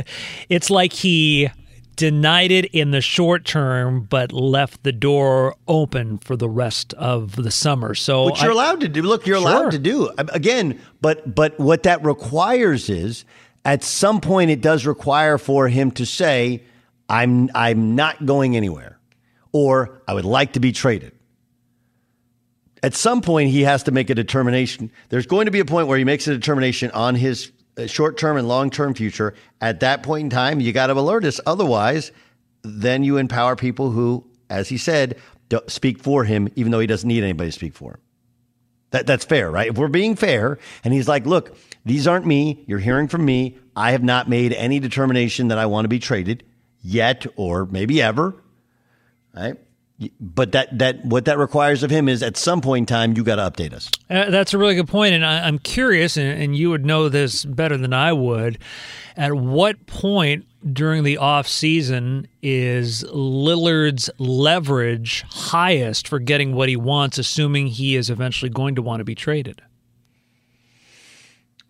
it's 0.48 0.70
like 0.70 0.92
he 0.92 1.50
denied 1.96 2.52
it 2.52 2.66
in 2.66 2.90
the 2.90 3.00
short 3.00 3.44
term, 3.44 4.02
but 4.02 4.32
left 4.32 4.82
the 4.82 4.92
door 4.92 5.56
open 5.66 6.18
for 6.18 6.36
the 6.36 6.48
rest 6.48 6.92
of 6.94 7.36
the 7.36 7.50
summer. 7.50 7.94
So 7.94 8.26
Which 8.26 8.42
you're 8.42 8.50
I- 8.52 8.54
allowed 8.54 8.80
to 8.80 8.88
do. 8.88 9.02
Look, 9.02 9.26
you're 9.26 9.38
Sure. 9.40 9.48
allowed 9.48 9.70
to 9.72 9.78
do. 9.78 10.10
Again, 10.18 10.78
but 11.00 11.34
but 11.34 11.58
what 11.58 11.82
that 11.84 12.04
requires 12.04 12.88
is 12.90 13.24
at 13.64 13.82
some 13.82 14.20
point 14.20 14.50
it 14.50 14.60
does 14.60 14.86
require 14.86 15.38
for 15.38 15.68
him 15.68 15.90
to 15.92 16.06
say, 16.06 16.62
I'm 17.08 17.50
I'm 17.54 17.94
not 17.94 18.24
going 18.26 18.56
anywhere. 18.56 18.98
Or 19.52 20.02
I 20.06 20.12
would 20.14 20.24
like 20.26 20.52
to 20.52 20.60
be 20.60 20.72
traded. 20.72 21.12
At 22.82 22.94
some 22.94 23.22
point 23.22 23.50
he 23.50 23.62
has 23.62 23.82
to 23.84 23.90
make 23.90 24.10
a 24.10 24.14
determination. 24.14 24.90
There's 25.08 25.26
going 25.26 25.46
to 25.46 25.50
be 25.50 25.60
a 25.60 25.64
point 25.64 25.88
where 25.88 25.96
he 25.98 26.04
makes 26.04 26.28
a 26.28 26.32
determination 26.34 26.90
on 26.92 27.14
his 27.14 27.50
short 27.86 28.18
term 28.18 28.36
and 28.36 28.48
long 28.48 28.70
term 28.70 28.94
future. 28.94 29.34
At 29.60 29.80
that 29.80 30.02
point 30.02 30.24
in 30.24 30.30
time, 30.30 30.60
you 30.60 30.72
got 30.72 30.86
to 30.88 30.94
alert 30.94 31.24
us. 31.24 31.40
Otherwise, 31.46 32.12
then 32.62 33.04
you 33.04 33.16
empower 33.18 33.56
people 33.56 33.90
who, 33.90 34.26
as 34.48 34.68
he 34.68 34.78
said, 34.78 35.18
don't 35.48 35.70
speak 35.70 35.98
for 35.98 36.24
him, 36.24 36.48
even 36.56 36.72
though 36.72 36.80
he 36.80 36.86
doesn't 36.86 37.08
need 37.08 37.22
anybody 37.22 37.50
to 37.50 37.52
speak 37.52 37.74
for 37.74 37.92
him. 37.92 38.00
That, 38.90 39.06
that's 39.06 39.24
fair, 39.24 39.50
right? 39.50 39.68
If 39.68 39.78
we're 39.78 39.88
being 39.88 40.16
fair, 40.16 40.58
and 40.84 40.94
he's 40.94 41.08
like, 41.08 41.26
look, 41.26 41.56
these 41.84 42.06
aren't 42.06 42.26
me. 42.26 42.64
You're 42.66 42.78
hearing 42.78 43.08
from 43.08 43.24
me. 43.24 43.58
I 43.74 43.92
have 43.92 44.02
not 44.02 44.28
made 44.28 44.52
any 44.52 44.80
determination 44.80 45.48
that 45.48 45.58
I 45.58 45.66
want 45.66 45.84
to 45.84 45.88
be 45.88 45.98
traded 45.98 46.44
yet, 46.82 47.26
or 47.36 47.66
maybe 47.66 48.00
ever. 48.00 48.34
Right? 49.34 49.56
But 50.20 50.52
that, 50.52 50.78
that 50.78 51.04
what 51.06 51.24
that 51.24 51.38
requires 51.38 51.82
of 51.82 51.90
him 51.90 52.06
is 52.06 52.22
at 52.22 52.36
some 52.36 52.60
point 52.60 52.82
in 52.82 52.94
time, 52.94 53.16
you 53.16 53.24
got 53.24 53.36
to 53.36 53.50
update 53.50 53.72
us. 53.72 53.90
Uh, 54.10 54.30
that's 54.30 54.52
a 54.52 54.58
really 54.58 54.74
good 54.74 54.88
point, 54.88 55.14
and 55.14 55.24
I, 55.24 55.46
I'm 55.46 55.58
curious, 55.58 56.18
and, 56.18 56.42
and 56.42 56.56
you 56.56 56.68
would 56.68 56.84
know 56.84 57.08
this 57.08 57.46
better 57.46 57.78
than 57.78 57.94
I 57.94 58.12
would. 58.12 58.58
At 59.16 59.32
what 59.32 59.86
point 59.86 60.44
during 60.70 61.02
the 61.02 61.16
off 61.16 61.48
season 61.48 62.28
is 62.42 63.04
Lillard's 63.04 64.10
leverage 64.18 65.24
highest 65.30 66.08
for 66.08 66.18
getting 66.18 66.54
what 66.54 66.68
he 66.68 66.76
wants, 66.76 67.16
assuming 67.16 67.68
he 67.68 67.96
is 67.96 68.10
eventually 68.10 68.50
going 68.50 68.74
to 68.74 68.82
want 68.82 69.00
to 69.00 69.04
be 69.04 69.14
traded? 69.14 69.62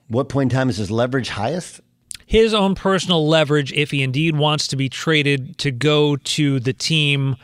What 0.09 0.29
point 0.29 0.53
in 0.53 0.57
time 0.57 0.68
is 0.68 0.79
his 0.79 0.91
leverage 0.91 1.29
highest? 1.29 1.81
His 2.27 2.55
own 2.55 2.74
personal 2.74 3.29
leverage, 3.29 3.72
if 3.72 3.93
he 3.93 4.03
indeed 4.03 4.37
wants 4.37 4.66
to 4.68 4.77
be 4.77 4.89
traded 4.89 5.59
to 5.59 5.70
go 5.70 6.16
to 6.16 6.59
the 6.59 6.72
team 6.72 7.37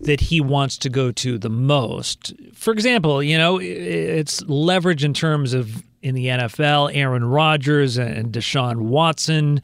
that 0.00 0.20
he 0.20 0.40
wants 0.40 0.78
to 0.78 0.90
go 0.90 1.10
to 1.12 1.38
the 1.38 1.50
most. 1.50 2.32
For 2.52 2.72
example, 2.72 3.22
you 3.22 3.38
know, 3.38 3.58
it's 3.60 4.42
leverage 4.42 5.04
in 5.04 5.14
terms 5.14 5.54
of 5.54 5.82
in 6.02 6.14
the 6.14 6.26
NFL, 6.26 6.94
Aaron 6.94 7.24
Rodgers 7.24 7.96
and 7.96 8.32
Deshaun 8.32 8.82
Watson 8.82 9.60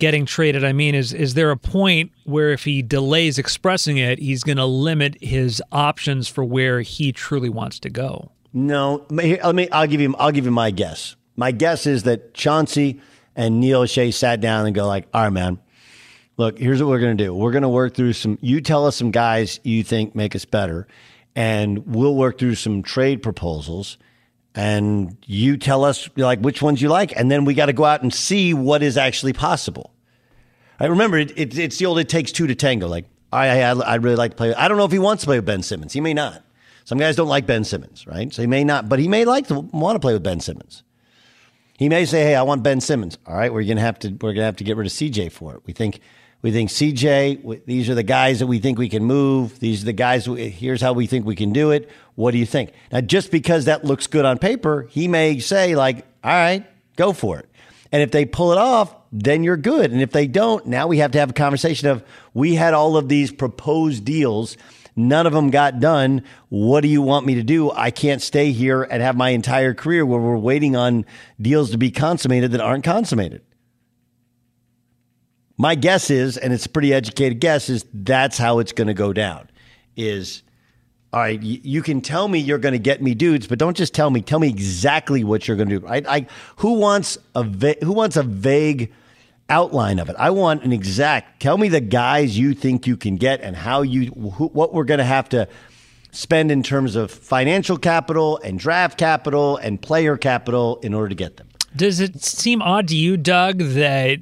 getting 0.00 0.26
traded. 0.26 0.64
I 0.64 0.72
mean, 0.72 0.94
is 0.94 1.12
is 1.12 1.34
there 1.34 1.50
a 1.50 1.56
point 1.56 2.10
where 2.24 2.50
if 2.50 2.64
he 2.64 2.82
delays 2.82 3.38
expressing 3.38 3.96
it, 3.96 4.18
he's 4.18 4.42
going 4.42 4.56
to 4.56 4.64
limit 4.64 5.16
his 5.22 5.62
options 5.70 6.28
for 6.28 6.44
where 6.44 6.80
he 6.80 7.12
truly 7.12 7.48
wants 7.48 7.78
to 7.80 7.90
go? 7.90 8.32
No, 8.52 9.06
let 9.10 9.54
me. 9.54 9.68
I'll 9.70 9.86
give 9.86 10.00
you. 10.00 10.14
I'll 10.18 10.32
give 10.32 10.46
you 10.46 10.50
my 10.50 10.70
guess. 10.70 11.16
My 11.36 11.52
guess 11.52 11.86
is 11.86 12.02
that 12.04 12.34
Chauncey 12.34 13.00
and 13.36 13.60
Neil 13.60 13.82
Olshey 13.82 14.12
sat 14.12 14.40
down 14.40 14.66
and 14.66 14.74
go 14.74 14.86
like, 14.86 15.06
"All 15.14 15.22
right, 15.22 15.30
man, 15.30 15.58
look, 16.38 16.58
here's 16.58 16.82
what 16.82 16.88
we're 16.88 17.00
going 17.00 17.16
to 17.18 17.24
do. 17.24 17.34
We're 17.34 17.52
going 17.52 17.62
to 17.62 17.68
work 17.68 17.94
through 17.94 18.14
some. 18.14 18.38
You 18.40 18.62
tell 18.62 18.86
us 18.86 18.96
some 18.96 19.10
guys 19.10 19.60
you 19.64 19.84
think 19.84 20.14
make 20.14 20.34
us 20.34 20.46
better, 20.46 20.86
and 21.36 21.86
we'll 21.86 22.14
work 22.14 22.38
through 22.38 22.54
some 22.54 22.82
trade 22.82 23.22
proposals." 23.22 23.98
And 24.54 25.16
you 25.26 25.56
tell 25.56 25.84
us 25.84 26.08
like 26.16 26.40
which 26.40 26.62
ones 26.62 26.82
you 26.82 26.88
like, 26.88 27.14
and 27.14 27.30
then 27.30 27.44
we 27.44 27.54
got 27.54 27.66
to 27.66 27.72
go 27.72 27.84
out 27.84 28.02
and 28.02 28.12
see 28.12 28.54
what 28.54 28.82
is 28.82 28.96
actually 28.96 29.32
possible. 29.32 29.92
I 30.80 30.86
remember 30.86 31.18
it, 31.18 31.32
it, 31.36 31.56
it's 31.58 31.78
the 31.78 31.86
old 31.86 31.98
"it 31.98 32.08
takes 32.08 32.32
two 32.32 32.46
to 32.46 32.54
tango." 32.54 32.88
Like 32.88 33.04
I, 33.32 33.60
I, 33.62 33.92
I'd 33.94 34.02
really 34.02 34.16
like 34.16 34.32
to 34.32 34.36
play. 34.36 34.54
I 34.54 34.66
don't 34.66 34.78
know 34.78 34.84
if 34.84 34.90
he 34.90 34.98
wants 34.98 35.22
to 35.22 35.26
play 35.26 35.38
with 35.38 35.44
Ben 35.44 35.62
Simmons. 35.62 35.92
He 35.92 36.00
may 36.00 36.14
not. 36.14 36.42
Some 36.84 36.98
guys 36.98 37.16
don't 37.16 37.28
like 37.28 37.46
Ben 37.46 37.64
Simmons, 37.64 38.06
right? 38.06 38.32
So 38.32 38.42
he 38.42 38.48
may 38.48 38.64
not, 38.64 38.88
but 38.88 38.98
he 38.98 39.08
may 39.08 39.26
like 39.26 39.48
to 39.48 39.60
want 39.60 39.96
to 39.96 40.00
play 40.00 40.14
with 40.14 40.22
Ben 40.22 40.40
Simmons. 40.40 40.82
He 41.78 41.88
may 41.88 42.06
say, 42.06 42.22
"Hey, 42.22 42.34
I 42.34 42.42
want 42.42 42.62
Ben 42.62 42.80
Simmons." 42.80 43.18
All 43.26 43.36
right, 43.36 43.52
we're 43.52 43.62
gonna 43.62 43.80
have 43.80 43.98
to 44.00 44.08
we're 44.20 44.32
gonna 44.32 44.46
have 44.46 44.56
to 44.56 44.64
get 44.64 44.76
rid 44.76 44.86
of 44.86 44.92
CJ 44.92 45.30
for 45.30 45.54
it. 45.54 45.60
We 45.66 45.72
think 45.72 46.00
we 46.42 46.52
think 46.52 46.70
CJ. 46.70 47.64
These 47.66 47.90
are 47.90 47.94
the 47.94 48.02
guys 48.02 48.38
that 48.38 48.46
we 48.46 48.58
think 48.58 48.78
we 48.78 48.88
can 48.88 49.04
move. 49.04 49.58
These 49.58 49.82
are 49.82 49.86
the 49.86 49.92
guys. 49.92 50.26
Here's 50.26 50.80
how 50.80 50.92
we 50.92 51.06
think 51.06 51.26
we 51.26 51.36
can 51.36 51.52
do 51.52 51.70
it. 51.70 51.90
What 52.14 52.30
do 52.32 52.38
you 52.38 52.46
think? 52.46 52.72
Now, 52.92 53.00
just 53.00 53.30
because 53.30 53.64
that 53.64 53.84
looks 53.84 54.06
good 54.06 54.24
on 54.24 54.38
paper, 54.38 54.86
he 54.90 55.08
may 55.08 55.38
say 55.38 55.74
like, 55.74 56.06
"All 56.22 56.30
right, 56.30 56.64
go 56.96 57.12
for 57.12 57.38
it." 57.38 57.48
And 57.90 58.02
if 58.02 58.10
they 58.10 58.24
pull 58.24 58.52
it 58.52 58.58
off, 58.58 58.94
then 59.10 59.42
you're 59.42 59.56
good. 59.56 59.92
And 59.92 60.02
if 60.02 60.12
they 60.12 60.26
don't, 60.26 60.66
now 60.66 60.86
we 60.86 60.98
have 60.98 61.12
to 61.12 61.18
have 61.18 61.30
a 61.30 61.34
conversation 61.34 61.88
of 61.88 62.04
we 62.34 62.54
had 62.54 62.74
all 62.74 62.96
of 62.96 63.08
these 63.08 63.32
proposed 63.32 64.04
deals 64.04 64.56
None 64.98 65.28
of 65.28 65.32
them 65.32 65.50
got 65.50 65.78
done. 65.78 66.24
What 66.48 66.80
do 66.80 66.88
you 66.88 67.02
want 67.02 67.24
me 67.24 67.36
to 67.36 67.44
do? 67.44 67.70
I 67.70 67.92
can't 67.92 68.20
stay 68.20 68.50
here 68.50 68.82
and 68.82 69.00
have 69.00 69.16
my 69.16 69.30
entire 69.30 69.72
career 69.72 70.04
where 70.04 70.20
we're 70.20 70.36
waiting 70.36 70.74
on 70.74 71.06
deals 71.40 71.70
to 71.70 71.78
be 71.78 71.92
consummated 71.92 72.50
that 72.50 72.60
aren't 72.60 72.82
consummated. 72.82 73.42
My 75.58 75.74
guess 75.74 76.08
is, 76.08 76.36
and 76.36 76.52
it's 76.52 76.66
a 76.66 76.68
pretty 76.68 76.94
educated 76.94 77.40
guess, 77.40 77.68
is 77.68 77.84
that's 77.92 78.38
how 78.38 78.60
it's 78.60 78.72
going 78.72 78.86
to 78.86 78.94
go 78.94 79.12
down. 79.12 79.50
Is 79.96 80.44
all 81.12 81.20
right. 81.20 81.42
You 81.42 81.82
can 81.82 82.00
tell 82.00 82.28
me 82.28 82.38
you're 82.38 82.58
going 82.58 82.72
to 82.72 82.78
get 82.78 83.02
me 83.02 83.14
dudes, 83.14 83.48
but 83.48 83.58
don't 83.58 83.76
just 83.76 83.92
tell 83.92 84.08
me. 84.10 84.20
Tell 84.20 84.38
me 84.38 84.48
exactly 84.48 85.24
what 85.24 85.48
you're 85.48 85.56
going 85.56 85.68
to 85.68 85.80
do. 85.80 85.86
Right? 85.86 86.06
I, 86.06 86.26
who 86.56 86.74
wants 86.74 87.18
a 87.34 87.42
va- 87.42 87.76
who 87.82 87.92
wants 87.92 88.16
a 88.16 88.22
vague 88.22 88.92
outline 89.48 89.98
of 89.98 90.08
it. 90.08 90.16
I 90.18 90.30
want 90.30 90.62
an 90.62 90.72
exact. 90.72 91.40
Tell 91.40 91.58
me 91.58 91.68
the 91.68 91.80
guys 91.80 92.38
you 92.38 92.54
think 92.54 92.86
you 92.86 92.96
can 92.96 93.16
get 93.16 93.40
and 93.40 93.56
how 93.56 93.82
you 93.82 94.06
what 94.06 94.72
we're 94.72 94.84
going 94.84 94.98
to 94.98 95.04
have 95.04 95.28
to 95.30 95.48
spend 96.12 96.52
in 96.52 96.62
terms 96.62 96.94
of 96.94 97.10
financial 97.10 97.78
capital 97.78 98.38
and 98.44 98.58
draft 98.58 98.98
capital 98.98 99.56
and 99.56 99.80
player 99.80 100.16
capital 100.16 100.78
in 100.82 100.94
order 100.94 101.08
to 101.08 101.14
get 101.14 101.36
them. 101.36 101.48
Does 101.78 102.00
it 102.00 102.24
seem 102.24 102.60
odd 102.60 102.88
to 102.88 102.96
you, 102.96 103.16
Doug, 103.16 103.58
that 103.58 104.18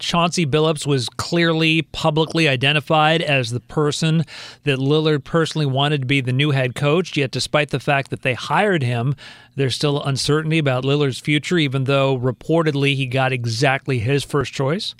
Chauncey 0.00 0.46
Billups 0.46 0.86
was 0.86 1.10
clearly 1.10 1.82
publicly 1.82 2.48
identified 2.48 3.20
as 3.20 3.50
the 3.50 3.60
person 3.60 4.24
that 4.62 4.78
Lillard 4.78 5.22
personally 5.22 5.66
wanted 5.66 6.00
to 6.00 6.06
be 6.06 6.22
the 6.22 6.32
new 6.32 6.52
head 6.52 6.74
coach? 6.74 7.14
Yet, 7.14 7.30
despite 7.30 7.68
the 7.68 7.78
fact 7.78 8.08
that 8.08 8.22
they 8.22 8.32
hired 8.32 8.82
him, 8.82 9.16
there's 9.54 9.74
still 9.74 10.02
uncertainty 10.02 10.56
about 10.56 10.82
Lillard's 10.82 11.18
future, 11.18 11.58
even 11.58 11.84
though 11.84 12.18
reportedly 12.18 12.96
he 12.96 13.04
got 13.04 13.34
exactly 13.34 13.98
his 13.98 14.24
first 14.24 14.54
choice? 14.54 14.94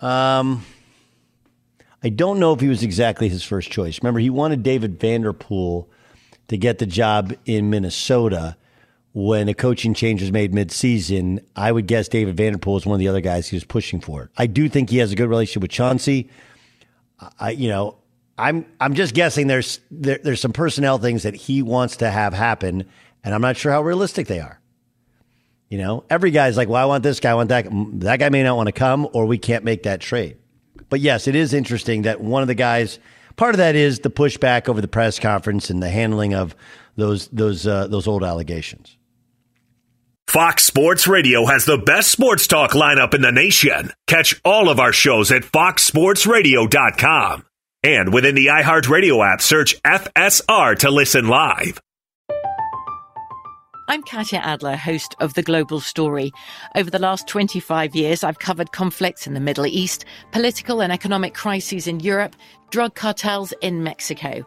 Um, 0.00 0.64
I 2.02 2.08
don't 2.08 2.38
know 2.38 2.54
if 2.54 2.60
he 2.60 2.68
was 2.68 2.82
exactly 2.82 3.28
his 3.28 3.42
first 3.42 3.70
choice. 3.70 4.00
Remember, 4.02 4.20
he 4.20 4.30
wanted 4.30 4.62
David 4.62 4.98
Vanderpool 4.98 5.90
to 6.48 6.56
get 6.56 6.78
the 6.78 6.86
job 6.86 7.34
in 7.44 7.68
Minnesota 7.68 8.56
when 9.12 9.48
a 9.48 9.54
coaching 9.54 9.92
change 9.92 10.20
was 10.20 10.30
made 10.30 10.52
midseason, 10.52 11.44
I 11.56 11.72
would 11.72 11.86
guess 11.86 12.08
David 12.08 12.36
Vanderpool 12.36 12.76
is 12.76 12.86
one 12.86 12.94
of 12.94 13.00
the 13.00 13.08
other 13.08 13.20
guys 13.20 13.48
he 13.48 13.56
was 13.56 13.64
pushing 13.64 14.00
for. 14.00 14.30
I 14.36 14.46
do 14.46 14.68
think 14.68 14.90
he 14.90 14.98
has 14.98 15.12
a 15.12 15.16
good 15.16 15.28
relationship 15.28 15.62
with 15.62 15.70
Chauncey. 15.70 16.30
I, 17.38 17.50
you 17.50 17.68
know, 17.68 17.98
I'm 18.38 18.66
I'm 18.80 18.94
just 18.94 19.14
guessing 19.14 19.46
there's 19.48 19.80
there, 19.90 20.18
there's 20.22 20.40
some 20.40 20.52
personnel 20.52 20.98
things 20.98 21.24
that 21.24 21.34
he 21.34 21.60
wants 21.60 21.96
to 21.96 22.10
have 22.10 22.32
happen, 22.32 22.86
and 23.22 23.34
I'm 23.34 23.42
not 23.42 23.56
sure 23.56 23.72
how 23.72 23.82
realistic 23.82 24.28
they 24.28 24.40
are. 24.40 24.60
You 25.68 25.78
know, 25.78 26.04
every 26.08 26.30
guy's 26.30 26.56
like, 26.56 26.68
well, 26.68 26.82
I 26.82 26.86
want 26.86 27.02
this 27.02 27.20
guy, 27.20 27.32
I 27.32 27.34
want 27.34 27.50
that. 27.50 27.66
That 28.00 28.18
guy 28.18 28.28
may 28.28 28.42
not 28.42 28.56
want 28.56 28.68
to 28.68 28.72
come, 28.72 29.08
or 29.12 29.26
we 29.26 29.38
can't 29.38 29.64
make 29.64 29.82
that 29.82 30.00
trade. 30.00 30.38
But 30.88 31.00
yes, 31.00 31.28
it 31.28 31.34
is 31.34 31.52
interesting 31.52 32.02
that 32.02 32.20
one 32.20 32.42
of 32.42 32.48
the 32.48 32.54
guys. 32.54 32.98
Part 33.36 33.54
of 33.54 33.58
that 33.58 33.74
is 33.74 34.00
the 34.00 34.10
pushback 34.10 34.68
over 34.68 34.82
the 34.82 34.88
press 34.88 35.18
conference 35.18 35.70
and 35.70 35.82
the 35.82 35.88
handling 35.88 36.34
of 36.34 36.54
those 36.96 37.28
those 37.28 37.66
uh, 37.66 37.86
those 37.86 38.06
old 38.06 38.22
allegations. 38.22 38.96
Fox 40.30 40.62
Sports 40.62 41.08
Radio 41.08 41.44
has 41.46 41.64
the 41.64 41.76
best 41.76 42.08
sports 42.08 42.46
talk 42.46 42.70
lineup 42.70 43.14
in 43.14 43.20
the 43.20 43.32
nation. 43.32 43.92
Catch 44.06 44.40
all 44.44 44.68
of 44.68 44.78
our 44.78 44.92
shows 44.92 45.32
at 45.32 45.42
foxsportsradio.com. 45.42 47.44
And 47.82 48.14
within 48.14 48.36
the 48.36 48.46
iHeartRadio 48.46 49.26
app, 49.26 49.42
search 49.42 49.82
FSR 49.82 50.78
to 50.78 50.90
listen 50.92 51.26
live. 51.26 51.80
I'm 53.88 54.04
Katya 54.04 54.38
Adler, 54.38 54.76
host 54.76 55.16
of 55.18 55.34
The 55.34 55.42
Global 55.42 55.80
Story. 55.80 56.30
Over 56.76 56.90
the 56.90 57.00
last 57.00 57.26
25 57.26 57.96
years, 57.96 58.22
I've 58.22 58.38
covered 58.38 58.70
conflicts 58.70 59.26
in 59.26 59.34
the 59.34 59.40
Middle 59.40 59.66
East, 59.66 60.04
political 60.30 60.80
and 60.80 60.92
economic 60.92 61.34
crises 61.34 61.88
in 61.88 61.98
Europe, 61.98 62.36
drug 62.70 62.94
cartels 62.94 63.52
in 63.62 63.82
Mexico. 63.82 64.46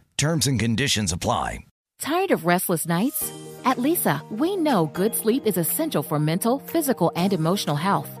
Terms 0.21 0.45
and 0.45 0.59
conditions 0.59 1.11
apply. 1.11 1.65
Tired 1.99 2.29
of 2.29 2.45
restless 2.45 2.85
nights? 2.87 3.31
At 3.65 3.77
Leesa, 3.77 4.21
we 4.29 4.55
know 4.55 4.85
good 4.85 5.15
sleep 5.15 5.47
is 5.47 5.57
essential 5.57 6.03
for 6.03 6.19
mental, 6.19 6.59
physical, 6.59 7.11
and 7.15 7.33
emotional 7.33 7.75
health. 7.75 8.20